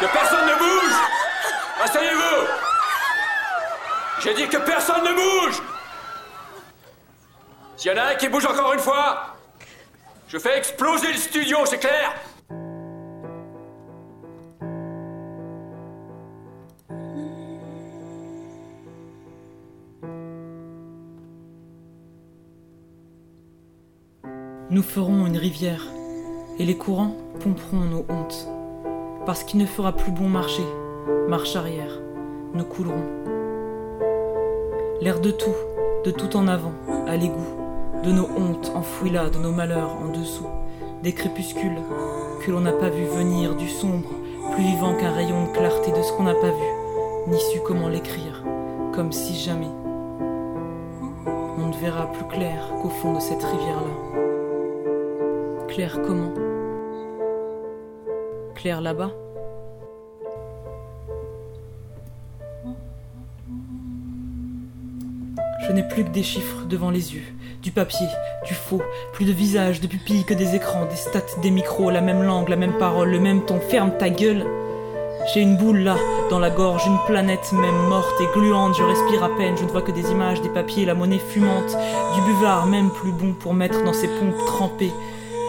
Que 0.00 0.06
personne 0.12 0.46
ne 0.46 0.58
bouge 0.58 0.96
Asseyez-vous 1.84 2.46
J'ai 4.30 4.44
dit 4.44 4.48
que 4.48 4.58
personne 4.58 5.02
ne 5.02 5.12
bouge 5.12 5.60
S'il 7.76 7.90
y 7.90 7.94
en 7.94 7.98
a 7.98 8.12
un 8.12 8.14
qui 8.14 8.28
bouge 8.28 8.46
encore 8.46 8.72
une 8.72 8.78
fois, 8.78 9.34
je 10.28 10.38
fais 10.38 10.56
exploser 10.56 11.08
le 11.08 11.18
studio, 11.18 11.58
c'est 11.64 11.78
clair 11.78 12.14
Nous 24.70 24.82
ferons 24.82 25.26
une 25.26 25.36
rivière, 25.36 25.84
et 26.60 26.64
les 26.64 26.76
courants 26.76 27.16
pomperont 27.40 27.78
nos 27.78 28.06
hontes. 28.08 28.46
Parce 29.26 29.42
qu'il 29.42 29.58
ne 29.58 29.66
fera 29.66 29.96
plus 29.96 30.12
bon 30.12 30.28
marcher, 30.28 30.66
marche 31.26 31.56
arrière, 31.56 31.98
nous 32.54 32.64
coulerons. 32.64 33.39
L'air 35.00 35.18
de 35.18 35.30
tout, 35.30 35.54
de 36.04 36.10
tout 36.10 36.36
en 36.36 36.46
avant, 36.46 36.72
à 37.08 37.16
l'égout, 37.16 37.56
de 38.04 38.12
nos 38.12 38.28
hontes 38.36 38.70
enfouies 38.74 39.08
là, 39.08 39.30
de 39.30 39.38
nos 39.38 39.50
malheurs 39.50 39.96
en 39.96 40.08
dessous, 40.08 40.46
des 41.02 41.14
crépuscules 41.14 41.78
que 42.44 42.50
l'on 42.50 42.60
n'a 42.60 42.72
pas 42.72 42.90
vu 42.90 43.04
venir, 43.04 43.54
du 43.54 43.66
sombre, 43.66 44.10
plus 44.52 44.62
vivant 44.62 44.94
qu'un 44.94 45.12
rayon 45.12 45.46
de 45.46 45.52
clarté 45.56 45.90
de 45.90 46.02
ce 46.02 46.12
qu'on 46.12 46.24
n'a 46.24 46.34
pas 46.34 46.50
vu, 46.50 47.28
ni 47.28 47.38
su 47.38 47.60
comment 47.60 47.88
l'écrire, 47.88 48.44
comme 48.94 49.10
si 49.10 49.34
jamais 49.34 49.70
on 51.58 51.66
ne 51.68 51.80
verra 51.80 52.12
plus 52.12 52.26
clair 52.26 52.70
qu'au 52.82 52.90
fond 52.90 53.14
de 53.14 53.20
cette 53.20 53.42
rivière-là. 53.42 54.20
Claire 55.68 55.98
comment? 56.02 56.34
Claire 58.54 58.82
là-bas? 58.82 59.12
Je 65.70 65.74
n'ai 65.76 65.84
plus 65.84 66.02
que 66.02 66.10
des 66.10 66.24
chiffres 66.24 66.64
devant 66.68 66.90
les 66.90 67.14
yeux, 67.14 67.22
du 67.62 67.70
papier, 67.70 68.08
du 68.44 68.54
faux, 68.54 68.82
plus 69.12 69.24
de 69.24 69.30
visages, 69.30 69.80
de 69.80 69.86
pupilles 69.86 70.24
que 70.24 70.34
des 70.34 70.56
écrans, 70.56 70.84
des 70.86 70.96
stats, 70.96 71.38
des 71.42 71.52
micros, 71.52 71.92
la 71.92 72.00
même 72.00 72.24
langue, 72.24 72.48
la 72.48 72.56
même 72.56 72.76
parole, 72.76 73.10
le 73.10 73.20
même 73.20 73.44
ton, 73.44 73.60
ferme 73.60 73.92
ta 73.96 74.10
gueule. 74.10 74.44
J'ai 75.32 75.42
une 75.42 75.56
boule 75.56 75.78
là, 75.78 75.94
dans 76.28 76.40
la 76.40 76.50
gorge, 76.50 76.84
une 76.88 76.98
planète 77.06 77.52
même 77.52 77.86
morte 77.88 78.20
et 78.20 78.26
gluante, 78.36 78.74
je 78.76 78.82
respire 78.82 79.22
à 79.22 79.28
peine, 79.36 79.56
je 79.56 79.62
ne 79.62 79.68
vois 79.68 79.82
que 79.82 79.92
des 79.92 80.10
images, 80.10 80.42
des 80.42 80.48
papiers, 80.48 80.86
la 80.86 80.94
monnaie 80.94 81.20
fumante, 81.20 81.76
du 82.16 82.20
buvard 82.22 82.66
même 82.66 82.90
plus 82.90 83.12
bon 83.12 83.34
pour 83.34 83.54
mettre 83.54 83.84
dans 83.84 83.92
ses 83.92 84.08
pompes 84.08 84.44
trempées. 84.46 84.92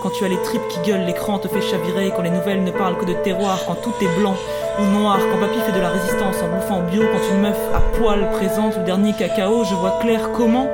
Quand 0.04 0.12
tu 0.12 0.24
as 0.24 0.30
les 0.30 0.42
tripes 0.44 0.68
qui 0.70 0.88
gueulent, 0.88 1.08
l'écran 1.08 1.40
te 1.40 1.48
fait 1.48 1.62
chavirer, 1.62 2.12
quand 2.16 2.22
les 2.22 2.30
nouvelles 2.30 2.64
ne 2.64 2.70
parlent 2.70 3.00
que 3.00 3.06
de 3.06 3.14
terroir, 3.14 3.60
quand 3.66 3.74
tout 3.74 3.94
est 4.02 4.20
blanc 4.20 4.36
ou 4.80 4.84
noir, 4.84 5.20
quand 5.20 5.40
papy 5.40 5.60
fait 5.60 5.72
de 5.72 5.82
la 5.82 5.90
résistance 5.90 6.42
en 6.42 6.48
bouffant 6.48 6.82
bio, 6.82 7.04
quand 7.12 7.36
une 7.36 7.42
meuf 7.42 7.60
à 7.74 7.82
poil 7.98 8.30
présente 8.32 8.78
le 8.78 8.84
dernier 8.84 9.14
cacao, 9.14 9.64
je 9.64 9.76
vois 9.76 10.00
clair 10.02 10.32
comment 10.34 10.68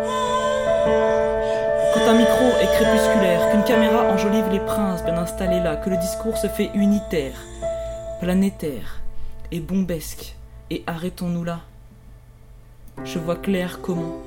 Quand 1.93 2.07
un 2.07 2.17
micro 2.17 2.45
est 2.61 2.73
crépusculaire, 2.75 3.51
qu'une 3.51 3.63
caméra 3.63 4.03
enjolive 4.11 4.49
les 4.51 4.59
princes 4.59 5.03
bien 5.03 5.17
installés 5.17 5.59
là, 5.59 5.75
que 5.75 5.89
le 5.89 5.97
discours 5.97 6.37
se 6.37 6.47
fait 6.47 6.69
unitaire, 6.73 7.37
planétaire 8.21 9.01
et 9.51 9.59
bombesque, 9.59 10.35
et 10.69 10.83
arrêtons-nous 10.87 11.43
là. 11.43 11.59
Je 13.03 13.19
vois 13.19 13.35
clair 13.35 13.79
comment. 13.81 14.17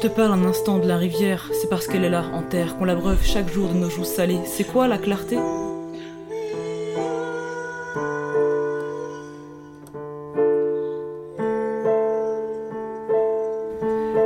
Je 0.00 0.06
te 0.06 0.14
parle 0.14 0.32
un 0.32 0.44
instant 0.44 0.78
de 0.78 0.86
la 0.86 0.96
rivière, 0.96 1.50
c'est 1.52 1.68
parce 1.68 1.88
qu'elle 1.88 2.04
est 2.04 2.08
là, 2.08 2.22
en 2.32 2.42
terre, 2.42 2.76
qu'on 2.78 2.84
l'abreuve 2.84 3.24
chaque 3.24 3.52
jour 3.52 3.68
de 3.68 3.74
nos 3.74 3.90
joues 3.90 4.04
salées. 4.04 4.38
C'est 4.44 4.62
quoi 4.62 4.86
la 4.86 4.96
clarté? 4.96 5.36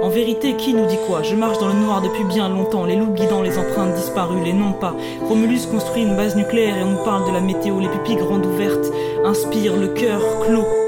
En 0.03 0.09
vérité, 0.11 0.57
qui 0.57 0.75
nous 0.75 0.85
dit 0.85 0.99
quoi? 1.07 1.23
Je 1.23 1.35
marche 1.35 1.59
dans 1.59 1.69
le 1.69 1.75
noir 1.75 2.03
depuis 2.03 2.25
bien 2.25 2.51
longtemps, 2.51 2.85
les 2.85 2.97
loups 2.97 3.15
guidant 3.15 3.41
les 3.41 3.57
empreintes 3.57 3.95
disparues, 3.95 4.45
les 4.45 4.53
non 4.53 4.73
pas. 4.73 4.95
Romulus 5.27 5.67
construit 5.71 6.03
une 6.03 6.17
base 6.17 6.37
nucléaire 6.37 6.77
et 6.77 6.83
on 6.83 6.91
nous 6.91 7.05
parle 7.05 7.27
de 7.27 7.33
la 7.33 7.41
météo, 7.41 7.81
les 7.81 7.89
pupilles 7.89 8.17
grandes 8.17 8.45
ouvertes 8.45 8.93
inspirent 9.25 9.77
le 9.79 9.89
cœur 9.89 10.21
clos. 10.45 10.82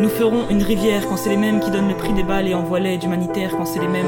Nous 0.00 0.08
ferons 0.08 0.48
une 0.48 0.62
rivière 0.62 1.08
quand 1.08 1.16
c'est 1.16 1.30
les 1.30 1.36
mêmes 1.36 1.58
qui 1.58 1.72
donnent 1.72 1.88
le 1.88 1.96
prix 1.96 2.12
des 2.12 2.22
balles 2.22 2.46
et 2.46 2.54
envoient 2.54 2.78
l'aide 2.78 3.02
humanitaire 3.02 3.50
quand 3.50 3.64
c'est 3.64 3.80
les 3.80 3.88
mêmes 3.88 4.06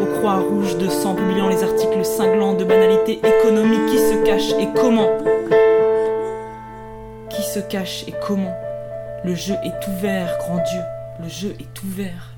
aux 0.00 0.18
croix 0.18 0.38
rouges 0.38 0.78
de 0.78 0.88
sang 0.88 1.16
publiant 1.16 1.48
les 1.48 1.64
articles 1.64 2.04
cinglants 2.04 2.54
de 2.54 2.62
banalité 2.62 3.18
économique 3.18 3.86
qui 3.90 3.98
se 3.98 4.24
cache 4.24 4.52
et 4.60 4.68
comment 4.76 5.10
Qui 7.30 7.42
se 7.42 7.58
cache 7.58 8.04
et 8.06 8.14
comment 8.24 8.54
Le 9.24 9.34
jeu 9.34 9.54
est 9.64 9.88
ouvert, 9.88 10.38
grand 10.38 10.62
Dieu, 10.62 10.80
le 11.20 11.28
jeu 11.28 11.56
est 11.58 11.82
ouvert. 11.82 12.36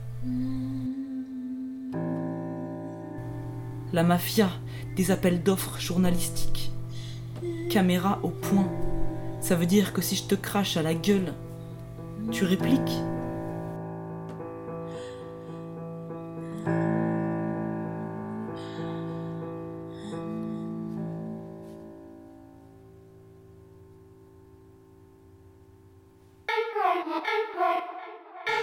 La 3.92 4.04
mafia, 4.04 4.48
des 4.96 5.10
appels 5.10 5.42
d'offres 5.42 5.78
journalistiques. 5.78 6.72
Caméra 7.68 8.20
au 8.22 8.28
point. 8.28 8.68
Ça 9.42 9.54
veut 9.54 9.66
dire 9.66 9.92
que 9.92 10.00
si 10.00 10.16
je 10.16 10.24
te 10.24 10.34
crache 10.34 10.78
à 10.78 10.82
la 10.82 10.94
gueule, 10.94 11.34
tu 12.30 12.44
répliques 12.44 12.80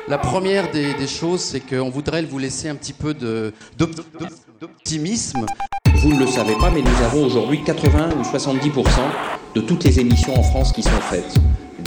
La 0.10 0.18
première 0.18 0.69
des, 0.69 0.94
des 0.94 1.07
choses, 1.07 1.40
c'est 1.40 1.61
qu'on 1.61 1.90
voudrait 1.90 2.23
vous 2.23 2.38
laisser 2.38 2.68
un 2.68 2.76
petit 2.76 2.94
peu 2.94 3.14
d'optimisme. 4.60 5.45
Vous 5.95 6.14
ne 6.14 6.19
le 6.19 6.27
savez 6.27 6.56
pas, 6.56 6.69
mais 6.69 6.81
nous 6.81 7.03
avons 7.06 7.26
aujourd'hui 7.26 7.64
80 7.64 8.10
ou 8.19 8.22
70% 8.22 8.84
de 9.56 9.61
toutes 9.61 9.85
les 9.85 10.02
émissions 10.02 10.38
en 10.38 10.44
France 10.44 10.73
qui 10.73 10.84
sont 10.84 10.90
faites. 11.10 11.40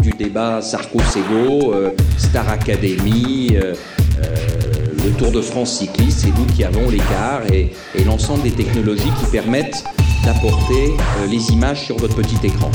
Du 0.06 0.12
débat 0.12 0.62
Sarko-Sego, 0.62 1.74
euh, 1.74 1.90
Star 2.16 2.48
Academy, 2.48 3.56
euh, 3.56 3.74
euh, 4.22 4.36
le 5.04 5.10
Tour 5.18 5.32
de 5.32 5.40
France 5.40 5.78
cycliste, 5.80 6.20
c'est 6.20 6.28
nous 6.28 6.46
qui 6.46 6.62
avons 6.62 6.88
l'écart 6.88 7.42
et, 7.52 7.72
et 7.92 8.04
l'ensemble 8.04 8.44
des 8.44 8.52
technologies 8.52 9.10
qui 9.18 9.26
permettent 9.32 9.82
d'apporter 10.24 10.92
les 11.28 11.50
images 11.50 11.86
sur 11.86 11.96
votre 11.96 12.14
petit 12.14 12.38
écran. 12.46 12.70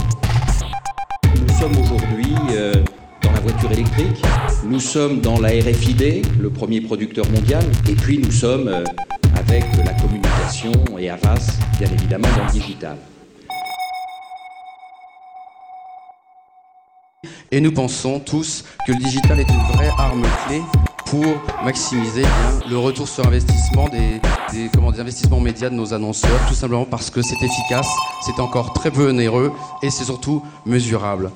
Nous 1.24 1.58
sommes 1.58 1.78
aujourd'hui 1.82 2.36
dans 3.24 3.32
la 3.32 3.40
voiture 3.40 3.72
électrique, 3.72 4.22
nous 4.66 4.82
sommes 4.82 5.22
dans 5.22 5.40
la 5.40 5.52
RFID, 5.52 6.26
le 6.38 6.50
premier 6.50 6.82
producteur 6.82 7.24
mondial, 7.30 7.64
et 7.90 7.94
puis 7.94 8.18
nous 8.18 8.32
sommes 8.32 8.68
avec 9.38 9.64
la 9.86 9.94
communication 9.94 10.74
et 11.00 11.10
Avas, 11.10 11.60
bien 11.80 11.90
évidemment, 11.94 12.28
dans 12.38 12.46
le 12.46 12.52
digital. 12.52 12.98
Et 17.54 17.60
nous 17.60 17.74
pensons 17.74 18.22
tous 18.22 18.64
que 18.88 18.94
le 18.94 18.98
digital 18.98 19.38
est 19.38 19.50
une 19.50 19.76
vraie 19.76 19.92
arme 19.98 20.26
clé 20.48 20.62
pour 21.06 21.26
maximiser 21.66 22.24
le 22.70 22.78
retour 22.78 23.10
sur 23.10 23.28
investissement 23.28 23.90
des, 23.90 24.22
des 24.54 24.70
investissements 24.98 25.42
médias 25.42 25.70
de 25.70 25.76
nos 25.76 25.94
annonceurs, 25.94 26.40
tout 26.48 26.54
simplement 26.54 26.86
parce 26.86 27.10
que 27.10 27.22
c'est 27.22 27.36
efficace, 27.44 27.90
c'est 28.22 28.40
encore 28.40 28.72
très 28.72 28.90
peu 28.90 29.10
onéreux 29.10 29.52
et 29.84 29.90
c'est 29.90 30.06
surtout 30.06 30.42
mesurable. 30.66 31.30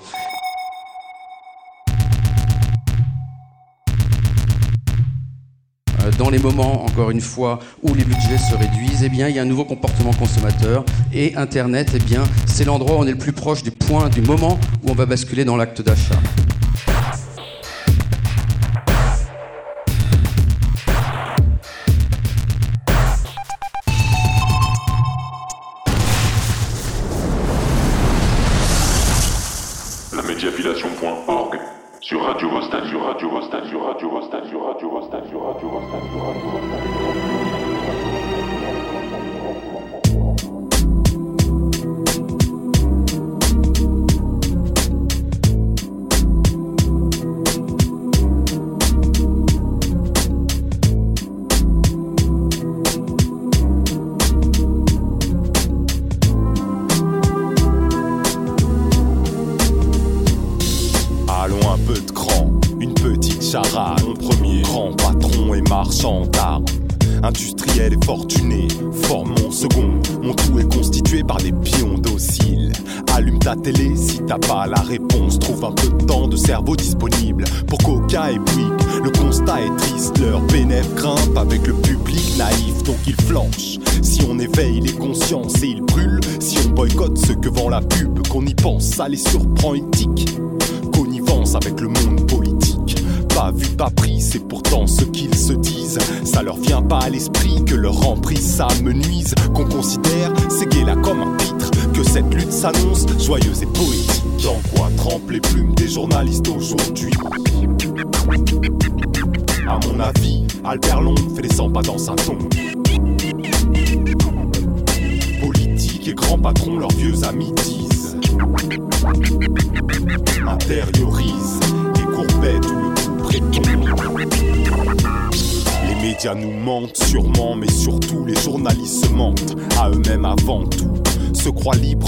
Dans 6.18 6.30
les 6.30 6.40
moments, 6.40 6.86
encore 6.86 7.12
une 7.12 7.20
fois, 7.20 7.60
où 7.84 7.94
les 7.94 8.06
budgets 8.06 8.38
se 8.38 8.56
réduisent, 8.56 9.04
eh 9.04 9.10
bien, 9.10 9.28
il 9.28 9.36
y 9.36 9.40
a 9.40 9.42
un 9.42 9.46
nouveau 9.46 9.66
comportement 9.66 10.14
consommateur. 10.14 10.86
Et 11.14 11.36
Internet, 11.36 11.92
eh 11.94 12.00
bien, 12.00 12.24
c'est 12.46 12.64
l'endroit 12.64 12.96
où 12.96 13.00
on 13.00 13.08
est 13.08 13.12
le 13.12 13.18
plus 13.18 13.34
proche 13.34 13.64
du 13.64 13.72
point, 13.72 14.08
du 14.10 14.22
moment 14.22 14.58
où 14.84 14.92
on 14.92 14.96
va 14.96 15.06
basculer 15.06 15.44
dans 15.44 15.58
l'acte 15.58 15.82
d'achat. 15.82 16.20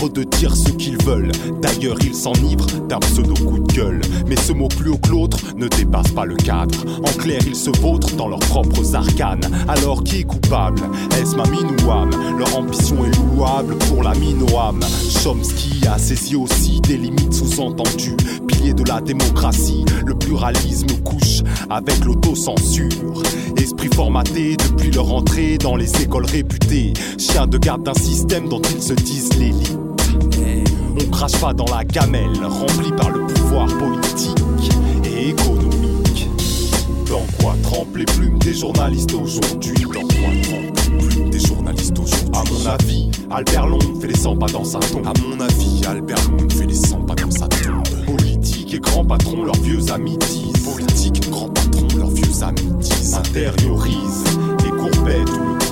De 0.06 0.24
dire 0.24 0.56
ce 0.56 0.70
qu'ils 0.70 1.02
veulent. 1.04 1.32
D'ailleurs, 1.62 1.98
ils 2.02 2.14
s'enivrent 2.14 2.68
d'un 2.88 3.00
pseudo 3.00 3.34
coup 3.34 3.60
de 3.60 3.74
gueule. 3.74 4.02
Mais 4.28 4.36
ce 4.36 4.54
mot 4.54 4.68
plus 4.68 4.92
haut 4.92 4.98
que 4.98 5.10
l'autre 5.10 5.40
ne 5.56 5.68
dépasse 5.68 6.12
pas 6.12 6.26
le 6.26 6.36
cadre. 6.36 6.78
En 7.00 7.18
clair, 7.18 7.42
ils 7.48 7.56
se 7.56 7.72
vautrent 7.82 8.16
dans 8.16 8.28
leurs 8.28 8.40
propres 8.40 8.96
arcanes. 8.96 9.50
Alors, 9.68 10.04
qui 10.04 10.20
est 10.20 10.24
coupable? 10.24 10.82
Est-ce 11.20 11.36
ma 11.36 11.48
mine 11.48 11.76
ou 11.84 11.92
âme 11.92 12.12
Leur 12.38 12.56
ambition 12.56 13.04
est 13.06 13.18
louable 13.18 13.76
pour 13.90 14.04
la 14.04 14.14
mine 14.14 14.44
aux 14.44 14.58
âmes. 14.60 14.86
Chomsky 15.24 15.82
a 15.88 15.98
saisi 15.98 16.36
aussi 16.36 16.80
des 16.82 16.98
limites 16.98 17.34
sous-entendues. 17.34 18.18
Pilier 18.48 18.74
de 18.74 18.84
la 18.88 19.02
démocratie, 19.02 19.84
le 20.06 20.14
pluralisme 20.14 20.92
couche 21.04 21.42
avec 21.70 22.06
l'autocensure. 22.06 23.24
Esprit 23.58 23.90
formaté 23.94 24.58
depuis 24.58 24.92
leur 24.92 25.12
entrée 25.12 25.58
dans 25.58 25.76
les 25.76 26.04
écoles 26.04 26.26
réputées. 26.26 26.94
Chien 27.18 27.48
de 27.48 27.58
garde 27.58 27.84
d'un 27.84 27.96
système 27.96 28.48
dont 28.48 28.62
ils 28.62 28.84
se 28.84 28.94
disent 28.94 29.34
l'élite. 29.40 29.87
On 31.00 31.10
crache 31.12 31.40
pas 31.40 31.54
dans 31.54 31.66
la 31.66 31.84
gamelle 31.84 32.44
remplie 32.44 32.92
par 32.92 33.10
le 33.10 33.26
pouvoir 33.28 33.68
politique 33.68 34.38
et 35.04 35.30
économique. 35.30 36.28
Dans 37.08 37.26
quoi 37.40 37.56
trempent 37.64 37.96
les 37.96 38.06
plumes 38.06 38.40
des 38.40 38.54
journalistes 38.54 39.14
aujourd'hui 39.14 39.84
Dans 39.84 40.02
quoi 40.02 40.32
trempent 40.44 41.00
les 41.00 41.08
plumes 41.08 41.30
des 41.30 41.40
journalistes 41.40 41.98
aujourd'hui 42.00 42.30
À 42.34 42.44
mon 42.52 42.66
avis, 42.70 43.12
Albert 43.30 43.68
Londres 43.68 44.02
fait 44.02 44.08
les 44.08 44.18
100 44.18 44.38
pas 44.38 44.48
dans 44.48 44.64
sa 44.64 44.80
tombe. 44.80 45.08
À 45.08 45.14
mon 45.22 45.40
avis, 45.40 45.82
Albert 45.88 46.30
Londres 46.32 46.54
fait 46.56 46.66
les 46.66 46.76
100 46.76 47.02
pas 47.02 47.16
dans 47.16 47.32
sa 47.32 47.48
tombe. 47.48 48.06
Politique 48.06 48.74
et 48.74 48.80
grands 48.80 49.06
patrons, 49.06 49.44
leurs 49.44 49.62
vieux 49.62 49.92
amis 49.92 50.18
disent. 50.18 50.64
Politique 50.64 51.30
grands 51.30 51.50
patrons, 51.50 51.88
leurs 51.98 52.10
vieux 52.10 52.44
amis 52.44 52.74
disent. 52.80 53.14
Intériorise 53.14 54.24
les 54.64 54.70
courbettes 54.72 55.30
où 55.30 55.54
le 55.54 55.67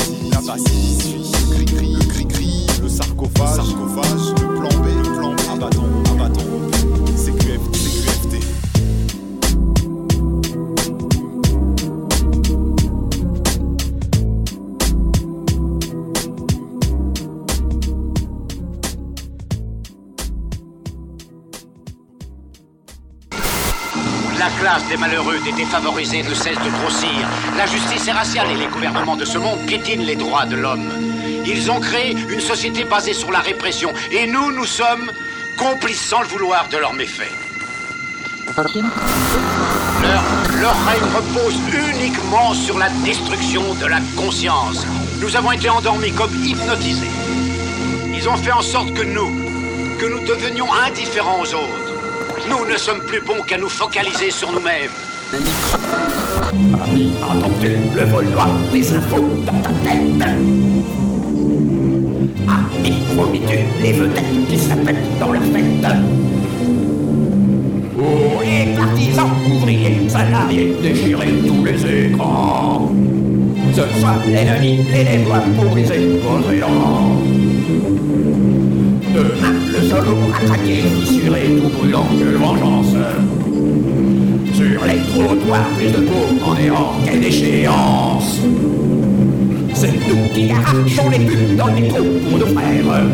silence, 0.00 0.32
la 0.32 0.40
bâtie, 0.40 0.98
la 1.12 1.38
bâtie, 1.38 1.50
gris 1.50 1.64
gris, 1.64 1.92
le 1.94 2.06
gris 2.06 2.24
gris, 2.26 2.66
le 2.82 2.88
sarcophage, 2.88 3.56
le 3.56 3.64
sarcophage, 3.64 4.30
le 4.40 4.54
plan 4.54 4.80
B, 4.80 4.86
le 4.96 5.18
plan 5.18 5.34
B, 5.34 5.40
abattant, 5.52 5.88
abattant, 6.12 6.79
des 24.88 24.96
malheureux, 24.96 25.38
des 25.44 25.52
défavorisés 25.52 26.22
ne 26.22 26.34
cesse 26.34 26.58
de 26.58 26.70
grossir. 26.70 27.28
La 27.56 27.66
justice 27.66 28.06
est 28.08 28.12
raciale 28.12 28.50
et 28.50 28.56
les 28.56 28.66
gouvernements 28.66 29.16
de 29.16 29.24
ce 29.24 29.38
monde 29.38 29.58
piétinent 29.66 30.04
les 30.04 30.16
droits 30.16 30.46
de 30.46 30.56
l'homme. 30.56 30.88
Ils 31.46 31.70
ont 31.70 31.80
créé 31.80 32.16
une 32.28 32.40
société 32.40 32.84
basée 32.84 33.12
sur 33.12 33.30
la 33.30 33.40
répression. 33.40 33.92
Et 34.10 34.26
nous, 34.26 34.52
nous 34.52 34.66
sommes 34.66 35.10
complices 35.56 36.04
sans 36.04 36.20
le 36.20 36.26
vouloir 36.28 36.68
de 36.68 36.76
leurs 36.78 36.92
méfaits. 36.92 37.32
Leur, 40.02 40.22
leur 40.60 40.84
règne 40.86 41.08
repose 41.14 41.58
uniquement 41.92 42.54
sur 42.54 42.78
la 42.78 42.88
destruction 43.04 43.74
de 43.74 43.86
la 43.86 44.00
conscience. 44.16 44.86
Nous 45.20 45.36
avons 45.36 45.52
été 45.52 45.68
endormis 45.68 46.12
comme 46.12 46.34
hypnotisés. 46.44 47.10
Ils 48.14 48.28
ont 48.28 48.36
fait 48.36 48.52
en 48.52 48.62
sorte 48.62 48.92
que 48.92 49.02
nous, 49.02 49.30
que 49.98 50.06
nous 50.06 50.20
devenions 50.20 50.72
indifférents 50.86 51.40
aux 51.40 51.54
autres. 51.54 51.79
Nous 52.48 52.66
ne 52.66 52.76
sommes 52.76 53.00
plus 53.00 53.20
bons 53.20 53.42
qu'à 53.46 53.58
nous 53.58 53.68
focaliser 53.68 54.30
sur 54.30 54.50
nous-mêmes. 54.52 54.90
Le 57.94 58.04
vol 58.04 58.26
noir 58.26 58.48
des 58.72 58.94
infos 58.94 59.28
dans 59.46 59.60
ta 59.60 59.70
tête. 59.84 60.28
Ami, 62.48 62.92
vomis-tu 63.14 63.58
les 63.82 63.92
vedettes 63.92 64.48
qui 64.48 64.58
s'appellent 64.58 64.96
dans 65.18 65.32
leur 65.32 65.42
fête. 65.42 65.86
Oh, 67.98 68.40
les 68.42 68.74
partisans, 68.74 69.30
ouvriers, 69.52 70.08
salariés, 70.08 70.76
déchirer 70.82 71.32
tous 71.46 71.64
les 71.64 72.06
écrans. 72.06 72.90
Ce 73.74 74.00
soir, 74.00 74.16
l'ennemi 74.26 74.84
et 74.92 75.04
les 75.04 75.24
pour 75.54 75.64
briser 75.66 76.18
vos 76.22 76.50
élans 76.50 77.16
Demain, 79.14 79.69
attaqué, 79.92 80.82
fissuré, 81.00 81.40
tout 81.60 81.68
brûlant 81.68 82.06
que 82.18 82.36
vengeance. 82.36 82.94
Sur 84.54 84.84
les 84.84 84.98
trottoirs, 85.12 85.68
plus 85.76 85.90
de 85.90 86.06
peau 86.06 86.44
en 86.44 86.54
néant, 86.54 86.92
quelle 87.04 87.20
déchéance 87.20 88.40
C'est 89.74 89.92
nous 90.08 90.28
qui 90.34 90.50
arrachons 90.50 91.10
les 91.10 91.24
putes 91.24 91.56
dans 91.56 91.66
les 91.68 91.88
trous 91.88 92.20
pour 92.28 92.38
nos 92.38 92.46
frères. 92.46 93.04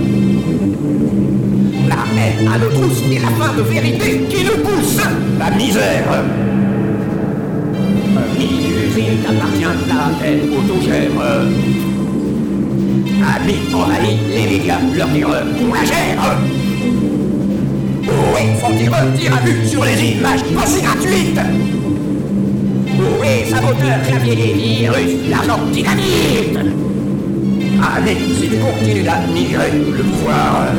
La 1.89 1.97
haine 2.17 2.49
à 2.49 2.59
nos 2.59 2.71
trousses 2.71 3.03
et 3.11 3.19
la 3.21 3.29
fin 3.29 3.57
de 3.57 3.63
vérité 3.63 4.21
qui 4.29 4.45
nous 4.45 4.63
pousse 4.63 5.01
La 5.39 5.51
misère. 5.53 6.25
Mini-usine 8.39 9.25
appartient 9.27 9.89
la 9.89 10.27
haine 10.27 10.41
autogère. 10.53 11.11
Amis 13.35 13.75
envahis, 13.75 14.19
les 14.29 14.59
médias, 14.59 14.79
leur 14.95 15.09
terreur, 15.09 15.47
on 15.69 15.73
la 15.73 15.85
gère 15.85 16.56
oui, 18.09 18.43
faut-il 18.61 18.89
retirer 18.89 19.35
à 19.35 19.41
vue 19.45 19.67
sur 19.67 19.85
les 19.85 20.01
images 20.01 20.41
aussi 20.57 20.83
gratuites. 20.83 21.41
Oui, 23.21 23.51
saboteur, 23.51 24.03
clavier 24.07 24.35
virus, 24.55 25.29
l'argent 25.29 25.59
dynamite 25.73 26.59
Allez, 27.83 28.17
si 28.39 28.49
tu 28.49 28.57
continues 28.57 29.03
d'admirer 29.03 29.71
le 29.73 30.03
pouvoir, 30.03 30.73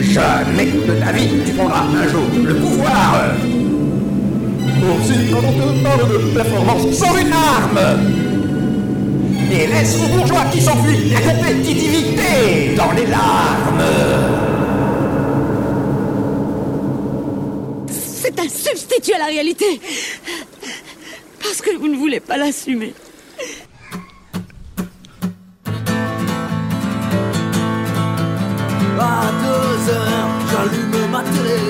jamais 0.00 0.66
de 0.66 0.92
ta 1.00 1.12
vie 1.12 1.28
tu 1.44 1.52
prendras 1.52 1.82
un 1.82 2.08
jour 2.08 2.22
le 2.44 2.54
pouvoir. 2.56 3.24
Aussi, 4.82 5.30
quand 5.30 5.38
on 5.38 5.52
te 5.52 5.82
parle 5.82 6.12
de 6.12 6.18
performance 6.34 6.90
sans 6.92 7.16
une 7.16 7.32
arme. 7.32 7.80
Et 9.50 9.66
laisse 9.66 9.98
aux 10.02 10.16
bourgeois 10.16 10.44
qui 10.50 10.62
s'enfuient 10.62 11.10
la 11.10 11.20
compétitivité 11.20 12.74
dans 12.74 12.92
les 12.92 13.06
larmes 13.06 13.82
C'est 18.64 18.91
substitut 19.02 19.14
à 19.14 19.18
la 19.18 19.26
réalité. 19.26 19.80
Parce 21.42 21.60
que 21.60 21.76
vous 21.76 21.88
ne 21.88 21.96
voulez 21.96 22.20
pas 22.20 22.36
l'assumer. 22.36 22.94
À 28.98 29.30
deux 29.42 29.92
heures, 29.92 30.28
j'allume 30.50 31.10
ma 31.10 31.22
télé 31.22 31.60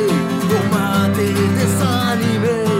pour 0.48 0.64
mater 0.78 1.32
des 1.32 1.50
dessins 1.58 2.00
animés. 2.12 2.70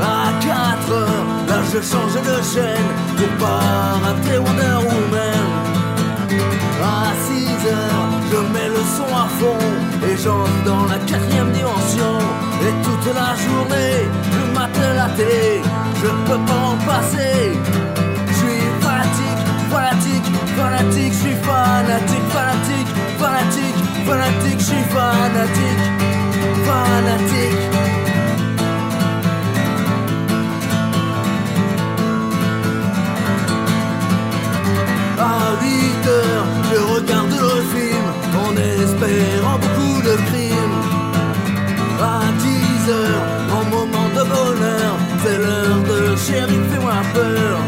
À 0.00 0.32
quatre 0.40 0.92
heures, 0.92 1.26
là 1.48 1.58
je 1.72 1.80
change 1.80 2.14
de 2.14 2.36
chaîne 2.52 2.90
pour 3.16 3.32
pas 3.38 3.98
rater 4.04 4.38
Wonder 4.38 4.73
toute 13.04 13.14
la 13.14 13.34
journée, 13.36 14.08
je 14.32 14.42
mate 14.54 14.80
la 14.96 15.08
télé, 15.16 15.62
je 16.00 16.08
peux 16.26 16.40
pas 16.46 16.60
en 16.72 16.76
passer. 16.86 17.52
Je 18.28 18.32
suis 18.32 18.62
fanatique, 18.80 19.42
fanatique, 19.70 20.28
fanatique, 20.56 21.12
je 21.12 21.18
suis 21.18 21.36
fanatique, 21.48 22.28
fanatique, 22.36 22.90
fanatique, 23.18 23.80
fanatique, 24.06 24.58
je 24.58 24.64
suis 24.64 24.84
fanatique, 24.94 25.82
fanatique. 26.66 27.64
À 35.18 35.22
8 35.62 36.06
heures, 36.08 36.46
je 36.70 36.78
regarde 36.94 37.32
le 37.32 37.56
film 37.74 38.06
en 38.44 38.52
espérant 38.82 39.58
beaucoup 39.58 40.00
de 40.02 40.14
crimes. 40.28 40.80
À 42.00 42.20
10 42.38 42.43
en 42.90 43.64
moment 43.70 44.08
de 44.14 44.22
bonheur, 44.28 44.96
c'est 45.22 45.38
l'heure 45.38 45.82
de 45.88 46.16
chérie, 46.16 46.60
fais-moi 46.70 46.92
peur. 47.14 47.58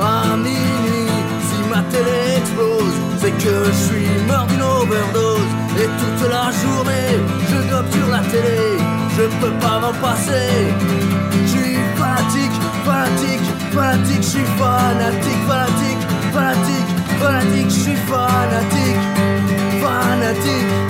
À 0.00 0.36
minuit, 0.36 1.10
si 1.46 1.68
ma 1.68 1.82
télé 1.92 2.38
explose, 2.38 2.96
c'est 3.18 3.32
que 3.32 3.64
je 3.66 3.72
suis 3.72 4.08
mort 4.26 4.46
d'une 4.46 4.62
overdose. 4.62 5.52
Et 5.78 5.88
toute 6.00 6.30
la 6.30 6.50
journée, 6.62 7.10
je 7.50 7.56
gobe 7.70 7.90
sur 7.92 8.08
la 8.08 8.20
télé, 8.20 8.78
je 9.16 9.24
peux 9.40 9.54
pas 9.60 9.80
m'en 9.80 9.92
passer. 10.00 10.72
Je 11.32 11.46
suis 11.46 11.76
fanatique, 11.96 12.56
fanatique, 12.84 13.48
fanatique, 13.72 14.22
je 14.22 14.28
suis 14.28 14.48
fanatique, 14.58 15.42
fanatique, 15.46 16.02
fanatique, 16.32 16.90
fanatique, 17.20 17.70
je 17.70 17.80
suis 17.80 17.96
fanatique, 18.08 19.00
fanatique. 19.82 20.89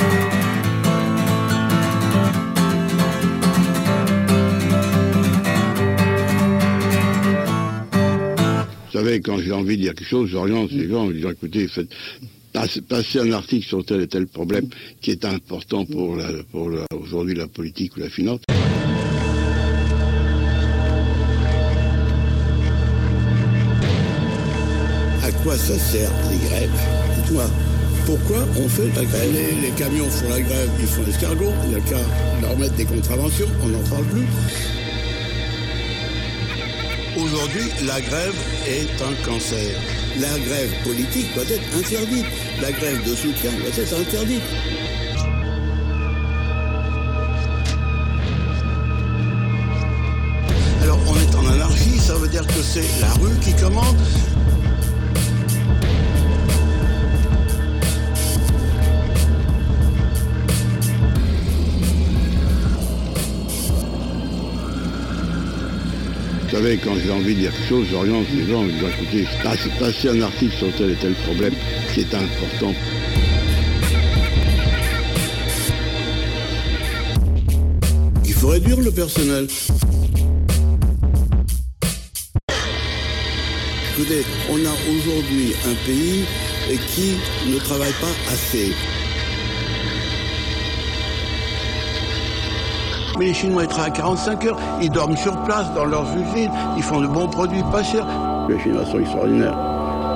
Savez, 9.00 9.20
quand 9.20 9.38
j'ai 9.38 9.52
envie 9.52 9.76
de 9.76 9.82
dire 9.82 9.94
quelque 9.94 10.08
chose, 10.08 10.28
j'oriente 10.28 10.70
les 10.72 10.88
gens 10.88 11.06
en 11.06 11.10
disant 11.10 11.30
écoutez, 11.30 11.66
faites, 11.68 11.88
passez, 12.52 12.82
passez 12.82 13.18
un 13.20 13.32
article 13.32 13.66
sur 13.66 13.84
tel 13.84 14.02
et 14.02 14.06
tel 14.06 14.26
problème 14.26 14.68
qui 15.00 15.10
est 15.10 15.24
important 15.24 15.86
pour, 15.86 16.16
la, 16.16 16.28
pour 16.50 16.68
la, 16.68 16.84
aujourd'hui 16.94 17.34
la 17.34 17.46
politique 17.46 17.96
ou 17.96 18.00
la 18.00 18.10
finance. 18.10 18.40
À 25.22 25.32
quoi 25.42 25.56
ça 25.56 25.78
sert 25.78 26.10
les 26.30 26.48
grèves? 26.48 26.70
Dites-moi, 27.16 27.44
pourquoi 28.04 28.46
on 28.58 28.68
fait 28.68 28.88
la 28.94 29.04
grève? 29.04 29.32
Les, 29.32 29.68
les 29.68 29.74
camions 29.76 30.10
font 30.10 30.28
la 30.28 30.40
grève, 30.42 30.68
ils 30.78 30.86
font 30.86 31.02
l'escargot, 31.06 31.52
il 31.64 31.70
n'y 31.70 31.76
a 31.76 31.80
qu'à 31.80 32.00
leur 32.42 32.58
mettre 32.58 32.74
des 32.74 32.84
contraventions, 32.84 33.48
on 33.62 33.68
n'en 33.68 33.82
parle 33.88 34.04
plus. 34.04 34.26
Aujourd'hui, 37.16 37.64
la 37.86 38.00
grève 38.00 38.34
est 38.68 39.02
un 39.02 39.14
cancer. 39.24 39.80
La 40.20 40.38
grève 40.38 40.70
politique 40.84 41.34
doit 41.34 41.44
être 41.44 41.76
interdite. 41.76 42.26
La 42.60 42.70
grève 42.70 43.02
de 43.04 43.14
soutien 43.16 43.50
doit 43.52 43.76
être 43.76 44.00
interdite. 44.00 44.42
Alors 50.82 50.98
on 51.08 51.16
est 51.16 51.34
en 51.34 51.52
anarchie, 51.52 51.98
ça 51.98 52.14
veut 52.14 52.28
dire 52.28 52.46
que 52.46 52.62
c'est 52.62 52.86
la 53.00 53.12
rue 53.14 53.36
qui 53.40 53.54
commande. 53.54 53.96
Vous 66.50 66.56
savez, 66.56 66.78
quand 66.78 66.96
j'ai 66.96 67.12
envie 67.12 67.36
de 67.36 67.40
dire 67.42 67.52
quelque 67.52 67.68
chose, 67.68 67.86
j'oriente 67.92 68.26
les 68.34 68.44
gens 68.50 68.62
en 68.62 68.66
disant 68.66 68.88
écoutez, 68.88 69.24
passez, 69.40 69.70
passez 69.78 70.08
un 70.08 70.20
article 70.20 70.52
sur 70.56 70.74
tel 70.74 70.90
et 70.90 70.94
tel 70.96 71.12
problème 71.12 71.54
qui 71.94 72.00
est 72.00 72.12
important. 72.12 72.74
Il 78.24 78.32
faut 78.32 78.48
réduire 78.48 78.80
le 78.80 78.90
personnel. 78.90 79.46
Écoutez, 83.92 84.24
on 84.50 84.56
a 84.56 84.74
aujourd'hui 84.90 85.52
un 85.66 85.74
pays 85.86 86.24
qui 86.96 87.14
ne 87.48 87.58
travaille 87.60 87.94
pas 88.00 88.32
assez. 88.32 88.72
Mais 93.20 93.26
les 93.26 93.34
Chinois, 93.34 93.64
ils 93.64 93.68
travaillent 93.68 93.92
45 93.92 94.46
heures, 94.46 94.58
ils 94.80 94.88
dorment 94.88 95.14
sur 95.14 95.36
place 95.44 95.66
dans 95.74 95.84
leurs 95.84 96.06
usines, 96.16 96.50
ils 96.78 96.82
font 96.82 97.02
de 97.02 97.06
bons 97.06 97.28
produits 97.28 97.62
pas 97.70 97.82
chers. 97.82 98.06
Les 98.48 98.58
Chinois 98.58 98.86
sont 98.86 98.98
extraordinaires, 98.98 99.58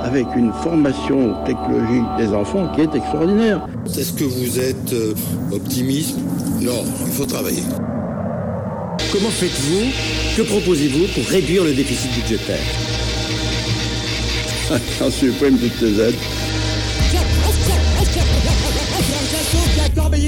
avec 0.02 0.26
une 0.35 0.51
formation 0.62 1.35
technologique 1.44 2.06
des 2.16 2.28
enfants 2.28 2.66
qui 2.74 2.81
est 2.81 2.94
extraordinaire. 2.94 3.60
Est-ce 3.85 4.14
que 4.14 4.24
vous 4.24 4.59
êtes 4.59 4.94
euh, 4.94 5.12
optimiste? 5.52 6.16
Non, 6.62 6.82
il 7.05 7.12
faut 7.12 7.26
travailler. 7.26 7.64
Comment 9.12 9.28
faites-vous? 9.28 10.39
Que 10.39 10.48
proposez-vous 10.48 11.20
pour 11.20 11.31
réduire 11.31 11.64
le 11.64 11.74
déficit 11.74 12.10
budgétaire? 12.14 12.56
On 15.02 15.10
supprime 15.10 15.59
toutes 15.59 15.78
ces 15.78 16.01
aides. 16.01 16.14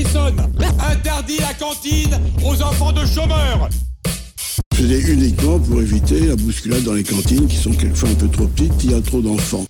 Interdit 0.04 1.38
la 1.38 1.54
cantine 1.54 2.20
aux 2.44 2.60
enfants 2.60 2.92
de 2.92 3.06
chômeurs 3.06 3.70
C'était 4.74 5.00
uniquement 5.10 5.58
pour 5.58 5.80
éviter 5.80 6.20
la 6.26 6.36
bousculade 6.36 6.82
dans 6.82 6.92
les 6.92 7.02
cantines 7.02 7.46
qui 7.46 7.56
sont 7.56 7.72
quelquefois 7.72 8.10
un 8.10 8.14
peu 8.14 8.28
trop 8.28 8.46
petites, 8.46 8.84
il 8.84 8.90
y 8.90 8.94
a 8.94 9.00
trop 9.00 9.22
d'enfants. 9.22 9.64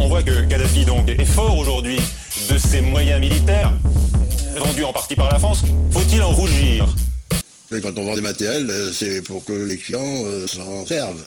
On 0.00 0.08
voit 0.08 0.24
que 0.24 0.44
Kadhafi 0.46 0.84
donc 0.84 1.08
est 1.08 1.24
fort 1.24 1.56
aujourd'hui 1.56 2.00
de 2.50 2.58
ses 2.58 2.80
moyens 2.80 3.20
militaires, 3.20 3.72
vendus 4.56 4.84
en 4.84 4.92
partie 4.92 5.14
par 5.14 5.30
la 5.30 5.38
France. 5.38 5.62
Faut-il 5.92 6.22
en 6.22 6.32
rougir? 6.32 6.92
Quand 7.80 7.98
on 7.98 8.04
vend 8.04 8.14
des 8.14 8.20
matériels, 8.20 8.68
euh, 8.70 8.92
c'est 8.92 9.22
pour 9.22 9.44
que 9.44 9.52
les 9.52 9.76
clients 9.76 10.24
euh, 10.26 10.46
s'en 10.46 10.84
servent. 10.84 11.24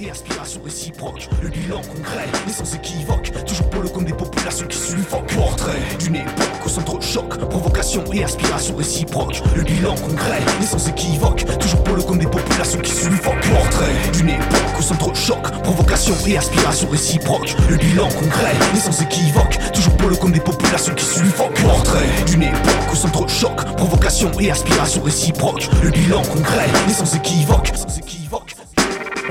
Et 0.00 0.10
aspiration 0.10 0.60
réciproque. 0.62 1.28
Le 1.42 1.48
bilan 1.48 1.80
concret 1.80 2.28
est 2.46 2.52
sans 2.52 2.74
équivoque. 2.74 3.32
Toujours 3.46 3.70
pour 3.70 3.82
le 3.82 3.88
compte 3.88 4.04
des 4.04 4.12
populations 4.12 4.66
qui 4.66 4.76
suffoquent. 4.76 5.34
Portrait 5.34 5.80
d'une 5.98 6.16
époque 6.16 6.66
au 6.66 6.68
centre 6.68 7.00
choc, 7.00 7.38
provocation 7.48 8.04
et 8.12 8.22
aspiration 8.22 8.76
réciproque. 8.76 9.42
Le 9.56 9.62
bilan 9.62 9.94
concret 9.94 10.40
est 10.60 10.66
sans 10.66 10.88
équivoque. 10.88 11.44
Toujours 11.58 11.82
pour 11.84 11.96
le 11.96 12.02
compte 12.02 12.18
des 12.18 12.26
populations 12.26 12.80
qui 12.80 12.92
suffoquent. 12.92 13.48
Portrait 13.50 13.94
d'une 14.12 14.28
époque 14.28 14.78
au 14.78 14.82
centre 14.82 15.16
choc, 15.16 15.50
provocation 15.62 16.14
et 16.26 16.36
aspiration 16.36 16.88
réciproque. 16.90 17.56
Le 17.70 17.76
bilan 17.76 18.08
concret 18.08 18.54
est 18.74 18.78
sans 18.78 19.02
équivoque. 19.02 19.58
Toujours 19.72 19.96
pour 19.96 20.10
le 20.10 20.16
compte 20.16 20.32
des 20.32 20.40
populations 20.40 20.94
qui 20.94 21.04
suffoquent. 21.04 21.62
Portrait 21.62 22.08
d'une 22.26 22.42
époque 22.42 22.92
au 22.92 22.94
centre 22.94 23.26
choc, 23.26 23.64
provocation 23.76 24.30
et 24.38 24.50
aspiration 24.50 25.02
réciproque. 25.02 25.66
Le 25.82 25.90
bilan 25.90 26.22
concret 26.22 26.68
est 26.88 26.92
sans 26.92 27.16
équivoque. 27.16 27.72
Sans 27.74 27.98
équivoque. 27.98 28.51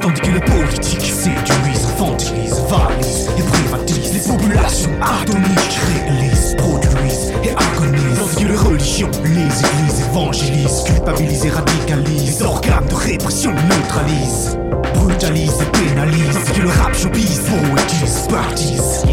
Tandis 0.02 0.22
que 0.22 0.32
les 0.32 0.40
politiques 0.40 1.02
séduisent, 1.02 1.86
infantilisent, 1.86 2.60
valisent 2.68 3.30
et 3.38 3.44
privatisent 3.44 4.14
les 4.14 4.20
populations 4.20 4.92
atoniques, 5.00 5.80
réalisent, 5.94 6.56
produisent 6.56 7.32
et 7.44 7.52
agonisent. 7.52 8.18
Tandis 8.18 8.44
que 8.44 8.48
les 8.48 8.58
religions, 8.58 9.12
les 9.26 9.60
églises 9.60 10.06
évangélisent, 10.10 10.84
culpabilisent 10.86 11.46
et 11.46 11.50
radicalisent, 11.50 12.40
les 12.40 12.44
organes 12.44 12.88
de 12.88 12.96
répression 12.96 13.52
neutralisent, 13.52 14.58
brutalisent 15.02 15.62
et 15.62 15.78
pénalisent. 15.78 16.34
Tandis 16.34 16.52
que 16.54 16.62
le 16.62 16.70
rap 16.70 16.94
showbiz, 16.96 17.42
poétise, 17.50 18.28
baptise, 18.30 19.04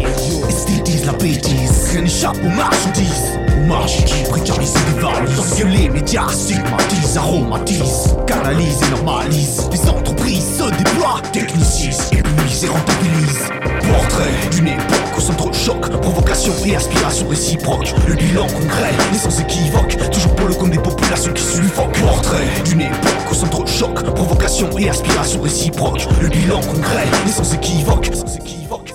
esthétise 0.47 1.05
la 1.05 1.13
bêtise. 1.13 1.89
Rien 1.91 2.01
n'échappe 2.01 2.37
aux 2.43 2.55
marchandises. 2.55 3.39
Aux 3.57 3.67
marges 3.67 4.05
qui 4.05 4.23
précarisent 4.29 4.75
et 4.75 4.93
dévalisent. 4.93 5.35
Tandis 5.35 5.61
que 5.61 5.67
les 5.67 5.89
médias 5.89 6.29
stigmatisent, 6.29 7.17
aromatisent, 7.17 8.15
canalisent 8.27 8.81
et 8.87 8.91
normalisent. 8.91 9.69
Les 9.71 9.89
entreprises 9.89 10.57
se 10.57 10.69
déploient, 10.77 11.21
technicisent, 11.31 12.09
épuisent 12.11 12.63
et 12.63 12.67
rentabilisent. 12.67 13.49
Portrait 13.91 14.49
d'une 14.51 14.67
époque 14.67 15.17
au 15.17 15.21
centre 15.21 15.53
choc, 15.53 15.89
provocation 16.01 16.53
et 16.65 16.75
aspiration 16.75 17.27
réciproque. 17.27 17.93
Le 18.07 18.15
bilan 18.15 18.45
concret 18.47 18.93
est 19.13 19.17
sans 19.17 19.39
équivoque, 19.39 19.97
toujours 20.11 20.35
pour 20.35 20.47
le 20.47 20.53
compte 20.53 20.71
des 20.71 20.77
populations 20.77 21.33
qui 21.33 21.43
suffoquent. 21.43 21.99
Portrait 21.99 22.47
d'une 22.65 22.81
époque 22.81 23.31
au 23.31 23.33
centre 23.33 23.67
choc, 23.67 24.03
provocation 24.13 24.69
et 24.77 24.89
aspiration 24.89 25.41
réciproque. 25.41 25.78
Le 25.79 26.27
bilan 26.27 26.59
concret 26.59 27.07
est 27.25 27.31
sans 27.31 27.53
équivoque, 27.53 28.09
sans 28.13 28.35
équivoque. 28.35 28.93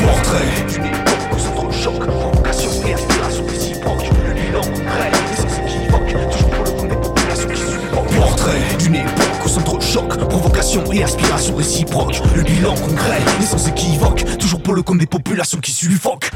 Portrait 0.00 0.64
d'une 0.68 0.84
époque 0.84 1.34
au 1.34 1.38
centre 1.38 1.72
choc, 1.72 2.06
provocation 2.06 2.70
et 2.86 2.94
aspiration 2.94 3.44
réciproque. 3.46 4.04
Le 4.28 4.34
bilan 4.34 4.60
concret 4.60 5.10
est 5.32 5.36
sans 5.36 5.58
équivoque, 5.58 6.30
toujours 6.30 6.50
pour 6.50 6.64
le 6.64 6.70
compte 6.70 6.88
des 6.88 6.94
populations 6.94 7.48
qui 7.48 7.58
suffoquent. 7.58 8.14
Portrait 8.16 8.76
d'une 8.78 8.94
époque 8.94 9.44
au 9.44 9.48
centre 9.48 9.82
choc, 9.82 10.28
provocation 10.28 10.92
et 10.92 11.02
aspiration 11.02 11.56
réciproque. 11.56 12.22
Le 12.36 12.42
bilan 12.44 12.74
concret 12.76 13.20
est 13.40 13.46
sans 13.46 13.68
équivoque, 13.68 14.24
toujours 14.38 14.62
pour 14.62 14.74
le 14.74 14.82
compte 14.82 14.98
des 14.98 15.06
populations 15.06 15.58
qui 15.58 15.72
suffoquent. 15.72 16.30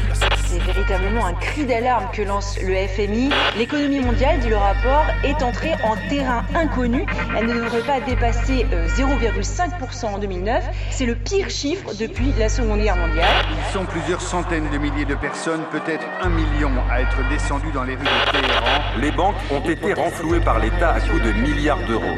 C'est 0.71 0.77
véritablement 0.77 1.27
un 1.27 1.35
cri 1.35 1.65
d'alarme 1.65 2.07
que 2.13 2.23
lance 2.23 2.57
le 2.63 2.87
FMI. 2.87 3.31
L'économie 3.59 3.99
mondiale, 3.99 4.39
dit 4.39 4.49
le 4.49 4.57
rapport, 4.57 5.05
est 5.25 5.43
entrée 5.43 5.73
en 5.83 5.97
terrain 6.09 6.45
inconnu. 6.55 7.05
Elle 7.37 7.47
ne 7.47 7.55
devrait 7.55 7.83
pas 7.83 7.99
dépasser 8.01 8.65
euh, 8.73 8.87
0,5% 8.87 10.07
en 10.07 10.19
2009. 10.19 10.65
C'est 10.91 11.07
le 11.07 11.17
pire 11.17 11.51
chiffre 11.51 11.91
depuis 11.99 12.33
la 12.39 12.49
Seconde 12.49 12.83
Guerre 12.83 12.97
mondiale. 12.97 13.45
Ils 13.51 13.73
sont 13.73 13.85
plusieurs 13.85 14.21
centaines 14.21 14.71
de 14.71 14.79
milliers 14.79 15.05
de 15.05 15.17
personnes, 15.17 15.63
peut-être 15.73 16.07
un 16.23 16.29
million, 16.29 16.71
à 16.89 17.01
être 17.01 17.29
descendus 17.29 17.73
dans 17.73 17.83
les 17.83 17.97
rues 17.97 18.05
de 18.05 18.31
Téhéran. 18.31 18.83
Les 19.01 19.11
banques 19.11 19.35
ont 19.51 19.69
été 19.69 19.93
renflouées 19.93 20.41
par 20.41 20.61
l'État 20.61 20.93
à 20.93 21.01
coups 21.01 21.23
de 21.23 21.33
milliards 21.33 21.85
d'euros. 21.89 22.17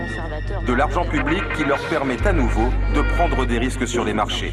De 0.66 0.73
l'argent 0.74 1.07
public 1.07 1.43
qui 1.57 1.65
leur 1.65 1.81
permet 1.89 2.20
à 2.27 2.35
nouveau 2.35 2.69
de 2.95 3.01
prendre 3.16 3.47
des 3.47 3.59
risques 3.59 3.89
sur 3.89 4.05
les 4.05 4.12
marchés. 4.12 4.53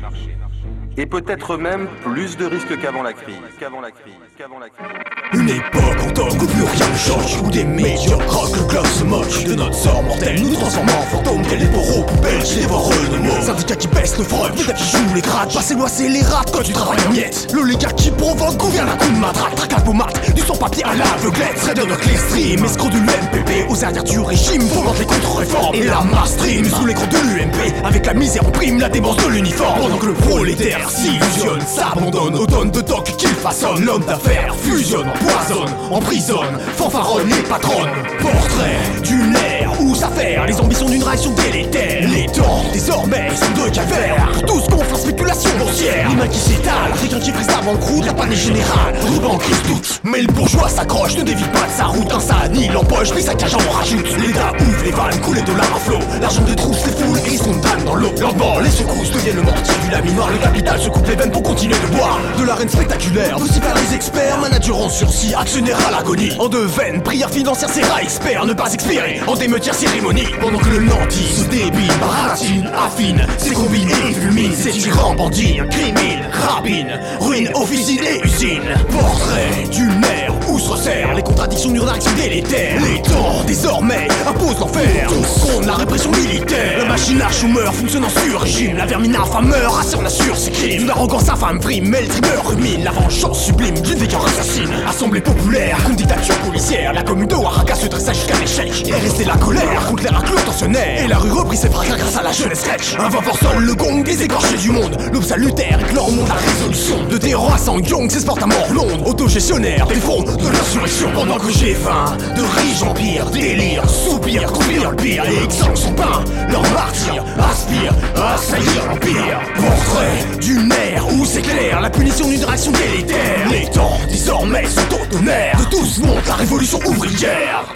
Et 0.99 1.05
peut-être 1.05 1.55
même 1.55 1.87
plus 2.03 2.35
de 2.35 2.43
risques 2.43 2.77
qu'avant 2.81 3.03
la 3.03 3.13
crise. 3.13 3.37
Qu'avant 3.57 3.79
la 3.79 3.89
crise. 3.89 4.15
Qu'avant 4.37 4.59
la 4.59 4.67
crise. 4.67 4.85
Une 5.31 5.47
époque 5.47 6.01
en 6.05 6.11
temps 6.11 6.27
où 6.27 6.45
plus 6.45 6.63
rien 6.63 6.89
ne 6.89 6.97
change 6.97 7.41
Où 7.41 7.49
des 7.49 7.63
médiocres 7.63 8.51
que 8.51 8.59
le 8.59 8.65
club 8.65 8.85
se 8.85 9.03
moque 9.05 9.43
De 9.45 9.53
notre 9.53 9.75
sort 9.75 10.03
mortel. 10.03 10.41
Nous 10.41 10.55
transformons 10.55 10.91
en 10.91 11.03
fantômes 11.03 11.41
Tels 11.43 11.59
les 11.59 11.67
bourreaux 11.67 12.03
poubelles 12.03 12.45
chez 12.45 12.59
les 12.59 12.65
voreux 12.65 13.07
de 13.13 13.17
mots. 13.17 13.41
Syndicats 13.41 13.75
qui 13.77 13.87
baissent 13.87 14.17
le 14.17 14.25
L'État 14.57 14.73
qui 14.73 14.97
joue 14.97 15.13
les 15.15 15.21
grades. 15.21 15.53
Passer 15.53 15.75
loi 15.75 15.87
c'est 15.87 16.09
les 16.09 16.21
rats 16.21 16.43
quand 16.51 16.63
tu 16.63 16.73
travailles 16.73 17.07
en 17.07 17.11
miettes 17.11 17.47
L'oligarque 17.53 17.95
qui 17.95 18.11
provoque 18.11 18.57
gouverne 18.57 18.89
à 18.89 18.97
coup 18.97 19.09
de 19.09 19.19
matraque. 19.19 19.55
Traque 19.55 19.85
vos 19.85 19.93
maths 19.93 20.35
Du 20.35 20.41
sans 20.41 20.57
papier 20.57 20.83
à 20.83 20.95
l'aveuglette. 20.95 21.55
Trader 21.55 21.85
de 21.85 21.95
Clearstream 21.95 22.65
Escroc 22.65 22.89
de 22.89 22.97
l'UMPP 22.97 23.69
Aux 23.69 23.85
arrières 23.85 24.03
du 24.03 24.19
régime 24.19 24.63
Fomente 24.63 24.99
les 24.99 25.05
contre-réformes. 25.05 25.75
Et 25.75 25.83
la 25.83 26.01
mass 26.01 26.33
stream 26.33 26.65
Sous 26.65 26.85
l'écran 26.85 27.07
de 27.07 27.37
l'UMP 27.37 27.85
Avec 27.85 28.05
la 28.05 28.13
misère 28.13 28.45
en 28.45 28.51
prime 28.51 28.79
La 28.79 28.89
démence 28.89 29.15
de 29.15 29.29
l'uniforme. 29.29 29.79
Pendant 29.79 29.97
que 29.97 30.07
le 30.07 30.13
prolétaire 30.13 30.88
s'illusionne 30.89 31.61
S'abandonne 31.65 32.35
aux 32.35 32.45
tonnes 32.45 32.71
de 32.71 32.81
tocs 32.81 33.15
qu'il 33.17 33.29
façonne 33.29 33.85
L'homme 33.85 34.03
d'affaires 34.05 34.55
fusionne 34.55 35.09
empoisonne, 35.09 35.75
emprisonne, 35.91 36.59
fanfaronne 36.75 37.27
les 37.29 37.43
patronnes. 37.43 37.89
Portrait 38.21 39.01
d'une 39.03 39.35
ère 39.35 39.71
où 39.81 39.95
s'affaire 39.95 40.45
les 40.45 40.59
ambitions 40.59 40.87
d'une 40.87 41.03
réaction 41.03 41.31
délétère. 41.33 42.07
Les 42.09 42.25
temps, 42.27 42.63
désormais, 42.73 43.29
sont 43.35 43.63
de 43.63 43.69
calvaire. 43.69 44.31
Tous 44.47 44.69
la 44.89 44.95
spéculation 44.95 45.49
boursière. 45.59 46.09
Les 46.09 46.15
mains 46.15 46.27
qui 46.27 46.39
s'étalent, 46.39 46.93
quelqu'un 46.99 47.19
qui 47.19 47.31
presse 47.31 47.47
en 47.49 47.77
croûte, 47.77 48.05
la 48.05 48.13
panne 48.13 48.31
est 48.31 48.35
générale. 48.35 48.95
Ruban 49.01 49.37
crise 49.37 49.61
doute, 49.67 50.01
mais 50.03 50.21
le 50.21 50.27
bourgeois 50.27 50.69
s'accroche, 50.69 51.15
ne 51.17 51.23
dévie 51.23 51.43
pas 51.53 51.65
de 51.65 51.71
sa 51.77 51.85
route. 51.85 52.09
Annule 52.43 52.71
l'empoche, 52.71 53.11
puis 53.11 53.23
saccage 53.23 53.55
en 53.55 53.71
rajoute. 53.71 54.05
L'État 54.17 54.51
ouvre 54.59 54.83
les 54.83 54.91
vannes, 54.91 55.19
coule 55.21 55.35
les 55.35 55.41
dollars 55.41 55.75
à 55.75 55.79
flot. 55.79 55.99
L'argent 56.21 56.41
détrousse 56.43 56.85
les 56.85 56.91
foules 56.91 57.37
sont 57.37 57.59
damnent 57.59 57.85
dans 57.85 57.95
l'eau. 57.95 58.11
Lentement, 58.19 58.59
les 58.59 58.69
secousses 58.69 59.11
deviennent 59.11 59.37
le 59.37 59.41
mortier 59.43 59.73
du 59.83 59.91
laminoir. 59.91 60.29
Le 60.31 60.37
capital 60.37 60.78
se 60.79 60.89
coupe 60.89 61.07
les 61.07 61.15
veines 61.15 61.31
pour 61.31 61.43
continuer 61.43 61.75
de 61.75 61.95
boire. 61.95 62.19
De 62.37 62.45
l'arène 62.45 62.69
spectaculaire, 62.69 63.37
aussi 63.37 63.59
faire 63.59 63.75
les 63.75 63.95
experts, 63.95 64.39
manager 64.39 64.77
en 64.77 64.89
sursis, 64.89 65.33
actionnaire 65.35 65.77
à 65.87 65.91
l'agonie. 65.91 66.35
En 66.39 66.47
deux 66.47 66.65
veines, 66.65 67.01
prière 67.03 67.29
financière, 67.29 67.69
c'est 67.69 67.83
rats 67.83 68.01
experts, 68.01 68.45
ne 68.45 68.53
pas 68.53 68.73
expirer. 68.73 69.19
En 69.27 69.35
démeutière 69.35 69.75
cérémonie, 69.75 70.27
pendant 70.39 70.59
que 70.59 70.69
le 70.69 70.79
nanti 70.79 71.23
se 71.23 71.45
débine, 71.49 71.91
baratine, 71.99 72.71
affine, 72.77 73.25
c'est 73.37 73.53
combine 73.53 73.89
et 73.89 74.13
fulmine. 74.13 74.53
C'est 74.55 74.71
tyran, 74.71 75.15
bandit, 75.15 75.59
crimine, 75.69 76.27
rapine, 76.31 76.99
ruine, 77.19 77.49
officine 77.55 78.01
et 78.03 78.25
usine. 78.25 78.63
Portrait 78.91 79.67
d'une 79.71 80.03
ère 80.03 80.33
se 80.57 81.15
les 81.15 81.21
contradictions 81.21 81.71
d'une 81.71 81.81
réaction 81.81 82.11
délétère. 82.15 82.81
Les 82.81 83.01
temps, 83.01 83.43
désormais, 83.45 84.07
imposent 84.27 84.59
l'enfer. 84.59 85.07
Tous 85.07 85.51
contre 85.51 85.67
la 85.67 85.73
répression 85.73 86.11
militaire. 86.11 86.79
La 86.79 86.85
machine 86.85 87.21
à 87.21 87.31
chômeur 87.31 87.73
fonctionne 87.73 88.05
en 88.05 88.09
sur-régime. 88.09 88.77
La 88.77 88.85
vermine 88.85 89.15
affameur 89.15 89.79
assure, 89.79 90.03
assure 90.03 90.37
ses 90.37 90.51
crimes. 90.51 90.81
Une 90.83 90.89
arrogance 90.89 91.29
infâme 91.29 91.59
prime, 91.59 91.87
mais 91.87 92.01
le 92.01 92.07
trimeur 92.07 92.47
rumine. 92.47 92.83
La 92.83 92.91
vengeance 92.91 93.45
sublime 93.45 93.79
d'une 93.79 93.97
vécure 93.97 94.25
assassine. 94.25 94.69
Assemblée 94.87 95.21
populaire, 95.21 95.77
contre 95.83 95.95
dictature 95.97 96.35
policière. 96.37 96.93
La 96.93 97.03
commune 97.03 97.27
de 97.27 97.35
Oaxaca 97.35 97.75
se 97.75 97.87
dressa 97.87 98.13
jusqu'à 98.13 98.37
l'échec. 98.39 98.87
Et 98.87 98.93
restait 98.93 99.25
la 99.25 99.37
colère 99.37 99.85
contre 99.87 100.03
les 100.03 100.09
raclures 100.09 100.43
tensionnaires. 100.45 101.03
Et 101.03 101.07
la 101.07 101.17
rue 101.17 101.31
reprit 101.31 101.57
ses 101.57 101.69
fracas 101.69 101.97
grâce 101.97 102.17
à 102.17 102.23
la 102.23 102.31
jeunesse 102.31 102.61
sketch. 102.61 102.95
Un 102.99 103.09
vent 103.09 103.21
sonne 103.33 103.59
le 103.59 103.75
gong 103.75 104.03
des 104.03 104.23
écorchés 104.23 104.57
du 104.57 104.71
monde. 104.71 104.97
L'aube 105.13 105.23
salutaire 105.23 105.79
éclaire 105.79 106.07
au 106.07 106.11
monde 106.11 106.27
la 106.27 106.35
résolution. 106.35 107.03
De 107.09 107.17
terror 107.17 107.53
à 107.53 107.57
Sangyong 107.57 108.09
s'exporte 108.09 108.41
à 108.41 108.47
mort 108.47 108.67
Londres. 108.73 109.07
Autogestionnaire 109.07 109.87
des 109.87 109.95
fronts 109.95 110.23
de 110.23 110.48
de 110.49 110.57
l'insurrection 110.57 111.11
pendant 111.13 111.37
que 111.37 111.51
j'ai 111.51 111.73
faim. 111.73 112.17
De 112.35 112.41
riches 112.41 112.83
empires, 112.83 113.29
délire, 113.31 113.89
soupir, 113.89 114.51
conduire 114.51 114.91
le 114.91 114.95
pire. 114.95 115.23
Et 115.25 115.43
exhale 115.43 115.77
son 115.77 115.93
pain, 115.93 116.23
leur 116.49 116.61
martyr, 116.73 117.23
aspire 117.39 117.93
à 118.15 118.37
saillir 118.37 118.85
l'empire. 118.87 119.39
Portrait 119.55 120.37
d'une 120.39 120.71
ère 120.71 121.07
où 121.13 121.25
s'éclaire 121.25 121.81
la 121.81 121.89
punition 121.89 122.27
d'une 122.27 122.43
réaction 122.43 122.71
délétère. 122.71 123.49
Les 123.51 123.69
temps 123.69 123.97
désormais 124.09 124.65
sont 124.65 124.95
au. 124.95 124.99
De 125.19 125.69
tous 125.69 125.99
monte 125.99 126.27
la 126.27 126.35
révolution 126.35 126.79
ouvrière. 126.85 127.73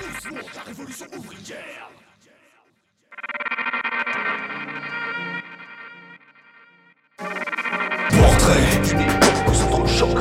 Portrait 8.10 8.82
d'une 8.84 9.02
époque 9.02 9.50
au 9.50 9.54
centre 9.54 9.88
choc, 9.88 10.18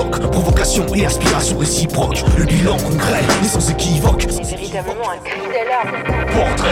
choc, 0.00 0.30
provocation 0.30 0.86
et 0.94 1.04
inspiration 1.04 1.58
réciproque. 1.58 2.24
Le 2.38 2.44
bilan 2.44 2.76
concret, 2.76 3.22
et 3.42 3.46
sans 3.46 3.70
équivoque. 3.70 4.26
C'est 4.30 4.56
véritablement 4.56 5.10
un 5.10 5.18
cri 5.22 5.40
d'alarme. 5.52 6.02
Portrait. 6.32 6.68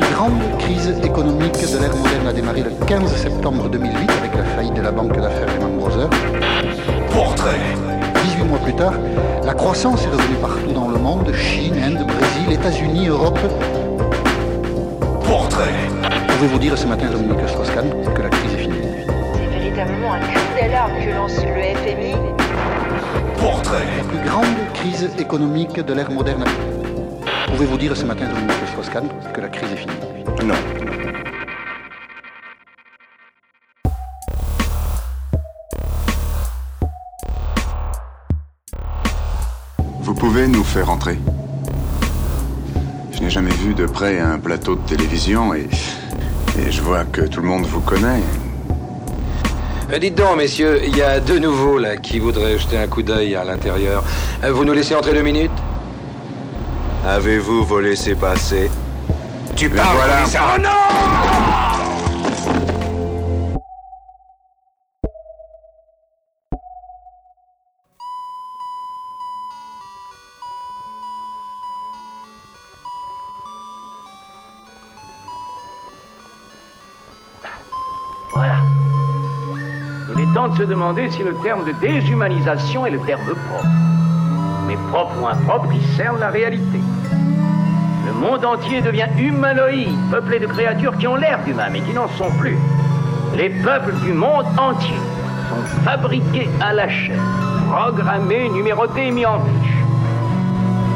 La 0.00 0.06
grande 0.08 0.58
crise 0.58 0.94
économique 1.02 1.60
de 1.60 1.78
l'ère 1.78 1.96
moderne 1.96 2.26
a 2.28 2.32
démarré 2.32 2.62
le 2.62 2.70
15 2.86 3.14
septembre 3.16 3.68
2008 3.68 4.10
avec 4.18 4.34
la 4.34 4.44
faillite 4.44 4.74
de 4.74 4.82
la 4.82 4.90
banque 4.90 5.16
d'affaires 5.16 5.46
Lehman 5.46 5.76
Brothers. 5.78 6.10
Portrait. 7.12 7.60
18 8.24 8.44
mois 8.44 8.58
plus 8.58 8.74
tard, 8.74 8.94
la 9.44 9.54
croissance 9.54 10.04
est 10.04 10.08
revenue 10.08 10.36
partout 10.40 10.72
dans 10.72 10.88
le 10.88 10.98
monde, 10.98 11.32
Chine, 11.34 11.74
Inde, 11.74 12.04
Brésil, 12.06 12.52
États-Unis, 12.52 13.06
Europe. 13.08 13.38
Portrait. 15.24 15.74
Pouvez-vous 16.28 16.58
dire 16.58 16.76
ce 16.76 16.86
matin, 16.86 17.06
Dominique 17.10 17.48
Strauss-Kahn, 17.48 17.90
que 18.14 18.22
la 18.22 18.28
crise 18.28 18.54
est 18.54 18.58
finie? 18.58 18.74
C'est 19.34 19.58
véritablement 19.58 20.14
un 20.14 20.20
cri 20.20 20.40
d'alarme 20.60 20.92
que 21.00 21.14
lance 21.14 21.36
le 21.36 21.62
FMI. 21.62 22.45
Portrait. 23.46 23.86
La 23.98 24.02
plus 24.02 24.28
grande 24.28 24.72
crise 24.74 25.08
économique 25.20 25.78
de 25.78 25.94
l'ère 25.94 26.10
moderne. 26.10 26.44
Pouvez-vous 27.46 27.78
dire 27.78 27.96
ce 27.96 28.04
matin, 28.04 28.26
Dominique 28.26 28.56
Strauss-Kahn, 28.72 29.08
que 29.32 29.40
la 29.40 29.48
crise 29.48 29.70
est 29.70 29.76
finie? 29.76 29.94
Non. 30.44 30.56
Vous 40.00 40.14
pouvez 40.14 40.48
nous 40.48 40.64
faire 40.64 40.90
entrer 40.90 41.20
Je 43.12 43.20
n'ai 43.20 43.30
jamais 43.30 43.52
vu 43.52 43.74
de 43.74 43.86
près 43.86 44.18
un 44.18 44.40
plateau 44.40 44.74
de 44.74 44.82
télévision 44.88 45.54
et, 45.54 45.68
et 46.58 46.72
je 46.72 46.82
vois 46.82 47.04
que 47.04 47.20
tout 47.20 47.42
le 47.42 47.46
monde 47.46 47.64
vous 47.66 47.80
connaît. 47.80 48.22
Euh, 49.92 49.98
dites 49.98 50.16
donc, 50.16 50.36
messieurs, 50.36 50.80
il 50.84 50.96
y 50.96 51.02
a 51.02 51.20
deux 51.20 51.38
nouveaux 51.38 51.78
là 51.78 51.96
qui 51.96 52.18
voudraient 52.18 52.58
jeter 52.58 52.76
un 52.78 52.88
coup 52.88 53.02
d'œil 53.02 53.36
à 53.36 53.44
l'intérieur. 53.44 54.02
Euh, 54.42 54.52
Vous 54.52 54.64
nous 54.64 54.72
laissez 54.72 54.94
entrer 54.94 55.12
deux 55.12 55.22
minutes? 55.22 55.50
Avez-vous 57.06 57.64
vos 57.64 57.80
laissez-passer 57.80 58.68
Tu 59.54 59.70
parles, 59.70 59.96
voilà. 59.96 60.24
Oh 60.56 60.60
non 60.60 61.35
de 80.48 80.56
se 80.56 80.62
demander 80.62 81.10
si 81.10 81.22
le 81.22 81.34
terme 81.36 81.64
de 81.64 81.72
déshumanisation 81.72 82.86
est 82.86 82.90
le 82.90 83.00
terme 83.00 83.22
propre. 83.24 83.66
Mais 84.66 84.76
propre 84.90 85.12
ou 85.20 85.26
impropre, 85.26 85.68
il 85.72 85.96
cerne 85.96 86.18
la 86.18 86.28
réalité. 86.28 86.80
Le 88.06 88.12
monde 88.12 88.44
entier 88.44 88.80
devient 88.80 89.08
humanoïde, 89.18 89.96
peuplé 90.10 90.38
de 90.38 90.46
créatures 90.46 90.96
qui 90.98 91.06
ont 91.06 91.16
l'air 91.16 91.40
d'humains, 91.44 91.68
mais 91.72 91.80
qui 91.80 91.92
n'en 91.92 92.08
sont 92.08 92.30
plus. 92.38 92.56
Les 93.36 93.50
peuples 93.50 93.94
du 94.04 94.12
monde 94.12 94.46
entier 94.58 94.96
sont 95.48 95.82
fabriqués 95.84 96.48
à 96.60 96.72
la 96.72 96.88
chaîne, 96.88 97.20
programmés, 97.70 98.48
numérotés 98.50 99.08
et 99.08 99.10
mis 99.10 99.26
en 99.26 99.40
fiche. 99.40 99.74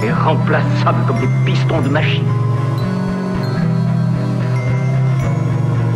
Et 0.04 0.12
remplaçables 0.12 1.04
comme 1.06 1.20
des 1.20 1.28
pistons 1.44 1.80
de 1.80 1.88
machine. 1.88 2.24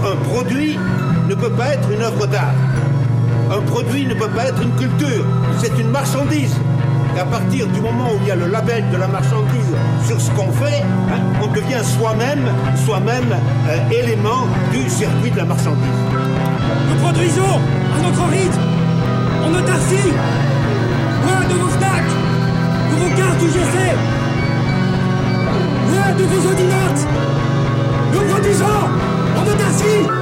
Un 0.05 0.17
produit 0.29 0.79
ne 1.29 1.35
peut 1.35 1.53
pas 1.53 1.69
être 1.69 1.91
une 1.91 2.03
œuvre 2.03 2.27
d'art. 2.27 2.53
Un 3.55 3.61
produit 3.61 4.05
ne 4.05 4.15
peut 4.15 4.29
pas 4.31 4.47
être 4.47 4.61
une 4.63 4.75
culture. 4.75 5.25
C'est 5.61 5.79
une 5.79 5.91
marchandise. 5.91 6.57
Et 7.17 7.21
à 7.21 7.25
partir 7.25 7.69
du 7.69 7.81
moment 7.81 8.09
où 8.13 8.19
il 8.23 8.27
y 8.27 8.31
a 8.33 8.35
le 8.35 8.49
label 8.49 8.91
de 8.91 8.97
la 8.97 9.07
marchandise 9.07 9.73
sur 10.05 10.21
ce 10.21 10.29
qu'on 10.33 10.51
fait, 10.51 10.83
hein, 10.83 11.21
on 11.41 11.47
devient 11.47 11.85
soi-même, 11.85 12.49
soi-même 12.85 13.33
euh, 13.69 13.91
élément 13.91 14.49
du 14.73 14.91
circuit 14.91 15.31
de 15.31 15.37
la 15.37 15.45
marchandise. 15.45 16.01
Nous 16.89 16.97
produisons 17.01 17.61
à 17.97 18.03
notre 18.03 18.25
rythme, 18.29 18.61
en 19.45 19.55
autarcie, 19.55 20.11
loin 21.23 21.49
de 21.49 21.55
vos 21.55 21.71
snacks, 21.71 22.15
de 22.91 22.97
vos 22.97 23.17
cartes 23.17 23.41
UGC, 23.41 23.77
loin 25.93 26.13
de 26.19 26.25
vos 26.25 26.51
audimates. 26.51 27.07
Nous 28.15 28.33
produisons 28.33 28.81
en 29.37 29.43
autarcie. 29.43 30.14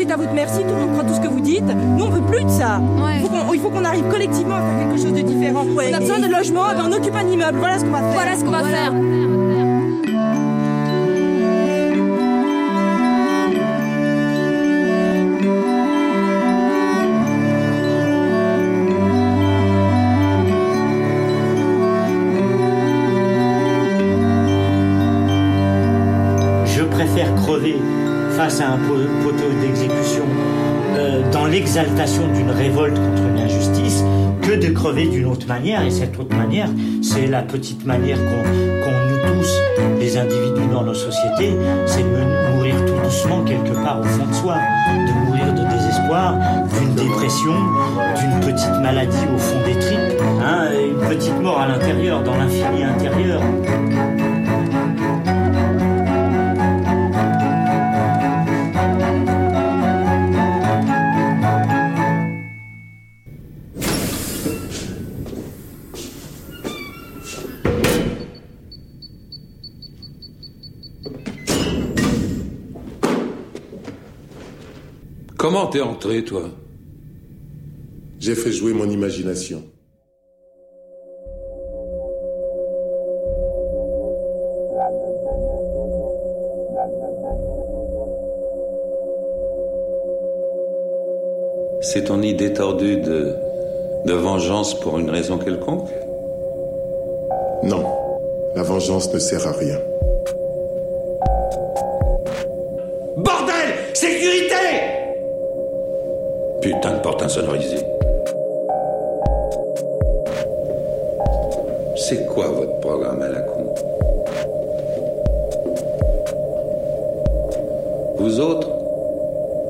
Monde 0.00 0.10
est 0.10 0.12
à 0.12 0.16
votre 0.16 0.32
merci, 0.32 0.60
tout 0.60 0.68
le 0.74 0.80
monde 0.80 0.92
croit 0.92 1.04
tout 1.04 1.14
ce 1.14 1.20
que 1.20 1.28
vous 1.28 1.40
dites. 1.40 1.64
Nous, 1.96 2.04
on 2.04 2.08
veut 2.10 2.22
plus 2.22 2.44
de 2.44 2.48
ça. 2.50 2.80
Il 3.52 3.60
faut 3.60 3.70
qu'on- 3.70 3.84
arrive 3.84 4.04
collectivement 4.10 4.56
à 4.56 4.60
faire 4.60 4.78
quelque 4.88 5.00
chose 5.02 5.12
de 5.12 5.20
différent. 5.22 5.64
on 5.66 5.94
a 5.94 5.98
besoin 5.98 6.18
de 6.20 6.28
logement, 6.32 6.62
eh 6.72 6.76
ben, 6.76 6.84
on 6.88 6.92
occupe 6.92 7.14
un 7.16 7.26
immeuble. 7.26 7.58
Voilà 7.58 7.78
ce 7.78 7.84
qu'on 7.84 7.90
va 7.90 7.98
faire. 7.98 8.12
Voilà 8.12 8.36
ce 8.36 8.44
qu'on 8.44 8.50
va 8.50 8.62
faire. 8.62 8.92
Je 26.66 26.82
préfère 26.84 27.34
crever 27.34 27.76
face 28.36 28.60
à 28.60 28.70
un 28.72 28.78
po- 28.78 29.08
d'une 31.70 32.50
révolte 32.50 32.96
contre 32.96 33.22
une 33.28 33.38
injustice 33.38 34.02
que 34.42 34.50
que 34.50 34.56
de 34.56 34.72
crever 34.72 35.06
d'une 35.06 35.26
autre 35.26 35.46
manière. 35.46 35.84
Et 35.84 35.90
cette 35.90 36.18
autre 36.18 36.34
manière, 36.34 36.68
c'est 37.00 37.28
la 37.28 37.42
petite 37.42 37.86
manière 37.86 38.18
qu'on 38.18 38.90
nous 39.08 39.42
tous, 39.42 39.50
les 40.00 40.16
individus 40.16 40.66
dans 40.72 40.82
nos 40.82 40.94
sociétés, 40.94 41.54
c'est 41.86 42.02
de 42.02 42.54
mourir 42.54 42.74
tout 42.86 43.04
doucement 43.04 43.44
quelque 43.44 43.72
part 43.84 44.00
au 44.00 44.04
fond 44.04 44.26
de 44.26 44.34
soi, 44.34 44.56
de 44.88 45.26
mourir 45.26 45.54
de 45.54 45.72
désespoir, 45.72 46.34
d'une 46.76 46.94
dépression, 46.94 47.54
d'une 48.18 48.40
petite 48.40 48.80
maladie 48.82 49.26
au 49.32 49.38
fond 49.38 49.58
des 49.64 49.78
tripes, 49.78 50.20
hein, 50.42 50.68
une 50.74 51.08
petite 51.08 51.40
mort 51.40 51.60
à 51.60 51.68
l'intérieur, 51.68 52.22
dans 52.24 52.36
l'infini 52.36 52.82
intérieur. 52.82 53.40
T'es 75.70 75.80
entré, 75.80 76.24
toi. 76.24 76.42
J'ai 78.18 78.34
fait 78.34 78.52
jouer 78.52 78.72
mon 78.72 78.90
imagination. 78.90 79.62
C'est 91.82 92.04
ton 92.04 92.22
idée 92.22 92.52
tordue 92.52 92.98
de, 93.00 93.34
de 94.04 94.12
vengeance 94.12 94.78
pour 94.78 94.98
une 94.98 95.10
raison 95.10 95.38
quelconque? 95.38 95.88
Non, 97.62 97.84
la 98.54 98.62
vengeance 98.62 99.12
ne 99.12 99.18
sert 99.18 99.46
à 99.46 99.52
rien. 99.52 99.78
Bordel! 103.16 103.70
Sécurité 103.94 104.89
Putain 106.60 106.92
de 106.94 107.00
porte 107.00 107.22
insonorisée. 107.22 107.84
C'est 111.96 112.26
quoi 112.26 112.48
votre 112.48 112.80
programme 112.80 113.22
à 113.22 113.28
la 113.28 113.40
con? 113.40 113.74
Vous 118.18 118.40
autres, 118.40 118.68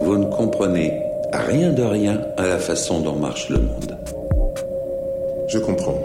vous 0.00 0.18
ne 0.18 0.24
comprenez 0.26 1.02
rien 1.32 1.70
de 1.70 1.82
rien 1.82 2.20
à 2.36 2.46
la 2.46 2.58
façon 2.58 3.00
dont 3.00 3.14
marche 3.14 3.48
le 3.50 3.58
monde. 3.58 3.96
Je 5.46 5.58
comprends. 5.58 5.98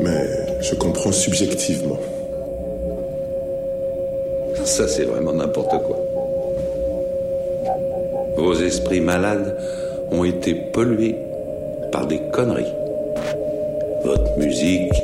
Mais 0.00 0.26
je 0.60 0.74
comprends 0.74 1.12
subjectivement. 1.12 1.98
Ça, 4.64 4.86
c'est 4.86 5.04
vraiment 5.04 5.32
n'importe 5.32 5.70
quoi. 5.82 5.99
Malades 9.10 9.56
ont 10.12 10.22
été 10.22 10.54
pollués 10.54 11.16
par 11.90 12.06
des 12.06 12.20
conneries. 12.30 12.74
Votre 14.04 14.38
musique, 14.38 15.02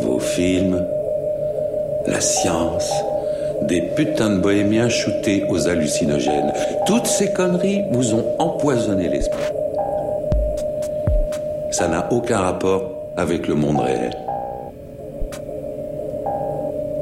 vos 0.00 0.20
films, 0.20 0.80
la 2.06 2.20
science, 2.20 2.88
des 3.62 3.82
putains 3.96 4.30
de 4.30 4.38
bohémiens 4.38 4.88
shootés 4.88 5.44
aux 5.48 5.66
hallucinogènes. 5.68 6.52
Toutes 6.86 7.06
ces 7.06 7.32
conneries 7.32 7.82
vous 7.90 8.14
ont 8.14 8.26
empoisonné 8.38 9.08
l'esprit. 9.08 9.52
Ça 11.72 11.88
n'a 11.88 12.06
aucun 12.12 12.38
rapport 12.38 12.82
avec 13.16 13.48
le 13.48 13.56
monde 13.56 13.80
réel. 13.80 14.14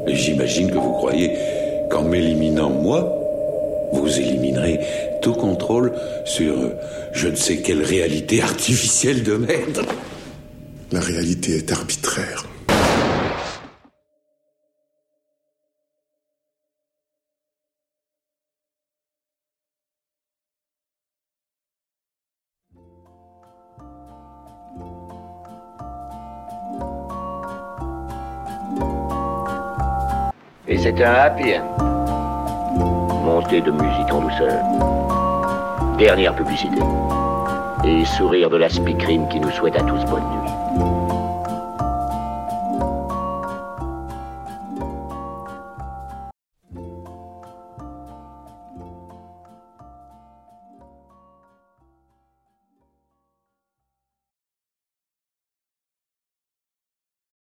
J'imagine 0.07 0.71
que 0.71 0.77
vous 0.77 0.93
croyez 0.93 1.37
qu'en 1.91 2.01
m'éliminant 2.01 2.71
moi, 2.71 2.99
vous 3.91 4.19
contrôle 5.45 5.93
sur 6.25 6.55
je 7.13 7.27
ne 7.27 7.35
sais 7.35 7.57
quelle 7.57 7.83
réalité 7.83 8.41
artificielle 8.41 9.21
de 9.21 9.35
merde. 9.37 9.85
La 10.91 10.99
réalité 10.99 11.57
est 11.57 11.71
arbitraire. 11.71 12.45
Et 30.67 30.79
c'est 30.79 31.03
un 31.03 31.13
happy 31.13 31.53
end. 31.53 31.95
Montée 33.25 33.61
de 33.61 33.71
musique 33.71 34.11
en 34.11 34.21
douceur. 34.21 35.04
Dernière 35.97 36.35
publicité. 36.35 36.79
Et 37.85 38.03
sourire 38.03 38.49
de 38.49 38.57
la 38.57 38.67
speakerine 38.67 39.29
qui 39.29 39.39
nous 39.39 39.51
souhaite 39.51 39.77
à 39.77 39.81
tous 39.81 40.03
bonne 40.03 40.23
nuit. 40.23 40.64